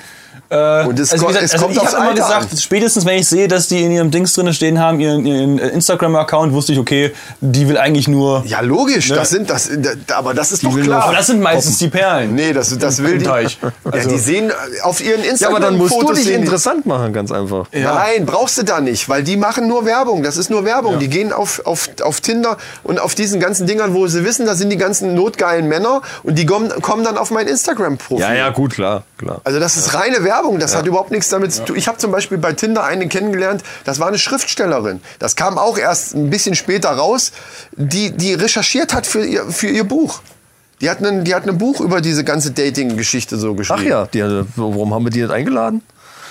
[0.51, 2.57] Äh, Und es also, gesagt, es also kommt ich aufs habe immer Alter gesagt, an.
[2.57, 6.51] spätestens wenn ich sehe, dass die in ihrem Dings drin stehen haben, ihren, ihren Instagram-Account,
[6.51, 8.43] wusste ich, okay, die will eigentlich nur.
[8.45, 9.07] Ja, logisch.
[9.07, 9.69] Das sind das.
[10.07, 11.03] da- Aber das ist doch will klar.
[11.05, 12.35] Aber das sind meistens die Perlen.
[12.35, 13.23] Nee, das, das will die.
[13.25, 13.59] Teich.
[13.63, 14.51] Ja, Also- die sehen
[14.83, 17.31] auf ihren Ja, Instagram aber dann musst du Fotos dich sehen die- interessant machen, ganz
[17.31, 17.67] einfach.
[17.71, 20.21] Nein, brauchst du da nicht, weil die machen nur Werbung.
[20.21, 20.99] Das ist nur Werbung.
[20.99, 24.55] Die gehen auf, auf, auf Tinder und auf diesen ganzen Dingern, wo sie wissen, da
[24.55, 28.19] sind die ganzen notgeilen Männer und die kommen, kommen dann auf mein Instagram-Profil.
[28.19, 29.39] Ja, ja, gut, klar, klar.
[29.45, 30.40] Also das ist reine Werbung.
[30.41, 31.75] Werbung, das hat überhaupt nichts damit zu tun.
[31.75, 35.01] Ich habe zum Beispiel bei Tinder eine kennengelernt, das war eine Schriftstellerin.
[35.19, 37.31] Das kam auch erst ein bisschen später raus,
[37.73, 40.21] die, die recherchiert hat für ihr, für ihr Buch.
[40.81, 43.81] Die hat, einen, die hat ein Buch über diese ganze Dating-Geschichte so geschrieben.
[43.83, 44.23] Ach ja, die,
[44.55, 45.83] warum haben wir die jetzt eingeladen?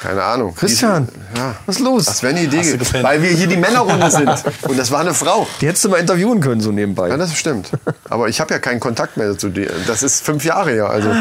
[0.03, 0.55] Keine Ahnung.
[0.57, 1.55] Christian, Die- ja.
[1.67, 2.07] was ist los?
[2.07, 4.31] Das wäre eine Idee, weil wir hier die Männerrunde sind.
[4.63, 5.47] Und das war eine Frau.
[5.61, 7.09] Die hättest du mal interviewen können, so nebenbei.
[7.11, 7.71] Ja, das stimmt.
[8.09, 9.71] Aber ich habe ja keinen Kontakt mehr zu dir.
[9.87, 10.91] Das ist fünf Jahre her.
[10.91, 11.11] Also.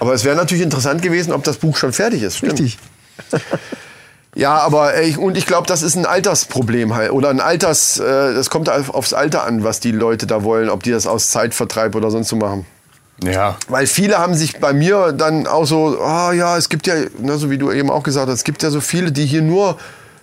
[0.00, 2.38] Aber es wäre natürlich interessant gewesen, ob das Buch schon fertig ist.
[2.38, 2.54] Stimmt.
[2.54, 2.78] Richtig.
[4.36, 7.10] Ja, aber ich, und ich glaube, das ist ein Altersproblem halt.
[7.10, 10.70] Oder ein Alters, äh, das kommt auf, aufs Alter an, was die Leute da wollen,
[10.70, 12.64] ob die das aus Zeitvertreib oder sonst so machen.
[13.24, 13.56] Ja.
[13.68, 17.36] Weil viele haben sich bei mir dann auch so, ah ja, es gibt ja, ne,
[17.38, 19.78] so wie du eben auch gesagt hast, es gibt ja so viele, die hier nur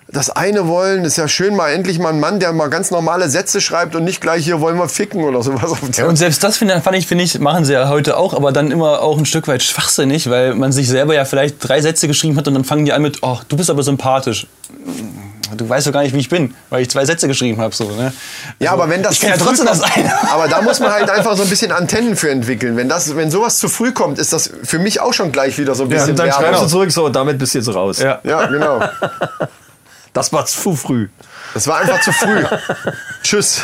[0.10, 1.04] das eine wollen.
[1.06, 4.04] Ist ja schön, mal endlich mal ein Mann, der mal ganz normale Sätze schreibt und
[4.04, 5.72] nicht gleich hier wollen wir ficken oder sowas.
[5.72, 8.34] Auf Ja, und selbst das finde fand ich, finde ich, machen sie ja heute auch,
[8.34, 11.82] aber dann immer auch ein Stück weit schwachsinnig, weil man sich selber ja vielleicht drei
[11.82, 14.48] Sätze geschrieben hat und dann fangen die an mit, oh, du bist aber sympathisch.
[15.56, 17.74] Du weißt doch gar nicht, wie ich bin, weil ich zwei Sätze geschrieben habe.
[17.74, 18.12] So, ne?
[18.60, 20.32] Ja, aber wenn das ich kann ja zu früh trotzdem das kommt- eine.
[20.32, 22.76] Aber da muss man halt einfach so ein bisschen Antennen für entwickeln.
[22.76, 25.74] Wenn, das, wenn sowas zu früh kommt, ist das für mich auch schon gleich wieder
[25.74, 28.00] so ein Ja, bisschen und dann schreibst du zurück, so, damit bist du jetzt raus.
[28.00, 28.20] Ja.
[28.24, 28.82] Ja, genau.
[30.18, 31.08] Das war zu früh.
[31.54, 32.44] Das war einfach zu früh.
[33.24, 33.62] Tschüss.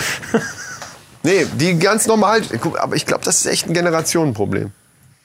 [1.23, 2.41] Nee, die ganz normal.
[2.81, 4.71] Aber ich glaube, das ist echt ein Generationenproblem.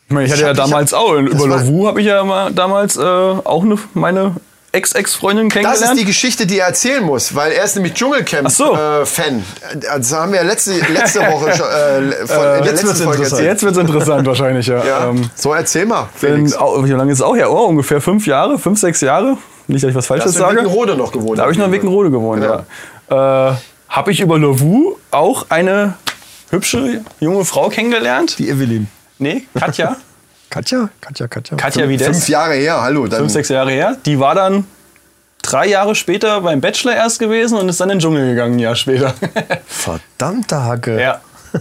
[0.07, 2.07] Ich, meine, ich hatte Ich ja hab- hab- damals auch, das über Lavu habe ich
[2.07, 4.37] ja mal damals äh, auch eine, meine
[4.73, 5.93] Ex-Ex-Freundin Das kennengelernt.
[5.95, 8.05] ist die Geschichte, die er erzählen muss, weil er ist nämlich Ach so.
[8.05, 9.45] Dschungelcamp-Fan.
[9.81, 13.19] das haben wir ja letzte, letzte Woche schon, äh, von, in der letzten Folge interessant.
[13.23, 13.45] erzählt.
[13.49, 14.85] Jetzt wird es interessant wahrscheinlich, ja.
[14.85, 16.55] Ja, Ähm, so erzähl mal, Felix.
[16.55, 17.51] au- wie lange ist es auch her?
[17.51, 19.37] Oh, ungefähr fünf Jahre, fünf, sechs Jahre.
[19.69, 20.57] Nicht, dass ich was Da Falsches hast du in sage.
[20.63, 21.39] Wickenrode noch gewohnt.
[21.39, 22.65] Da habe ich noch in Wickenrode gewohnt, Genau.
[23.11, 23.51] ja.
[23.51, 23.55] Äh,
[23.89, 25.95] habe ich über Lavu auch eine
[26.51, 28.39] hübsche junge Frau kennengelernt?
[28.39, 28.89] Die Evelyn.
[29.19, 29.97] Nee, Katja.
[30.51, 30.89] Katja?
[31.01, 31.57] Katja, Katja.
[31.57, 32.07] Katja Wiedes.
[32.07, 33.07] Fünf Jahre her, hallo.
[33.07, 33.97] Dann, fünf, sechs Jahre her.
[34.07, 34.65] Die war dann
[35.43, 38.59] drei Jahre später beim Bachelor erst gewesen und ist dann in den Dschungel gegangen, ein
[38.59, 39.15] Jahr später.
[39.67, 41.01] Verdammte Hacke.
[41.01, 41.21] ja.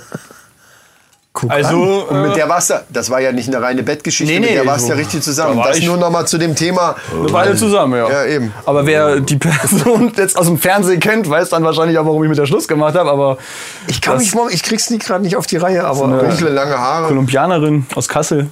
[1.40, 1.58] Guck an.
[1.58, 4.40] Also, Und mit äh, der warst du, das war ja nicht eine reine Bettgeschichte, Nee,
[4.40, 5.52] mit nee, der warst du so- ja richtig zusammen.
[5.58, 6.96] da war Das ich- nur noch mal zu dem Thema.
[7.14, 8.10] wir beide zusammen, ja.
[8.10, 8.52] Ja, eben.
[8.66, 12.30] Aber wer die Person jetzt aus dem Fernsehen kennt, weiß dann wahrscheinlich auch, warum ich
[12.30, 13.12] mit der Schluss gemacht habe.
[13.12, 13.38] Aber
[13.88, 16.78] ich kann mich ich krieg's nicht gerade nicht auf die Reihe, aber eine- Dunkle, lange
[16.78, 18.48] Haare, Kolumbianerin aus Kassel.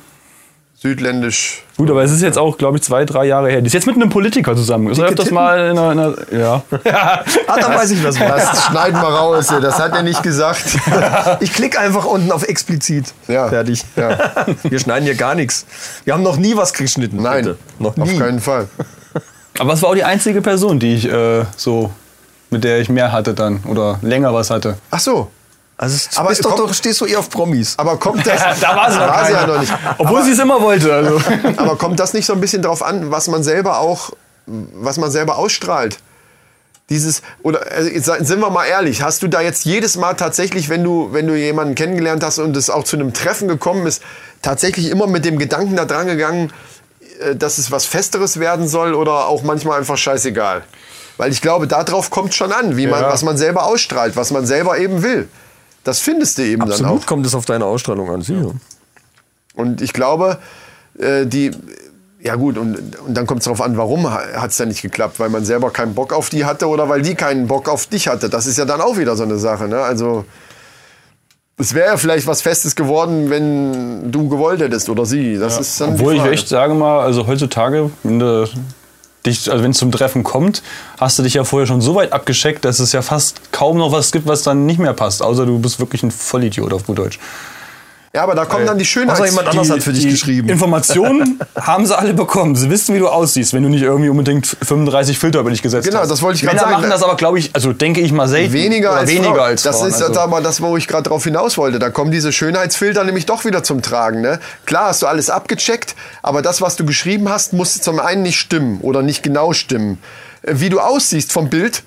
[0.78, 1.63] Südländisch.
[1.78, 3.61] Gut, aber es ist jetzt auch, glaube ich, zwei, drei Jahre her.
[3.61, 4.89] Die ist jetzt mit einem Politiker zusammen.
[4.89, 6.63] Ist öfters mal in einer, in einer ja.
[7.47, 8.17] ah, dann weiß ich was.
[8.17, 10.63] Das schneiden wir raus, das hat er nicht gesagt.
[11.39, 13.13] Ich klicke einfach unten auf explizit.
[13.28, 13.47] Ja.
[13.47, 13.84] Fertig.
[13.95, 14.45] Ja.
[14.63, 15.65] Wir schneiden hier gar nichts.
[16.03, 17.21] Wir haben noch nie was geschnitten.
[17.21, 17.57] Nein, bitte.
[17.80, 18.17] Noch auf nie.
[18.17, 18.67] keinen Fall.
[19.59, 21.91] Aber es war auch die einzige Person, die ich äh, so,
[22.49, 24.78] mit der ich mehr hatte dann oder länger was hatte.
[24.91, 25.30] Ach so,
[25.78, 27.73] Also es- Aber bist doch, komm- doch, stehst du eher auf Promis.
[27.78, 28.41] aber kommt das?
[28.61, 29.73] Da war sie noch war sie ja noch nicht.
[29.97, 30.93] Obwohl sie es immer wollte.
[30.93, 31.19] Also.
[31.57, 34.11] Aber kommt das nicht so ein bisschen drauf an, was man selber auch,
[34.45, 35.99] was man selber ausstrahlt?
[36.89, 40.84] Dieses, oder also, sind wir mal ehrlich, hast du da jetzt jedes Mal tatsächlich, wenn
[40.84, 44.03] du, wenn du jemanden kennengelernt hast und es auch zu einem Treffen gekommen ist,
[44.43, 46.53] tatsächlich immer mit dem Gedanken da dran gegangen,
[47.21, 50.61] äh, dass es was Festeres werden soll oder auch manchmal einfach scheißegal?
[51.17, 53.09] Weil ich glaube, darauf kommt schon an, wie man, Ja.
[53.11, 55.28] was man selber ausstrahlt, was man selber eben will.
[55.86, 56.73] Das findest du eben dann auch.
[56.73, 58.21] Absolut kommt es auf deine Ausstrahlung an.
[58.21, 58.51] sicher.
[59.55, 60.39] Und ich glaube,
[60.99, 61.51] äh, die,
[62.19, 65.19] ja gut, und, und dann kommt es darauf an, warum hat es dann nicht geklappt?
[65.19, 68.07] Weil man selber keinen Bock auf die hatte oder weil die keinen Bock auf dich
[68.07, 68.29] hatte.
[68.29, 69.67] Das ist ja dann auch wieder so eine Sache.
[69.67, 69.79] Ne?
[69.79, 70.25] Also
[71.57, 75.38] es wäre ja vielleicht was Festes geworden, wenn du gewollt hättest oder sie.
[75.38, 78.49] Das ist dann Obwohl ich echt sage mal, also heutzutage, wenn du
[79.26, 80.61] dich, also wenn es zum Treffen kommt,
[80.99, 83.91] hast du dich ja vorher schon so weit abgescheckt, dass es ja fast kaum noch
[83.91, 85.21] was gibt, was dann nicht mehr passt.
[85.21, 87.19] Außer du bist wirklich ein Vollidiot auf gut Deutsch.
[88.16, 89.18] Ja, aber da kommt dann die Schönheit.
[89.18, 90.47] Außer jemand anders hat für dich die geschrieben.
[90.47, 92.55] Informationen haben sie alle bekommen.
[92.55, 95.86] Sie wissen, wie du aussiehst, wenn du nicht irgendwie unbedingt 35 Filter über dich gesetzt
[95.86, 96.09] Genau, hast.
[96.09, 96.82] das wollte ich gerade Männer sagen.
[96.82, 98.53] machen das aber, glaube ich, also denke ich mal selten.
[98.53, 99.39] Weniger als weniger Frauen.
[99.41, 99.89] als Das Frauen.
[99.89, 100.20] ist also.
[100.20, 101.78] aber das, wo ich gerade drauf hinaus wollte.
[101.78, 104.22] Da kommen diese Schönheitsfilter nämlich doch wieder zum Tragen.
[104.22, 104.39] Ne?
[104.66, 105.93] Klar hast du alles abgecheckt,
[106.24, 109.97] aber das, was du geschrieben hast, muss zum einen nicht stimmen oder nicht genau stimmen.
[110.41, 111.84] Äh, Wie du aussiehst vom Bild,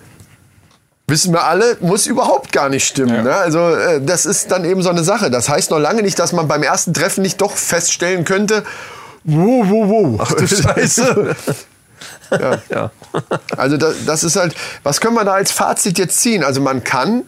[1.08, 3.14] wissen wir alle, muss überhaupt gar nicht stimmen.
[3.14, 3.22] Ja.
[3.22, 3.34] Ne?
[3.34, 5.30] Also äh, das ist dann eben so eine Sache.
[5.30, 8.62] Das heißt noch lange nicht, dass man beim ersten Treffen nicht doch feststellen könnte,
[9.24, 10.18] wo, wo, wo.
[10.20, 11.34] Ach du Scheiße.
[12.30, 12.58] ja.
[12.70, 12.90] Ja.
[13.56, 16.44] Also das, das ist halt, was können wir da als Fazit jetzt ziehen?
[16.44, 17.24] Also man kann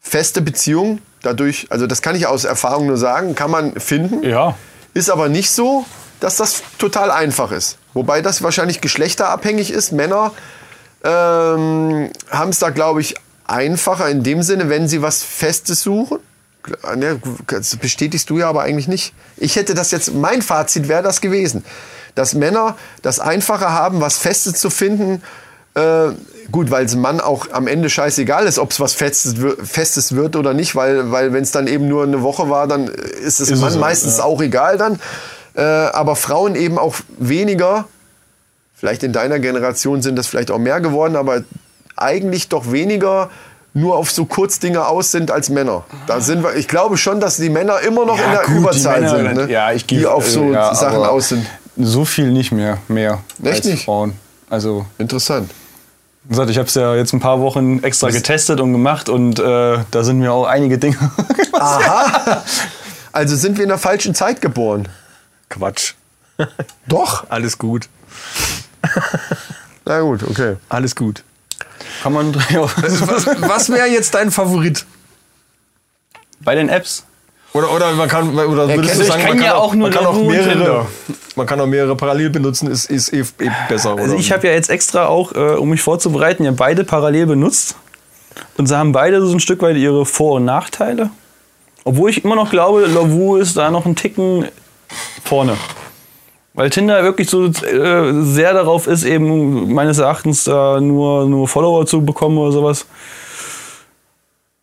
[0.00, 4.22] feste Beziehungen dadurch, also das kann ich aus Erfahrung nur sagen, kann man finden.
[4.22, 4.56] Ja.
[4.94, 5.84] Ist aber nicht so,
[6.20, 7.78] dass das total einfach ist.
[7.94, 9.92] Wobei das wahrscheinlich geschlechterabhängig ist.
[9.92, 10.32] Männer
[11.04, 13.14] ähm, haben es da, glaube ich,
[13.46, 16.18] einfacher in dem Sinne, wenn sie was Festes suchen.
[16.96, 19.14] Ne, Das bestätigst du ja aber eigentlich nicht.
[19.36, 21.64] Ich hätte das jetzt, mein Fazit wäre das gewesen.
[22.14, 25.22] dass Männer das einfacher haben, was Festes zu finden.
[25.74, 26.08] Äh,
[26.50, 30.34] gut, weil es Mann auch am Ende scheißegal ist, ob es was Festes, Festes wird
[30.34, 33.50] oder nicht, weil, weil wenn es dann eben nur eine Woche war, dann ist es
[33.50, 34.98] Ist Mann es meistens auch egal dann.
[35.54, 37.86] Äh, aber Frauen eben auch weniger
[38.78, 41.42] vielleicht in deiner Generation sind das vielleicht auch mehr geworden, aber
[41.96, 43.30] eigentlich doch weniger
[43.74, 45.84] nur auf so Kurzdinge aus sind als Männer.
[46.06, 48.58] Da sind wir, ich glaube schon, dass die Männer immer noch in der gut, die
[48.58, 49.52] Überzahl Männer, sind, ne?
[49.52, 51.46] Ja, ich die gebe, auf so äh, ja, Sachen aus sind.
[51.76, 53.84] So viel nicht mehr, mehr Echt als nicht?
[53.84, 54.14] Frauen.
[54.50, 55.50] Also, Interessant.
[56.28, 59.78] gesagt, ich habe es ja jetzt ein paar Wochen extra getestet und gemacht und äh,
[59.90, 60.96] da sind mir auch einige Dinge.
[61.52, 62.42] Aha.
[63.12, 64.88] Also sind wir in der falschen Zeit geboren.
[65.48, 65.94] Quatsch.
[66.86, 67.26] Doch.
[67.28, 67.88] Alles gut.
[69.84, 70.56] Na gut, okay.
[70.68, 71.22] Alles gut.
[72.02, 74.84] Kann man ja, Was, was wäre jetzt dein Favorit?
[76.40, 77.04] bei den Apps.
[77.54, 79.88] Oder, oder man kann, oder würdest du ich sagen, man kann, ja auch, auch nur
[79.88, 80.86] man kann auch mehrere, Tinder.
[81.34, 83.90] man kann auch mehrere parallel benutzen, ist, ist eh, eh besser.
[83.96, 84.14] Also oder?
[84.14, 87.74] ich habe ja jetzt extra auch, äh, um mich vorzubereiten, ja beide parallel benutzt.
[88.56, 91.10] Und sie haben beide so ein Stück weit ihre Vor- und Nachteile.
[91.84, 94.46] Obwohl ich immer noch glaube, Lavu ist da noch einen Ticken
[95.24, 95.56] vorne.
[96.58, 97.52] Weil Tinder wirklich so äh,
[98.24, 102.84] sehr darauf ist, eben meines Erachtens da nur, nur Follower zu bekommen oder sowas.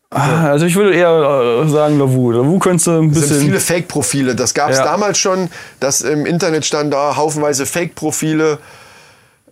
[0.10, 2.32] Ah, Also ich würde eher äh, sagen Lavu.
[2.32, 3.40] Lavu könntest du ein Es sind bisschen...
[3.40, 4.36] viele Fake-Profile.
[4.36, 4.84] Das gab es Ja.
[4.84, 8.58] damals schon, dass im Internet stand da haufenweise Fake-Profile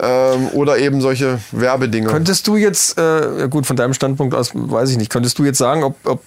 [0.02, 2.10] ähm, oder eben solche Werbedinger.
[2.10, 5.46] Könntest du jetzt, äh, ja gut, von deinem Standpunkt aus weiß ich nicht, könntest du
[5.46, 6.22] jetzt sagen, ob, ob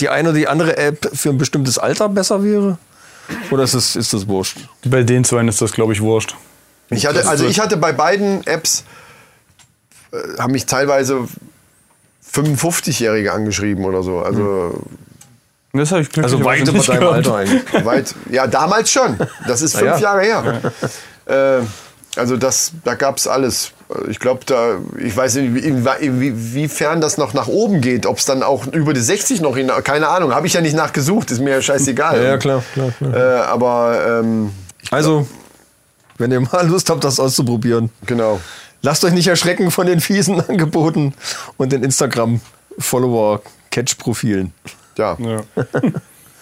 [0.00, 2.78] die eine oder die andere App für ein bestimmtes Alter besser wäre?
[3.50, 4.58] Oder ist das, ist das wurscht?
[4.84, 6.34] Bei den zwei ist das, glaube ich, wurscht.
[6.90, 8.84] Ich hatte, also ich hatte bei beiden Apps,
[10.12, 11.26] äh, haben mich teilweise
[12.32, 14.20] 55-Jährige angeschrieben oder so.
[14.20, 14.82] Also
[15.72, 17.14] Das habe ich Also weit über nicht deinem gehört.
[17.14, 17.62] Alter eigentlich.
[17.84, 19.18] weit, ja damals schon.
[19.46, 19.98] Das ist fünf ja.
[19.98, 20.72] Jahre her.
[21.26, 21.64] Äh,
[22.16, 23.72] also das, da gab es alles.
[24.08, 28.18] Ich glaube, da, ich weiß nicht, wie- wie- inwiefern das noch nach oben geht, ob
[28.18, 31.30] es dann auch über die 60 noch hin, keine Ahnung, habe ich ja nicht nachgesucht,
[31.30, 32.16] ist mir ja scheißegal.
[32.22, 33.14] Ja, ja, klar, klar, klar.
[33.14, 34.50] Äh, aber ähm,
[34.90, 35.26] Also,
[36.18, 38.40] wenn ihr mal Lust habt, das auszuprobieren, genau.
[38.82, 41.14] lasst euch nicht erschrecken von den fiesen Angeboten
[41.56, 44.52] und den Instagram-Follower-Catch-Profilen.
[44.98, 45.16] Ja.
[45.18, 45.40] Ja.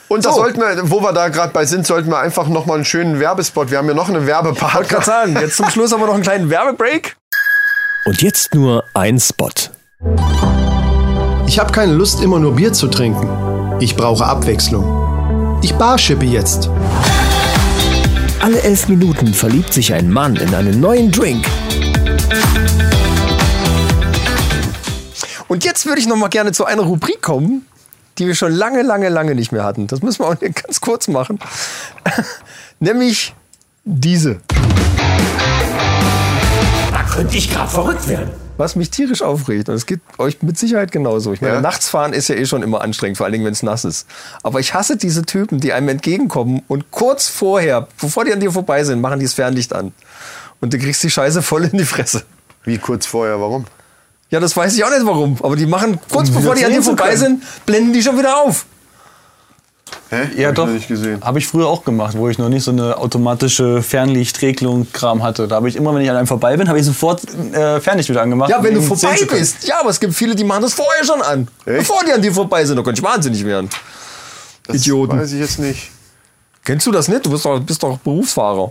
[0.09, 0.39] Und da So.
[0.41, 3.21] sollten wir, wo wir da gerade bei sind, sollten wir einfach noch mal einen schönen
[3.21, 3.71] Werbespot.
[3.71, 6.15] Wir haben ja noch einen Ich wollte gerade sagen, jetzt zum Schluss haben wir noch
[6.15, 7.15] einen kleinen Werbebreak.
[8.07, 9.51] Und jetzt nur ein Spot.
[11.47, 13.29] Ich habe keine Lust, immer nur Bier zu trinken.
[13.81, 15.61] Ich brauche Abwechslung.
[15.63, 16.71] Ich barschippe jetzt.
[18.41, 21.45] Alle elf Minuten verliebt sich ein Mann in einen neuen Drink.
[25.49, 27.67] Und jetzt würde ich noch mal gerne zu einer Rubrik kommen,
[28.19, 29.89] die wir schon lange, lange, lange nicht mehr hatten.
[29.89, 31.39] Das müssen wir auch hier ganz kurz machen.
[32.81, 33.35] Nämlich
[33.85, 34.41] diese.
[37.21, 38.31] Könnte ich gerade verrückt werden.
[38.57, 41.35] Was mich tierisch aufregt, und es geht euch mit Sicherheit genauso.
[41.35, 41.61] Ich meine, Ja.
[41.61, 44.07] nachts fahren ist ja eh schon immer anstrengend, vor allen Dingen, wenn es nass ist.
[44.43, 48.51] Aber ich hasse diese Typen, die einem entgegenkommen und kurz vorher, bevor die an dir
[48.51, 49.93] vorbei sind, machen die das Fernlicht an.
[50.63, 52.23] Und du kriegst die Scheiße voll in die Fresse.
[52.65, 53.67] Wie kurz vorher, warum?
[54.31, 55.37] Ja, das weiß ich auch nicht warum.
[55.43, 57.19] Aber die machen, kurz Um bevor die an dir vorbei können.
[57.19, 58.65] sind, blenden die schon wieder auf.
[60.11, 60.29] Hä?
[60.37, 60.67] Ja, Hab ich doch.
[60.67, 61.21] noch nicht gesehen.
[61.23, 65.47] Habe ich früher auch gemacht, wo ich noch nicht so eine automatische Fernlichtregelung-Kram hatte.
[65.49, 67.23] Da habe ich immer, wenn ich an einem vorbei bin, habe ich sofort
[67.53, 68.51] äh, Fernlicht wieder angemacht.
[68.51, 69.67] Ja, wenn du vorbei bist.
[69.69, 71.49] Ja, aber es gibt viele, die machen das vorher schon an.
[71.65, 71.79] Echt?
[71.79, 72.77] Bevor die an dir vorbei sind.
[72.77, 73.71] Da könnte ich wahnsinnig werden.
[74.67, 75.19] Das Idioten.
[75.19, 75.91] Weiß ich jetzt nicht.
[76.65, 77.25] Kennst du das nicht?
[77.25, 78.71] Du bist doch, bist doch Berufsfahrer.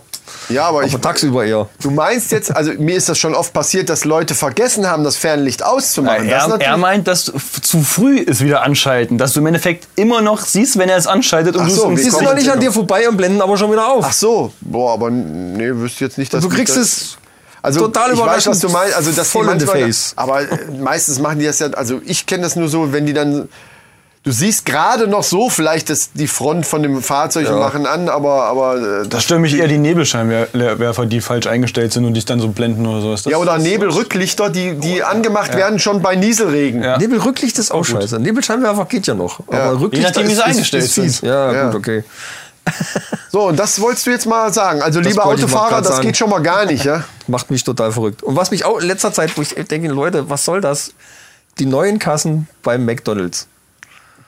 [0.50, 1.68] Ja, aber ich, Aber tagsüber eher.
[1.82, 5.16] du meinst jetzt, also mir ist das schon oft passiert, dass Leute vergessen haben, das
[5.16, 6.30] Fernlicht auszumachen.
[6.30, 7.26] das ist Er, er meint, dass
[7.64, 11.08] zu früh ist wieder anschalten, dass du im Endeffekt immer noch siehst, wenn er es
[11.08, 13.18] anschaltet und Ach du so, es wir Die siehst noch nicht an dir vorbei und
[13.18, 14.06] blenden aber schon wieder auf.
[14.08, 17.18] Ach so, boah, aber nee, wüsste jetzt nicht, dass du kriegst das- es
[17.64, 18.96] Also total ich weiß, überraschend was du meinst.
[18.96, 20.14] Also dass voll die in the manchmal, face.
[20.16, 20.48] Aber äh,
[20.80, 21.70] meistens machen die das ja.
[21.72, 23.50] Also ich kenne das nur so, wenn die dann.
[24.24, 28.10] Du siehst gerade noch so vielleicht das, die Front von dem Fahrzeug und machen an,
[28.10, 32.26] aber aber äh, Da stören mich eher die Nebelscheinwerfer, die falsch eingestellt sind und dich
[32.26, 33.24] dann so blenden oder sowas.
[33.24, 36.84] Das ja oder Nebelrücklichter, die die angemacht werden schon bei Nieselregen.
[36.84, 36.98] Ja.
[36.98, 38.20] Nebelrücklicht ist auch scheiße.
[38.20, 39.40] Nebelscheinwerfer geht ja noch.
[39.48, 41.18] Aber Rücklicht Je nachdem, wie ist, ist, eingestellt ist fies.
[41.20, 41.30] sind.
[41.30, 41.66] Ja, Ja.
[41.70, 42.04] gut, okay.
[43.32, 44.82] So und das wolltest du jetzt mal sagen.
[44.82, 46.08] Also liebe wollte ich mal Autofahrer, das sagen.
[46.08, 47.04] geht schon mal gar nicht, ja?
[47.28, 48.22] Macht mich total verrückt.
[48.24, 50.94] Und was mich auch in letzter Zeit, wo ich denke, Leute, was soll das?
[51.60, 53.48] Die neuen Kassen beim McDonalds.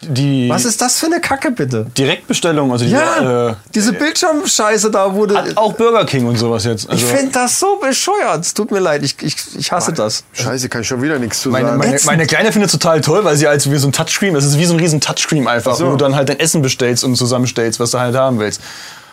[0.04, 1.86] Die Was ist das für eine Kacke, bitte?
[1.98, 5.36] Direktbestellung, also die, Ja, äh, diese Bildschirmscheiße da wurde.
[5.38, 6.86] hat auch Burger King und sowas jetzt.
[6.86, 8.42] Ich Also finde das so bescheuert.
[8.44, 10.24] Es tut mir leid, ich, ich, ich hasse das.
[10.34, 11.78] Scheiße, kann ich schon wieder nichts zu meine, sagen.
[11.80, 14.46] meine, meine Kleine findet es total toll, weil sie als wie so ein Touchscreen, das
[14.46, 15.86] ist wie so ein riesen Touchscreen einfach, Ach so.
[15.86, 18.62] wo du dann halt dein Essen bestellst und zusammenstellst, was du halt haben willst.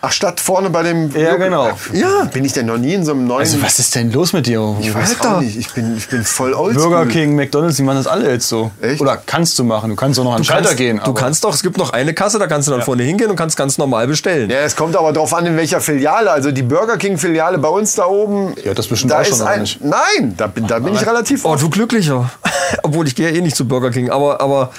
[0.01, 1.11] Ach, statt vorne bei dem.
[1.15, 1.71] Ja, genau.
[1.91, 2.23] Ja.
[2.31, 3.41] Bin ich denn noch nie in so einem neuen.
[3.41, 4.75] Also was ist denn los mit dir?
[4.79, 5.37] ich weiß Alter.
[5.37, 5.57] auch nicht.
[5.57, 6.89] Ich bin, ich bin voll oldschool.
[6.89, 8.71] Burger King, McDonalds, die machen das alle jetzt so.
[8.81, 9.01] Echt?
[9.01, 9.89] Oder kannst du machen.
[9.89, 11.01] Du kannst auch noch an den Schalter gehen.
[11.03, 13.35] Du kannst doch, es gibt noch eine Kasse, da kannst du dann vorne hingehen und
[13.35, 14.49] kannst ganz normal bestellen.
[14.49, 16.31] Ja, es kommt aber drauf an, in welcher Filiale.
[16.31, 18.55] Also die Burger King-Filiale bei uns da oben.
[18.63, 19.83] Ja, das bestimmt da auch schon, ein, nicht?
[19.83, 21.61] Nein, da bin, da bin ich relativ Oh, oft.
[21.61, 22.29] du glücklicher.
[22.83, 24.71] Obwohl ich gehe ja eh nicht zu Burger King, aber, aber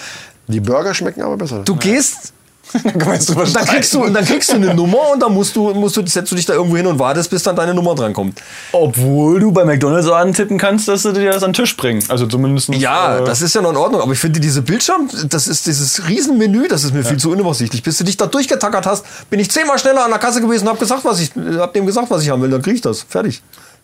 [0.49, 1.61] Die Burger schmecken aber besser.
[1.65, 2.33] du gehst
[2.73, 5.73] Du und dann kriegst du und dann kriegst du eine Nummer und dann musst du
[5.75, 8.13] musst du setzt du dich da irgendwo hin und wartest, bis dann deine Nummer dran
[8.13, 8.41] kommt.
[8.73, 12.03] Obwohl du bei McDonalds auch antippen kannst, dass sie dir das an den Tisch bringen.
[12.09, 12.69] Also zumindest.
[12.75, 15.67] Ja, äh, das ist ja noch in Ordnung, aber ich finde diese Bildschirm, das ist
[15.67, 17.83] dieses Riesenmenü, das ist mir viel zu unübersichtlich.
[17.83, 20.71] Bis du dich da durchgetackert hast, bin ich zehnmal schneller an der Kasse gewesen und
[20.73, 23.05] hab gesagt, was ich hab dem gesagt, was ich haben will, dann krieg ich das.
[23.09, 23.43] Fertig.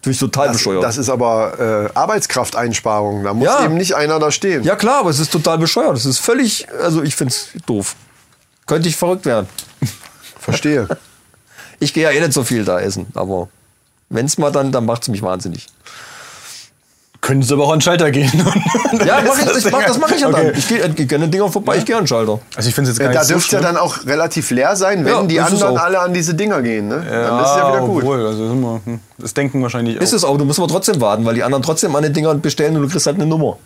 [0.09, 0.85] Ich total Das, bescheuert.
[0.85, 3.25] das ist aber äh, Arbeitskrafteinsparung.
[3.25, 3.65] Da muss Ja.
[3.65, 4.63] eben nicht einer da stehen.
[4.63, 5.97] ja klar, aber es ist total bescheuert.
[5.97, 7.97] Es ist völlig, also ich find's doof.
[8.67, 9.49] Könnte ich verrückt werden.
[10.41, 10.89] Verstehe.
[11.79, 13.49] Ich gehe ja eh nicht so viel da essen, aber
[14.09, 15.67] wenn's mal dann, dann macht's mich wahnsinnig.
[17.21, 18.31] Könntest aber auch an den Schalter gehen.
[19.05, 20.47] Ja, mach ich, ich mach, das mache ich ja Okay.
[20.47, 20.55] dann.
[20.57, 22.39] Ich gehe geh an den Dingern vorbei, ich gehe an den Schalter.
[22.55, 24.77] Also ich finde es jetzt gar da nicht so dürfte ja dann auch relativ leer
[24.77, 26.89] sein, wenn Ja, die ist es anderen alle an diese Dinger gehen.
[26.89, 27.05] Ne?
[27.05, 28.03] dann ist es ja wieder gut.
[28.05, 30.17] Obwohl, also sind wir, hm, das denken wahrscheinlich Ist auch.
[30.19, 32.77] es auch, du musst aber trotzdem warten, weil die anderen trotzdem an den Dingern bestellen
[32.77, 33.59] und du kriegst halt eine Nummer.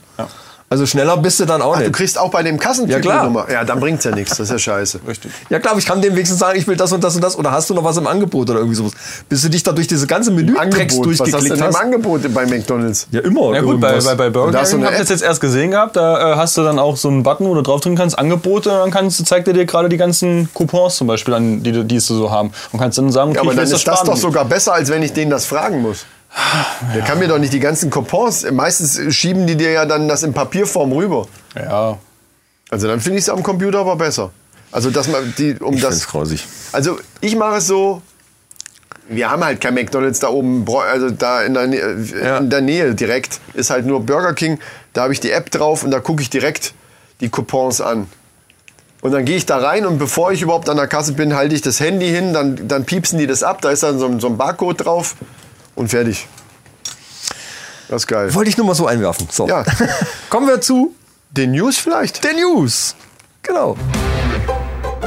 [0.73, 1.95] Also schneller bist du dann auch Ach, du nicht.
[1.97, 3.51] kriegst auch bei dem Kassentyp Ja, Nummer.
[3.51, 4.31] Ja, dann bringt's ja nichts.
[4.37, 5.01] Das ist ja scheiße.
[5.09, 5.33] Richtig.
[5.49, 7.37] Ja klar, aber ich kann dem wenigstens sagen, ich will das und das und das.
[7.37, 8.93] Oder hast du noch was im Angebot oder irgendwie sowas.
[9.29, 10.81] Bis du dich da durch diese ganze Menü Angebot.
[10.81, 11.75] Was hast du durchgeklickt denn hast.
[11.75, 13.09] im Angebot bei McDonalds?
[13.11, 13.53] Ja, immer.
[13.53, 15.97] Ja gut, bei, bei, bei Und Burger du King ich das jetzt erst gesehen gehabt.
[15.97, 18.71] Da äh, hast du dann auch so einen Button, wo du drauf drücken kannst, Angebote.
[18.71, 21.85] Und dann kannst, zeigt er dir gerade die ganzen Coupons zum Beispiel an, die, du-
[21.85, 22.53] die es so haben.
[22.71, 24.07] Und kannst dann sagen, okay, Ja, aber dann ist das sparen.
[24.07, 26.05] doch sogar besser, als wenn ich denen das fragen muss.
[26.95, 28.49] Der kann mir doch nicht die ganzen Coupons.
[28.51, 31.27] Meistens schieben die dir ja dann das in Papierform rüber.
[31.57, 31.99] Ja,
[32.71, 34.31] Also dann finde ich es am Computer aber besser.
[34.73, 36.07] Also dass man die um ich das.
[36.07, 36.47] grausig.
[36.73, 38.03] Also ich mache es so.
[39.09, 42.95] Wir haben halt kein McDonalds da oben, also da in der, Nähe, in der Nähe
[42.95, 43.41] direkt.
[43.55, 44.61] Ist halt nur Burger King.
[44.93, 46.75] Da habe ich die App drauf und da gucke ich direkt
[47.21, 48.07] die Coupons an.
[49.01, 51.57] Und dann gehe ich da rein und bevor ich überhaupt an der Kasse bin, halte
[51.57, 54.21] ich das Handy hin, dann, dann piepsen die das ab, da ist dann so, ein-
[54.21, 55.17] so ein Barcode drauf
[55.75, 56.27] und fertig.
[57.89, 58.33] Das ist geil.
[58.35, 59.29] Wollte ich nur mal so einwerfen.
[59.31, 59.49] So.
[59.49, 59.65] Ja.
[60.31, 60.95] Kommen wir zu
[61.31, 62.23] Den News vielleicht?
[62.23, 62.95] den News.
[63.43, 63.77] Genau.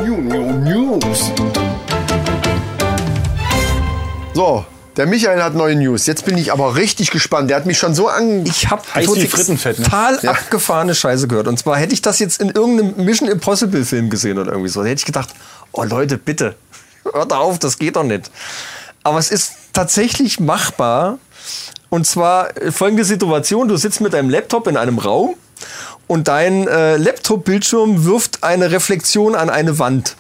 [0.06, 1.32] News.
[4.34, 4.66] So,
[4.98, 6.08] der Michael hat neue News.
[6.08, 7.50] Jetzt bin ich aber richtig gespannt.
[7.50, 8.46] Der hat mich schon so an.
[8.46, 8.82] Ich habe
[9.80, 9.86] ne?
[9.86, 11.48] total abgefahrene Scheiße gehört.
[11.48, 14.82] Und zwar hätte ich das jetzt in irgendeinem Mission Impossible Film gesehen oder irgendwie so.
[14.82, 15.30] Da hätte ich gedacht,
[15.72, 16.56] oh Leute, bitte,
[17.12, 18.30] hört auf, das geht doch nicht.
[19.04, 21.20] Aber es ist tatsächlich machbar.
[21.90, 23.68] Und zwar äh, folgende Situation.
[23.68, 25.36] Du sitzt mit deinem Laptop in einem Raum
[26.08, 30.16] und dein äh, Laptop-Bildschirm wirft eine Reflexion an eine Wand.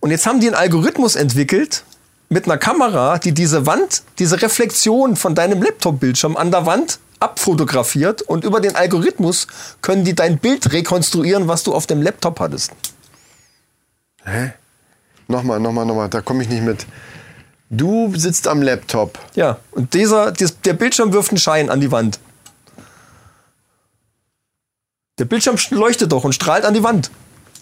[0.00, 1.84] Und jetzt haben die einen Algorithmus entwickelt
[2.28, 8.22] mit einer Kamera, die diese Wand, diese Reflexion von deinem Laptop-Bildschirm an der Wand abfotografiert
[8.22, 9.46] und über den Algorithmus
[9.80, 12.72] können die dein Bild rekonstruieren, was du auf dem Laptop hattest.
[15.28, 16.08] Nochmal, nochmal, nochmal.
[16.08, 16.86] Da komme ich nicht mit.
[17.70, 19.18] Du sitzt am Laptop.
[19.34, 22.20] Ja, und dieser, dies- der Bildschirm wirft einen Schein an die Wand.
[25.18, 27.10] Der Bildschirm leuchtet doch und strahlt an die Wand.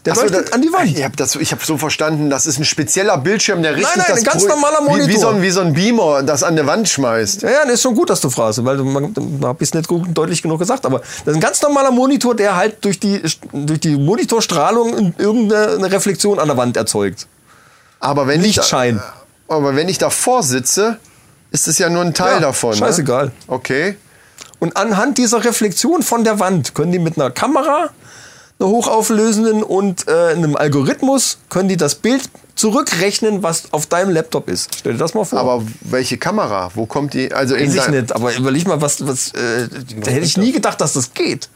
[0.05, 0.91] Der Ach so, leuchtet da- an die Wand.
[0.99, 4.25] Ich habe hab so verstanden, das ist ein spezieller Bildschirm, der richtig nein, das ein
[4.25, 5.21] ganz normaler Wie, wie, Monitor.
[5.21, 7.43] so ein, wie so ein Beamer, das an der Wand schmeißt.
[7.43, 9.71] Ja, ja, das ist schon gut, dass du fragst, weil du- man- da habe ich
[9.71, 10.85] es nicht gut, deutlich genug gesagt.
[10.85, 15.91] Aber das ist ein ganz normaler Monitor, der halt durch die, durch die Monitorstrahlung irgendeine
[15.91, 17.27] Reflexion an der Wand erzeugt.
[18.01, 18.97] Aber wenn Lichtschein.
[18.97, 20.99] Ich aber wenn ich davor sitze,
[21.51, 22.75] ist es ja nur ein Teil Ja, davon.
[22.75, 23.27] scheißegal.
[23.27, 23.33] Ne?
[23.47, 23.97] Okay.
[24.59, 27.91] Und anhand dieser Reflexion von der Wand können die mit einer Kamera,
[28.59, 34.49] einer hochauflösenden und äh, einem Algorithmus, können die das Bild zurückrechnen, was auf deinem Laptop
[34.49, 34.71] ist.
[34.79, 35.39] Stell dir das mal vor.
[35.41, 36.71] Aber welche Kamera?
[36.75, 37.33] Wo kommt die?
[37.33, 39.69] Also in Weiß ich nicht, aber überleg mal, was, was äh,
[40.01, 41.49] da hätte ich nie gedacht, dass das geht.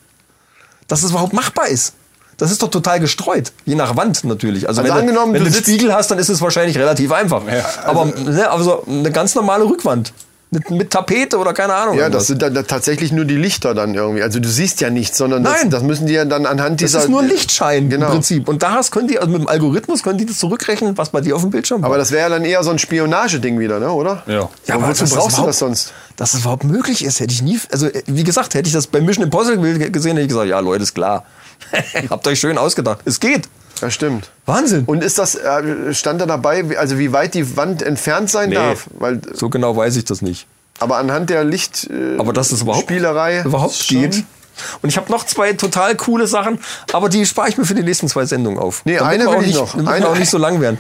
[0.89, 1.95] Dass das überhaupt machbar ist.
[2.39, 3.53] Das ist doch total gestreut.
[3.66, 4.66] Je nach Wand natürlich.
[4.68, 7.12] Also, Also wenn, angenommen, du, wenn du einen Spiegel hast, dann ist es wahrscheinlich relativ
[7.12, 7.43] einfach.
[7.84, 10.12] aber ne, also eine ganz normale Rückwand.
[10.51, 11.94] Mit, mit Tapete oder keine Ahnung.
[11.96, 12.22] Ja, irgendwas.
[12.22, 14.22] das sind dann da tatsächlich nur die Lichter dann irgendwie.
[14.22, 15.70] Also du siehst ja nichts, sondern das, Nein.
[15.70, 17.01] das müssen die ja dann anhand Das dieser.
[17.01, 18.06] ist nur ein Lichtschein Genau.
[18.06, 18.48] im Prinzip.
[18.48, 21.36] Und daraus können die, also mit dem Algorithmus können die das zurückrechnen, was bei dir
[21.36, 21.89] auf dem Bildschirm war.
[21.90, 23.90] Aber das wäre ja dann eher so ein Spionageding wieder, ne?
[23.93, 24.22] oder?
[24.27, 24.48] Ja.
[24.66, 25.93] Ja, aber wozu das brauchst du das sonst?
[26.16, 27.60] Dass das überhaupt möglich ist, hätte ich nie.
[27.70, 30.59] Also, äh, wie gesagt, hätte ich das bei Mission Impossible gesehen, hätte ich gesagt, ja,
[30.60, 31.24] Leute, ist klar.
[32.10, 33.01] Habt euch schön ausgedacht.
[33.05, 33.48] Es geht.
[33.80, 34.30] Ja, stimmt.
[34.46, 34.84] Wahnsinn.
[34.86, 38.55] Und ist das, äh, stand da dabei, also wie weit die Wand entfernt sein Nee.
[38.56, 38.86] darf?
[38.98, 40.46] Weil, so genau weiß ich das nicht.
[40.80, 43.42] aber anhand der Licht, äh, Aber dass das überhaupt, Spielerei.
[43.44, 44.24] überhaupt geht.
[44.82, 46.59] Und ich habe noch zwei total coole Sachen,
[46.93, 48.82] aber die spare ich mir für die nächsten zwei Sendungen auf.
[48.85, 49.86] Nee, Damit eine wir will auch ich nicht, noch.
[49.93, 50.78] Eine- auch nicht so lang werden.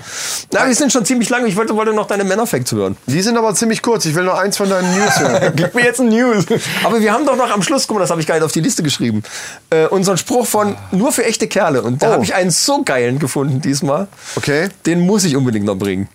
[0.52, 1.46] Na, wir sind schon ziemlich lang.
[1.46, 2.96] Ich wollte, wollte noch deine Männerfacts hören.
[3.06, 4.04] Die sind aber ziemlich kurz.
[4.06, 5.52] Ich will noch eins von deinen News hören.
[5.56, 6.44] Gib mir jetzt ein News.
[6.84, 8.52] Aber wir haben doch noch am Schluss, guck mal, das habe ich gar nicht auf
[8.52, 9.22] die Liste geschrieben,
[9.70, 11.82] äh, unseren Spruch von nur für echte Kerle.
[11.82, 12.12] Und da Oh.
[12.14, 14.08] habe ich einen so geilen gefunden diesmal.
[14.36, 16.08] Okay, Den muss ich unbedingt noch bringen.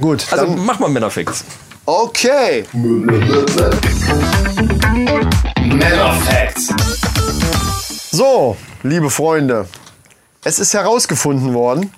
[0.00, 0.26] gut.
[0.30, 1.44] Also dann, mach mal Männerfacts.
[1.86, 2.64] okay.
[8.10, 9.68] So, liebe Freunde,
[10.44, 11.92] es ist herausgefunden worden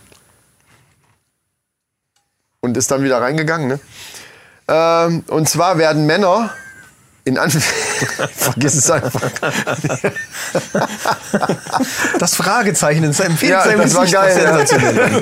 [2.60, 3.68] und ist dann wieder reingegangen.
[3.68, 3.80] Ne?
[4.68, 6.50] Ähm, und zwar werden Männer
[7.24, 7.52] in Anf
[8.36, 9.20] Vergiss es einfach.
[12.18, 14.66] Das Fragezeichen in seinem, Ja, seinem das war geil.
[14.66, 15.20] Ja.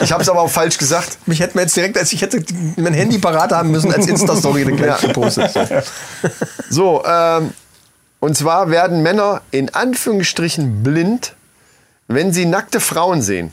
[0.00, 1.18] Ich habe es aber auch falsch gesagt.
[1.26, 2.42] Mich hätte man jetzt direkt, als ich hätte
[2.76, 5.08] mein Handy parat haben müssen, als Insta-Story den gleich Ja.
[5.08, 5.50] gepostet.
[6.70, 7.52] So, ähm,
[8.24, 11.34] und zwar werden Männer in Anführungsstrichen blind,
[12.08, 13.52] wenn sie nackte Frauen sehen.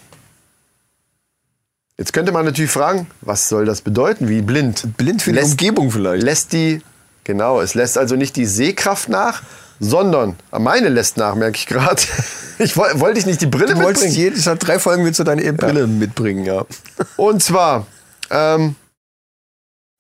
[1.98, 4.28] Jetzt könnte man natürlich fragen, was soll das bedeuten?
[4.30, 4.98] Wie blind?
[4.98, 6.24] Blind für die Lässt- Umgebung vielleicht.
[6.24, 6.82] Lässt die,
[7.24, 9.44] genau, es lässt also nicht die Sehkraft nach,
[9.80, 12.02] sondern, meine lässt nach, merke ich gerade.
[12.58, 14.36] Ich woll- wollte ich nicht die Brille Du wolltest mitbringen.
[14.36, 16.64] jedes, drei Folgen willst du deine Brille mitbringen, ja.
[17.18, 17.88] Und zwar,
[18.30, 18.76] ähm,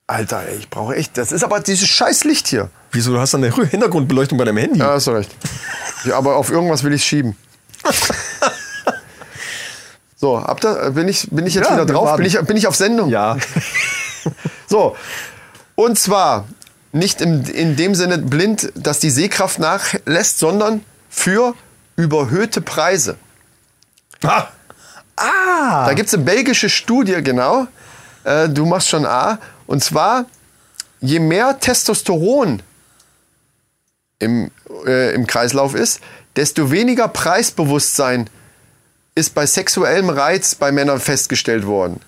[0.06, 2.70] Alter, ey, ich brauche echt, das ist aber dieses scheiß Licht hier.
[2.92, 4.80] Wieso, du hast dann eine Hintergrundbeleuchtung bei deinem Handy?
[4.80, 5.32] Ja, hast du recht.
[6.04, 7.36] Ja, aber auf irgendwas will ich schieben.
[10.22, 12.16] So, habt ihr, bin ich, bin ich jetzt Ja, wieder drauf?
[12.16, 13.10] Bin ich, bin ich auf Sendung?
[13.10, 13.38] Ja.
[14.68, 14.96] So,
[15.76, 16.48] und zwar
[16.94, 21.56] nicht im, in dem Sinne blind, dass die Sehkraft nachlässt, sondern für
[21.98, 23.18] überhöhte Preise.
[24.24, 24.48] Ah.
[25.18, 25.86] ah.
[25.88, 27.68] Da gibt es eine belgische Studie, genau.
[28.24, 29.40] Äh, du machst schon A.
[29.68, 30.26] Und zwar,
[31.02, 32.62] je mehr Testosteron
[34.22, 34.52] im,
[34.86, 36.00] äh, im Kreislauf ist,
[36.36, 38.30] desto weniger Preisbewusstsein
[39.16, 42.00] ist bei sexuellem Reiz bei Männern festgestellt worden.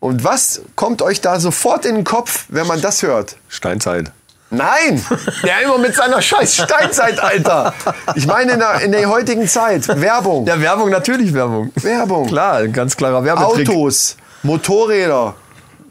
[0.00, 3.36] Und was kommt euch da sofort in den Kopf, wenn man das hört?
[3.48, 4.10] Steinzeit.
[4.52, 5.04] Nein!
[5.44, 7.72] Der immer mit seiner scheiß Steinzeit, Alter!
[8.16, 9.86] Ich meine in der, in der heutigen Zeit.
[10.00, 10.44] Werbung.
[10.46, 11.70] Ja, Werbung, natürlich Werbung.
[11.76, 12.26] Werbung.
[12.26, 13.68] Klar, ein ganz klarer Werbetrick.
[13.68, 15.36] Autos, Motorräder.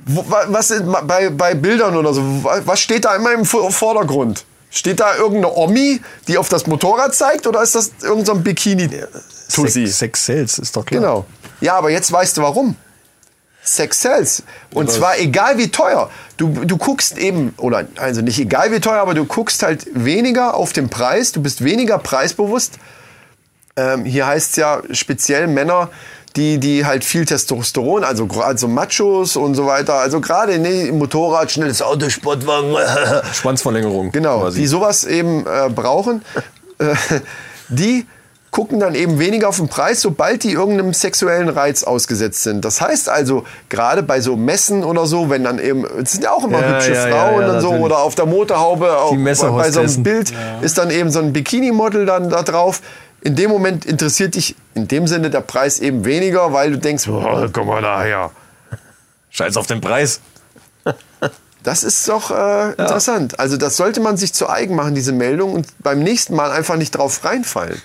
[0.05, 2.21] Was ma- bei, bei Bildern oder so?
[2.43, 4.43] wa- Was steht da immer im Vo- Vordergrund?
[4.69, 8.43] Steht da irgendeine Omi, die auf das Motorrad zeigt, oder ist das irgendein so ein
[8.43, 9.87] Bikini-Tussi?
[9.87, 11.01] Sex, Sex Sales, ist doch klar.
[11.01, 11.25] Genau.
[11.61, 12.75] Ja, aber jetzt weißt du warum.
[13.61, 14.43] Sex sells.
[14.73, 16.09] Und zwar egal wie teuer.
[16.37, 20.55] Du, du guckst eben, oder also nicht egal wie teuer, aber du guckst halt weniger
[20.55, 22.79] auf den Preis, du bist weniger preisbewusst.
[23.75, 25.89] Ähm, hier heißt es ja speziell Männer,
[26.39, 30.89] die, die halt viel Testosteron, also gerade so Machos und so weiter, also gerade nee,
[30.91, 32.75] Motorrad, schnelles Auto, Sportwagen,
[33.33, 34.11] Schwanzverlängerung.
[34.11, 34.61] Genau, quasi.
[34.61, 36.23] die sowas eben äh, brauchen,
[36.79, 36.95] äh,
[37.67, 38.07] die
[38.51, 42.65] gucken dann eben weniger auf den Preis, sobald die irgendeinem sexuellen Reiz ausgesetzt sind.
[42.65, 46.31] Das heißt also, gerade bei so Messen oder so, wenn dann eben, es sind ja
[46.31, 49.33] auch immer Ja, hübsche ja, Frauen ja, und so, oder auf der Motorhaube, auch bei,
[49.71, 50.03] so einem.
[50.03, 52.81] Bild ist dann eben so ein Bikini-Model dann da drauf.
[53.21, 57.07] In dem Moment interessiert dich in dem Sinne der Preis eben weniger, weil du denkst,
[57.07, 58.31] oh, komm mal daher.
[59.29, 60.21] Scheiß auf den Preis.
[61.63, 63.39] Das ist doch äh, interessant.
[63.39, 66.77] Also das sollte man sich zu eigen machen, diese Meldung, und beim nächsten Mal einfach
[66.77, 67.81] nicht drauf reinfallen.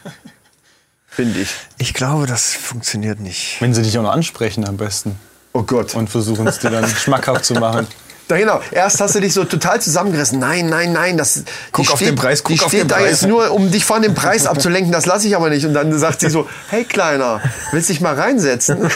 [1.08, 1.50] Finde ich.
[1.78, 3.60] Ich glaube, das funktioniert nicht.
[3.60, 5.18] Wenn sie dich auch noch ansprechen am besten
[5.52, 5.94] Oh Gott.
[5.94, 7.86] und versuchen es dir dann schmackhaft zu machen.
[8.26, 8.58] Da genau.
[8.70, 10.38] Erst hast du dich so total zusammengerissen.
[10.38, 11.18] Nein, nein, nein.
[11.18, 11.42] Das,
[11.72, 13.10] Guck auf den Preis, guck die auf steht den da Preis.
[13.10, 14.92] jetzt nur, um dich von dem Preis abzulenken.
[14.92, 15.66] Das lasse ich aber nicht.
[15.66, 17.42] Und dann sagt sie so, hey Kleiner,
[17.72, 18.78] willst dich mal reinsetzen?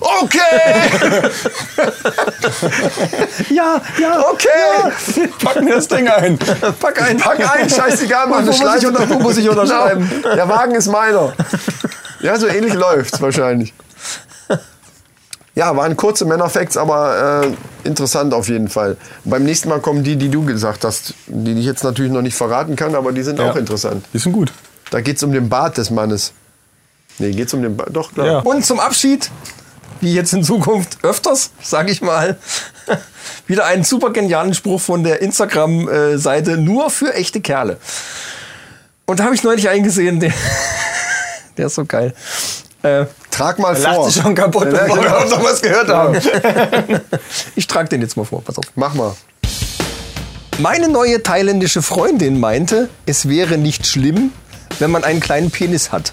[0.00, 1.00] okay,
[3.50, 4.24] Ja, ja.
[4.30, 5.28] okay.
[5.42, 6.38] Pack mir das Ding ein.
[6.80, 7.16] Pack ein.
[7.18, 10.10] Pack ein, scheißegal, mach Wo eine muss ich unter- wo muss ich unterschreiben?
[10.22, 10.34] Genau.
[10.36, 11.32] Der Wagen ist meiner.
[12.20, 13.74] Ja, so ähnlich läuft's wahrscheinlich.
[15.54, 18.96] Ja, waren kurze Männerfacts, aber äh, interessant auf jeden Fall.
[19.24, 22.34] Beim nächsten Mal kommen die, die du gesagt hast, die ich jetzt natürlich noch nicht
[22.34, 24.04] verraten kann, aber die sind auch interessant.
[24.12, 24.52] Die sind gut.
[24.90, 26.32] Da geht's um den Bart des Mannes.
[27.18, 27.90] Nee, geht's um den Bart.
[27.92, 28.26] Doch, klar.
[28.26, 28.38] Ja.
[28.40, 29.30] Und zum Abschied,
[30.00, 32.36] wie jetzt in Zukunft öfters, sage ich mal,
[33.46, 37.78] wieder einen super genialen Spruch von der Instagram-Seite nur für echte Kerle.
[39.06, 40.32] Und da habe ich neulich eingesehen, der,
[41.56, 42.12] der ist so geil.
[42.84, 44.10] Äh, Trag mal Lacht vor.
[44.10, 45.06] sich schon kaputt, Ja, bevor wir genau.
[45.06, 46.16] überhaupt noch was gehört haben.
[47.56, 48.66] ich trage den jetzt mal vor, pass auf.
[48.74, 49.14] Mach mal.
[50.58, 54.32] Meine neue thailändische Freundin meinte, es wäre nicht schlimm,
[54.78, 56.12] wenn man einen kleinen Penis hat.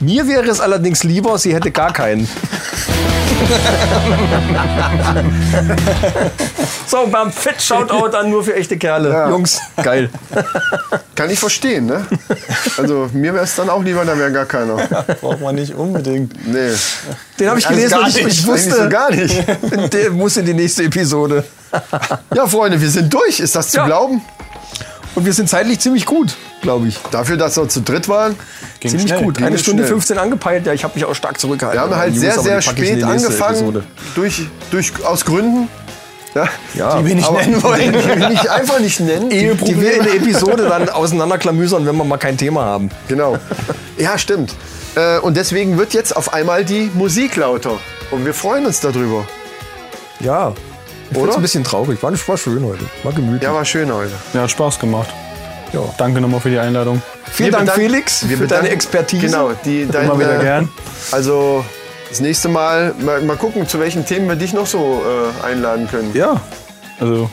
[0.00, 2.28] Mir wäre es allerdings lieber, sie hätte gar keinen.
[6.86, 9.10] so, beim Fit Shoutout an nur für echte Kerle.
[9.10, 9.28] Ja.
[9.30, 10.10] Jungs, geil.
[11.14, 12.06] Kann ich verstehen, ne?
[12.76, 14.76] Also mir wäre es dann auch lieber, da wäre gar keiner.
[15.20, 16.32] Braucht man nicht unbedingt.
[16.46, 16.72] Nee.
[17.38, 19.44] Den habe ich Also gelesen gar und ich, nicht, ich wusste, so gar nicht.
[19.92, 21.44] der muss in die nächste Episode.
[22.34, 23.40] Ja, Freunde, wir sind durch.
[23.40, 23.86] Ist das zu Ja.
[23.86, 24.22] glauben?
[25.14, 26.98] Und wir sind zeitlich ziemlich gut, glaube ich.
[27.10, 28.36] Dafür, dass wir zu dritt waren.
[28.80, 29.22] Ging ziemlich schnell.
[29.24, 29.36] gut.
[29.38, 29.92] ging Eine Stunde schnell.
[29.94, 30.66] 15 angepeilt.
[30.66, 31.80] Ja, ich habe mich auch stark zurückgehalten.
[31.80, 33.82] Wir haben halt sehr, sehr spät angefangen.
[34.14, 35.68] Durch, durch, aus Gründen.
[36.34, 37.92] Ja, Ja, Die wir nicht aber- nennen wollen.
[37.92, 39.30] Die wir nicht, einfach nicht nennen.
[39.30, 42.90] die, die wir in der Episode dann auseinanderklamüsern, wenn wir mal kein Thema haben.
[43.08, 43.38] Genau.
[43.96, 44.54] Ja, stimmt.
[44.96, 47.78] Äh, Und deswegen wird jetzt auf einmal die Musik lauter.
[48.10, 49.24] Und wir freuen uns darüber.
[50.20, 50.52] Ja.
[51.10, 51.28] Ich Oder?
[51.28, 51.36] Oder?
[51.36, 52.02] ein bisschen traurig.
[52.02, 52.84] War, war schön heute.
[53.02, 53.42] War gemütlich.
[53.42, 54.12] Ja, war schön heute.
[54.34, 55.08] Ja, hat Spaß gemacht.
[55.72, 55.80] Ja.
[55.98, 57.02] Danke nochmal für die Einladung.
[57.30, 59.26] Vielen Wir Dank, bedanken- Felix, wir für bedanken- deine Expertise.
[59.26, 60.68] Genau, die, dein, Immer wieder äh, gern.
[61.12, 61.64] Also
[62.08, 65.02] das nächste Mal mal, mal gucken, zu welchen Themen wir dich noch so
[65.42, 66.12] äh, einladen können.
[66.14, 66.40] Ja.
[67.00, 67.28] Also,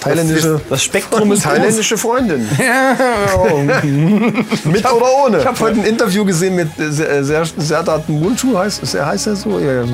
[0.00, 0.60] Thailändische.
[0.68, 1.52] das Spektrum ist groß.
[1.52, 2.48] Thailändische Freundin.
[4.64, 5.38] Mit oder ohne.
[5.38, 9.06] Ich habe heute ein Interview gesehen mit äh, Ser- Ser- Serdar Mundschuh, heißt, ist er-
[9.06, 9.58] heißt er so?
[9.58, 9.84] Ja.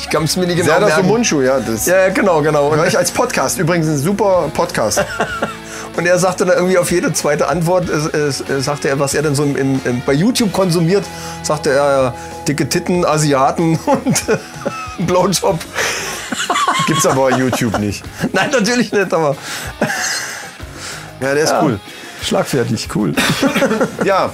[0.00, 1.04] Ich kann es mir nicht genau Serdar merken.
[1.04, 1.58] Sumunchu, ja.
[1.60, 2.68] Das Ja, genau, genau.
[2.68, 3.58] Und, höre ich als Podcast.
[3.58, 5.04] Übrigens ein super Podcast.
[5.96, 9.22] und er sagte dann irgendwie auf jede zweite Antwort, äh, äh, sagte er, was er
[9.22, 11.04] denn so im, im, im, bei YouTube konsumiert,
[11.42, 12.14] sagte er,
[12.46, 14.36] dicke Titten, Asiaten und äh,
[15.02, 15.58] Blowjob.
[16.86, 18.04] Gibt's aber bei YouTube nicht.
[18.32, 19.36] Nein, natürlich nicht, aber
[21.20, 21.80] Ja, der ist cool.
[22.22, 23.14] schlagfertig, cool.
[24.04, 24.32] Ja.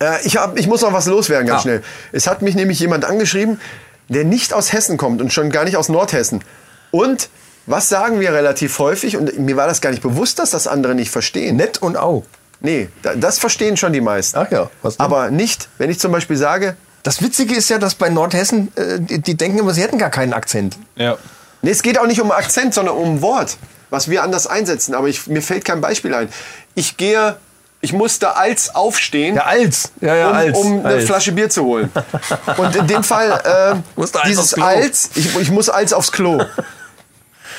[0.00, 1.62] Äh, ich, hab, ich muss noch was loswerden, ganz Ah.
[1.62, 1.82] schnell.
[2.12, 3.60] Es hat mich nämlich jemand angeschrieben,
[4.08, 6.42] der nicht aus Hessen kommt und schon gar nicht aus Nordhessen.
[6.90, 7.28] Und
[7.66, 9.16] was sagen wir relativ häufig?
[9.16, 11.56] Und mir war das gar nicht bewusst, dass das andere nicht verstehen.
[11.56, 12.24] Nett und au.
[12.60, 14.36] Nee, da- das verstehen schon die meisten.
[14.38, 15.04] Ach ja, was denn?
[15.06, 18.98] Aber nicht, wenn ich zum Beispiel sage, Das Witzige ist ja, dass bei Nordhessen, äh,
[18.98, 20.76] die, die denken immer, sie hätten gar keinen Akzent.
[20.96, 21.16] Ja.
[21.62, 23.58] nee, es geht auch nicht um Akzent, sondern um Wort,
[23.90, 24.94] was wir anders einsetzen.
[24.94, 26.28] Aber ich, mir fällt kein Beispiel ein.
[26.74, 27.36] Ich gehe,
[27.82, 29.36] ich musste als aufstehen.
[29.36, 29.92] Ja, als.
[30.00, 30.58] Ja, ja, um, als.
[30.58, 31.04] um eine als.
[31.04, 31.90] Flasche Bier zu holen.
[32.56, 36.42] Und in dem Fall, äh, dieses als, ich, ich muss als aufs Klo.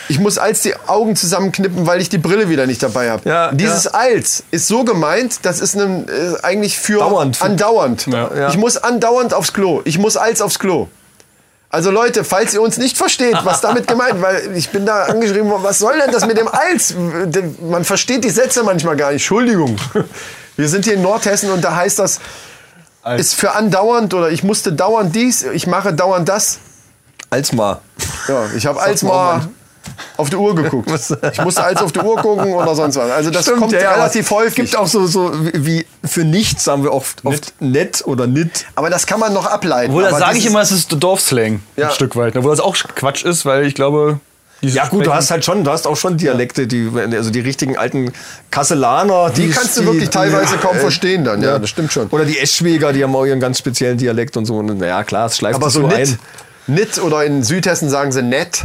[0.07, 3.27] Ich muss als die Augen zusammenknippen, weil ich die Brille wieder nicht dabei habe.
[3.27, 3.91] Ja, Dieses ja.
[3.91, 7.41] als ist so gemeint, das ist ein, äh, eigentlich für Dauernd.
[7.41, 8.07] andauernd.
[8.07, 8.49] Ja.
[8.49, 9.81] Ich muss andauernd aufs Klo.
[9.85, 10.87] Ich muss als aufs Klo.
[11.69, 15.49] Also Leute, falls ihr uns nicht versteht, was damit gemeint, weil ich bin da angeschrieben
[15.49, 16.93] worden, was soll denn das mit dem als?
[17.61, 19.23] Man versteht die Sätze manchmal gar nicht.
[19.23, 19.75] Entschuldigung.
[20.55, 22.21] Wir sind hier in Nordhessen und da heißt das,
[23.01, 23.19] Als.
[23.21, 26.59] ist für andauernd oder ich musste dauernd dies, ich mache dauernd das.
[27.29, 27.81] Als mal.
[28.29, 29.45] Ja, ich habe als mal.
[30.17, 30.89] Auf die Uhr geguckt.
[31.31, 33.09] Ich musste als auf die Uhr gucken oder sonst was.
[33.11, 34.65] Also das kommt ja, ja, relativ häufig.
[34.65, 38.65] Es gibt auch so, so wie für nichts sagen wir oft, oft nett oder nit.
[38.75, 39.91] aber das kann man noch ableiten.
[39.91, 41.61] Obwohl, da Aber sage ich immer, es ist Dorfslang.
[41.75, 41.89] Ja.
[41.89, 42.35] Ein Stück weit.
[42.35, 44.19] Obwohl das auch Quatsch ist, weil ich glaube.
[44.61, 47.77] Ja gut, du hast halt schon, du hast auch schon Dialekte, die, also die richtigen
[47.77, 48.13] alten
[48.49, 49.29] Kasselaner.
[49.29, 52.07] Die kannst du wirklich teilweise kaum verstehen dann, ja, das stimmt schon.
[52.07, 54.55] Oder die Eschschwäger, die haben auch ihren ganz speziellen Dialekt und so.
[54.57, 56.19] Und, ja klar, es schleift Aber so nit, ein.
[56.67, 58.63] nit oder in Südhessen sagen sie nett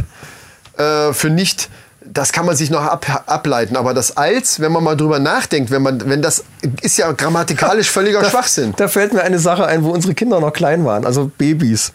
[0.77, 1.69] äh, für nicht.
[2.03, 3.77] Das kann man sich noch ab, ableiten.
[3.77, 6.43] Aber das als, wenn man mal drüber nachdenkt, wenn man, wenn das
[6.81, 8.73] ist ja grammatikalisch völliger Schwachsinn.
[8.75, 11.93] Da fällt mir eine Sache ein, wo unsere Kinder noch klein waren, also Babys.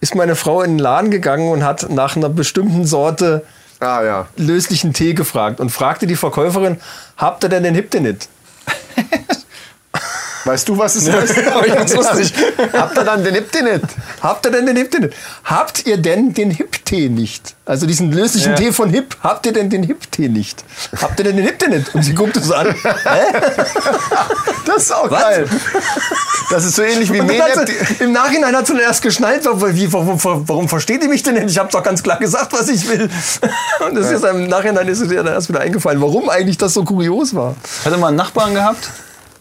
[0.00, 3.42] Ist meine Frau in den Laden gegangen und hat nach einer bestimmten Sorte
[3.80, 4.28] Ah ja.
[4.36, 6.78] löslichen Tee gefragt und fragte die Verkäuferin,
[7.16, 8.28] habt ihr denn den Hiptenit?
[10.44, 11.96] Weißt du, was es heißt?
[11.96, 12.32] wusste ich.
[12.72, 13.84] Habt ihr dann den ihr nicht?
[14.22, 15.10] Habt ihr denn den Hip-Tee?
[15.44, 17.54] Habt ihr denn den Hip-Tee nicht?
[17.66, 18.56] Also diesen löslichen Ja.
[18.56, 19.16] Tee von Hip.
[19.22, 20.64] Habt ihr denn den Hip-Tee nicht?
[21.00, 21.94] Habt ihr denn den Hip-Tee nicht?
[21.94, 22.74] Und sie guckte so an.
[22.84, 23.38] Hä?
[24.66, 25.20] Das ist auch Was?
[25.20, 25.46] geil.
[26.50, 29.74] Das ist so ähnlich wie hat sie, Im Nachhinein hat sie dann erst geschnallt, warum,
[29.74, 30.18] wie, warum,
[30.48, 31.50] warum versteht ihr mich denn nicht?
[31.50, 33.08] Ich habe doch ganz klar gesagt, was ich will.
[33.86, 36.74] Und das ist im Nachhinein ist es ihr dann erst wieder eingefallen, warum eigentlich das
[36.74, 37.54] so kurios war.
[37.84, 38.88] Hatte mal einen Nachbarn gehabt.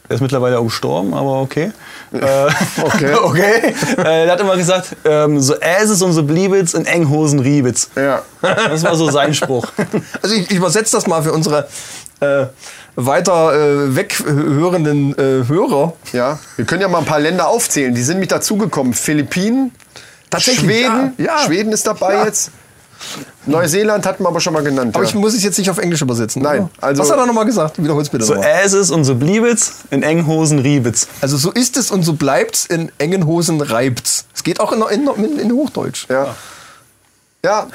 [0.10, 1.72] Der ist mittlerweile auch gestorben, aber okay.
[2.12, 2.48] Äh,
[2.82, 3.14] Okay.
[3.22, 3.76] okay.
[3.98, 7.90] Äh, der hat immer gesagt, ähm, so Äses und so Bliebitz in Enghosen Riebitz.
[7.96, 8.24] Ja.
[8.42, 9.68] Das war so sein Spruch.
[10.24, 11.68] Also ich, ich übersetze das mal für unsere
[12.20, 12.46] äh,
[12.96, 15.94] weiter äh, weghörenden äh, Hörer.
[16.12, 16.40] ja.
[16.56, 17.94] Wir können ja mal ein paar Länder aufzählen.
[17.94, 18.94] Die sind mit dazugekommen.
[18.94, 19.72] Philippinen,
[20.38, 21.14] Schweden.
[21.18, 21.38] ja, ja.
[21.46, 22.26] Schweden ist dabei Ja.
[22.26, 22.52] jetzt.
[23.46, 24.96] Neuseeland hatten wir aber schon mal genannt.
[24.96, 25.10] Aber ja.
[25.10, 26.42] ich muss es jetzt nicht auf Englisch übersetzen.
[26.42, 26.70] Nein, oder?
[26.82, 27.82] also- Was hat er nochmal gesagt?
[27.82, 28.50] Wiederhol's bitte So nochmal.
[28.64, 31.08] Äses und so Bliebitz in Enghosen Riebitz.
[31.22, 34.26] Also so ist es und so bleibt's, in engen Hosen reibt's.
[34.36, 36.08] Es geht auch in, in, in, in Hochdeutsch.
[36.10, 36.36] ja.
[37.46, 37.68] Ja,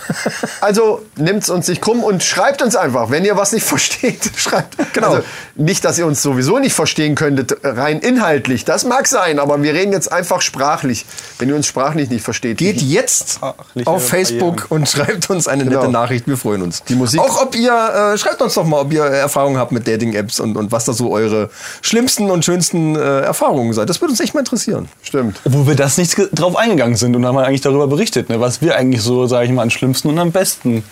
[0.60, 4.76] also nimmt's uns nicht krumm und schreibt uns einfach, wenn ihr was nicht versteht, schreibt.
[4.92, 5.06] Genau.
[5.14, 5.22] Also
[5.54, 8.66] nicht, dass ihr uns sowieso nicht verstehen könntet, rein inhaltlich.
[8.66, 11.06] Das mag sein, aber wir reden jetzt einfach sprachlich.
[11.38, 12.58] Wenn ihr uns sprachlich nicht versteht.
[12.58, 14.82] Geht jetzt Sprachliche auf Facebook Barrieren.
[14.82, 15.80] und schreibt uns eine Genau.
[15.80, 16.26] nette Nachricht.
[16.26, 16.82] Wir freuen uns.
[16.84, 17.72] Die Musik- Auch ob ihr,
[18.14, 20.92] äh, schreibt uns doch mal, ob ihr Erfahrungen habt mit Dating-Apps und, und was da
[20.92, 21.48] so eure
[21.80, 23.88] schlimmsten und schönsten äh, Erfahrungen seid.
[23.88, 24.90] Das würde uns echt mal interessieren.
[25.02, 25.40] Stimmt.
[25.46, 28.76] Obwohl wir das nicht drauf eingegangen sind und haben eigentlich darüber berichtet, ne, was wir
[28.76, 30.84] eigentlich so, sage ich mal, am schlimmsten und am besten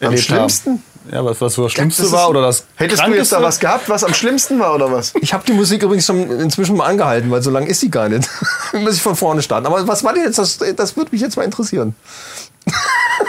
[0.00, 0.70] erlebt schlimmsten?
[0.70, 0.82] haben.
[1.12, 3.36] Ja, was, was so das Schlimmste Das ist- war oder das Hättest du jetzt da
[3.36, 3.42] Krankeste?
[3.42, 5.12] was gehabt, was am schlimmsten war oder was?
[5.20, 8.08] Ich habe die Musik übrigens schon inzwischen mal angehalten, weil so lange ist sie gar
[8.08, 8.28] nicht.
[8.72, 9.66] Muss ich von vorne starten.
[9.66, 10.38] Aber was war denn jetzt?
[10.38, 11.94] Das, das würde mich jetzt mal interessieren.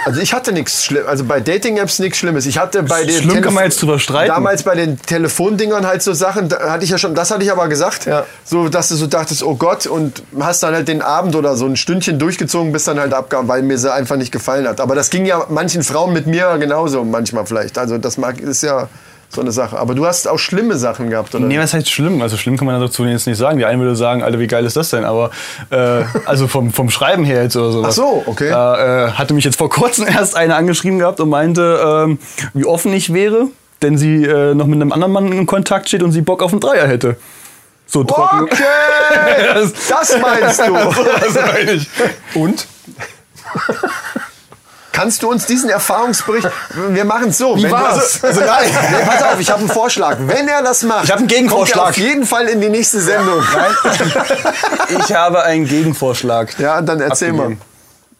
[0.05, 2.45] Also ich hatte nichts Schlimmes, also bei Dating-Apps nichts Schlimmes.
[2.45, 4.29] Ich hatte bei den Schlimm kann man jetzt drüber streiten.
[4.29, 7.51] Damals bei den Telefondingern halt so Sachen, da hatte ich ja schon, das hatte ich
[7.51, 8.25] aber gesagt, Ja.
[8.45, 11.65] so dass du so dachtest, oh Gott, und hast dann halt den Abend oder so
[11.65, 14.79] ein Stündchen durchgezogen, bis dann halt abgehauen, weil mir sie einfach nicht gefallen hat.
[14.79, 17.77] Aber das ging ja manchen Frauen mit mir genauso manchmal vielleicht.
[17.77, 18.87] Also das mag ist ja
[19.29, 19.77] so eine Sache.
[19.77, 21.45] Aber du hast auch schlimme Sachen gehabt, oder?
[21.45, 22.21] Nee, was heißt schlimm?
[22.21, 23.57] Also schlimm kann man dazu jetzt nicht sagen.
[23.57, 25.03] Die einen würde sagen, Alter, wie geil ist das denn?
[25.03, 25.31] Aber
[25.69, 27.83] äh, also vom, vom Schreiben her jetzt oder so.
[27.85, 28.49] Ach so, okay.
[28.49, 32.19] Da äh, hatte mich jetzt vor kurzem erst eine angeschrieben gehabt und meinte, ähm,
[32.53, 33.47] wie offen ich wäre,
[33.81, 36.51] denn sie äh, noch mit einem anderen Mann in Kontakt steht und sie Bock auf
[36.51, 37.17] einen Dreier hätte.
[37.85, 38.43] So trocken.
[38.43, 38.63] Okay,
[39.89, 40.73] das meinst du.
[41.21, 41.87] das meine ich.
[42.33, 42.67] Und?
[44.97, 46.49] Kannst du uns diesen Erfahrungsbericht,
[46.89, 47.55] wir machen es so.
[47.55, 48.19] Wie wenn war's?
[48.19, 50.17] Du, also nein, nee, pass auf, ich habe einen Vorschlag.
[50.25, 51.85] Wenn er das macht, Ich hab einen Gegenvorschlag.
[51.85, 53.41] kommt er auf jeden Fall in die nächste Sendung.
[54.99, 56.57] Ich habe einen Gegenvorschlag.
[56.59, 57.43] Ja, dann erzähl mal.
[57.43, 57.61] Abgegeben.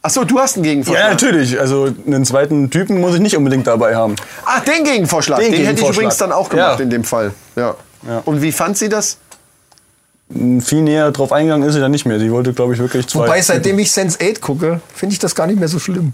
[0.04, 1.04] Ach so, du hast einen Gegenvorschlag.
[1.06, 1.60] Ja, natürlich.
[1.60, 4.16] Also einen zweiten Typen muss ich nicht unbedingt dabei haben.
[4.46, 5.40] Ach, den Gegenvorschlag.
[5.40, 5.96] Den Den, hätte ich Gegenvorschlag.
[5.96, 6.84] übrigens dann auch gemacht Ja.
[6.84, 7.32] in dem Fall.
[7.56, 7.76] Ja.
[8.08, 8.22] Ja.
[8.26, 9.18] Und wie fand sie das?
[10.30, 12.20] Viel näher drauf eingegangen ist sie dann nicht mehr.
[12.20, 13.22] Sie wollte, glaube ich, wirklich zwei.
[13.22, 16.14] Wobei, seitdem ich Sense8 gucke, finde ich das gar nicht mehr so schlimm.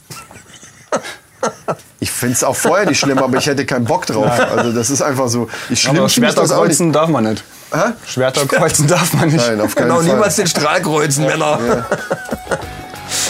[2.00, 4.30] Ich finde es auch vorher nicht schlimm, aber ich hätte keinen Bock drauf.
[4.56, 5.50] Also das ist einfach so.
[5.70, 7.44] Ich schlimm Schwerter kreuzen darf man nicht.
[7.74, 7.92] Hä?
[8.08, 9.46] Schwerter kreuzen darf man nicht.
[9.46, 10.06] Nein, auf keinen Genau, Fall.
[10.06, 11.86] niemals den Strahl kreuzen, Männer.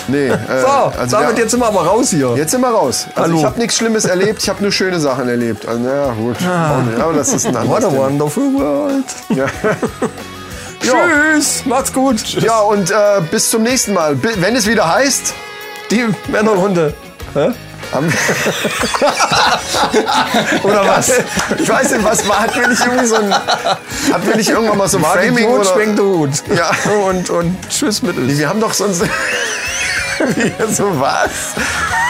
[0.07, 2.33] Nee, äh, So, also damit wir- jetzt sind wir aber raus hier.
[2.35, 3.07] Jetzt sind wir raus.
[3.15, 3.37] Also Hallo.
[3.39, 5.65] ich habe nichts Schlimmes erlebt, ich habe nur schöne Sachen erlebt.
[5.67, 6.35] Also, ja, gut.
[6.37, 8.03] Auch nicht, aber das ist ein anderes What a Thema.
[8.05, 9.05] wonderful world.
[9.29, 9.45] Ja.
[10.81, 12.21] Tschüss, macht's gut.
[12.41, 12.95] ja, und äh,
[13.31, 14.17] bis zum nächsten Mal.
[14.21, 15.33] Wenn es wieder heißt,
[15.89, 16.93] Die Männerrunde.
[17.33, 17.51] Hä?
[20.63, 21.09] Oder was?
[21.59, 24.77] ich weiß nicht, was war, hatten wir nicht irgendwie so ein, hatten wir nicht irgendwann
[24.77, 25.73] mal so ein Framing Hut, oder?
[25.73, 26.31] schwenkt Hut.
[26.55, 26.71] Ja.
[27.07, 28.37] Und, und tschüss mit uns.
[28.37, 29.03] Wir haben doch sonst,
[30.35, 31.29] wie, so was?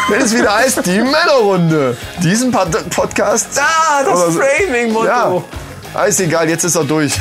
[0.10, 1.98] Wenn es wieder heißt, die Männerrunde.
[2.22, 3.48] Diesen Pod Podcast.
[3.58, 4.32] Ah, das so.
[4.32, 5.06] Framing-Motto.
[5.06, 5.44] Ja.
[5.94, 7.14] Ah, ist egal, jetzt ist er durch.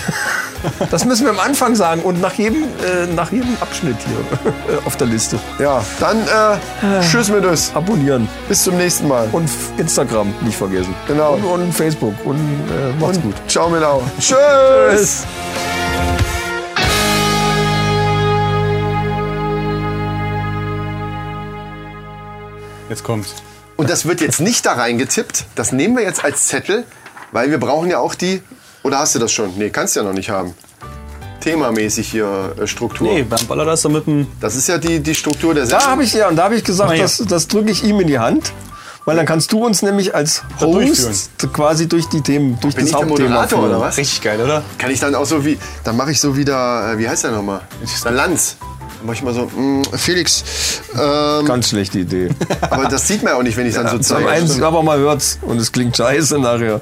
[0.91, 4.87] Das müssen wir am Anfang sagen und nach jedem, äh, nach jedem Abschnitt hier äh,
[4.87, 5.39] auf der Liste.
[5.59, 7.73] Ja, dann äh, tschüss mit uns.
[7.75, 8.29] Abonnieren.
[8.49, 9.29] Bis zum nächsten Mal.
[9.33, 10.95] Und Instagram nicht vergessen.
[11.07, 11.35] Genau.
[11.35, 12.15] Und, und Facebook.
[12.25, 13.35] Und äh, macht's gut.
[13.49, 14.03] Ciao, Milau.
[14.19, 15.25] Tschüss.
[22.89, 23.35] Jetzt kommt's.
[23.77, 25.47] Und das wird jetzt nicht da reingetippt.
[25.55, 26.85] Das nehmen wir jetzt als Zettel,
[27.33, 28.43] weil wir brauchen ja auch die.
[28.83, 29.57] Oder hast du das schon?
[29.57, 30.55] Nee, kannst du ja noch nicht haben.
[31.41, 33.07] Themamäßig hier äh, Struktur.
[33.07, 34.27] Nee, beim Baller das da mit dem.
[34.41, 35.87] Das ist ja die, die Struktur der Da Sendung.
[35.89, 37.03] habe ich ja, und da habe ich gesagt, ja.
[37.03, 38.53] das, das drücke ich ihm in die Hand.
[39.05, 40.45] Weil dann kannst du uns nämlich als.
[40.61, 43.71] Host quasi durch die Themen, durch Bin das ich der Hauptthema Moderator führen.
[43.71, 43.97] oder was?
[43.97, 44.63] Richtig geil, oder?
[44.79, 45.59] Kann ich dann auch so wie.
[45.83, 46.93] Dann mache ich so wieder.
[46.93, 47.63] Äh, wie heißt der nochmal?
[48.05, 48.57] Der Lanz.
[48.61, 49.47] Dann mache ich mal so.
[49.47, 50.45] mm, Felix.
[50.97, 52.29] Ähm, Ganz schlechte Idee.
[52.71, 54.65] aber das sieht man ja auch nicht, wenn ich dann so Am zeige.
[54.65, 56.81] aber man hört's und es klingt scheiße nachher.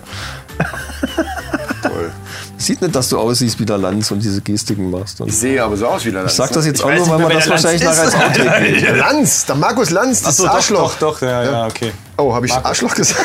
[1.82, 2.10] Toll.
[2.58, 5.20] Sieht nicht, dass du aussiehst wie der Lanz und diese Gestiken machst.
[5.20, 6.32] Und Ich sehe aber so aus wie der Lanz.
[6.32, 8.14] ich sag das jetzt Ich auch nur, weil man das wahrscheinlich nachher als.
[8.14, 8.82] Outtake nimmt.
[8.82, 10.94] Der Lanz, der Markus Lanz, das doch, Arschloch.
[10.96, 11.92] doch, doch, ja, ja, okay.
[12.18, 13.24] Oh, habe ich Arschloch gesagt?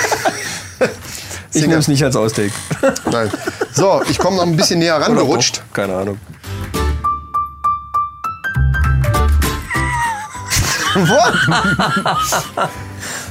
[1.54, 2.52] Ich nehme es nicht als Outtake.
[3.10, 3.32] Nein.
[3.72, 5.60] So, ich komme noch ein bisschen näher Oder rangerutscht.
[5.60, 5.74] doch?
[5.74, 6.20] Keine Ahnung.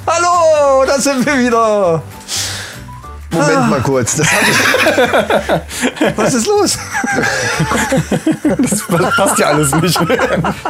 [0.06, 2.02] Hallo, da sind wir wieder.
[3.34, 4.16] Moment mal kurz.
[4.16, 6.78] Das hab ich, Was ist los?
[8.58, 8.82] Das
[9.16, 9.98] passt ja alles nicht.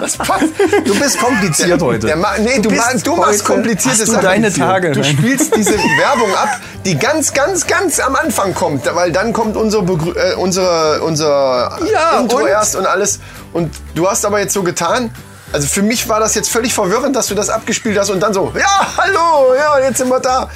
[0.01, 0.45] das passt.
[0.85, 2.07] Du bist kompliziert heute.
[2.07, 4.23] Der ma nee, du, bist ma du machst komplizierte du Sachen.
[4.23, 4.93] deine Tage?
[4.93, 8.93] Du spielst diese Werbung ab, die ganz, ganz, ganz am Anfang kommt.
[8.95, 12.47] Weil dann kommt unsere, Begrü äh, unsere, unser Ja, Intro und?
[12.49, 13.20] erst und alles.
[13.53, 15.11] Und du hast aber jetzt so getan.
[15.53, 18.35] Also für mich war das jetzt völlig verwirrend, dass du das abgespielt hast und dann
[18.35, 20.49] so, ja, hallo, ja, jetzt sind wir da.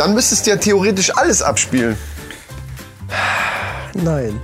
[0.00, 1.94] Dann müsstest du ja theoretisch alles abspielen.
[3.92, 4.40] Nein.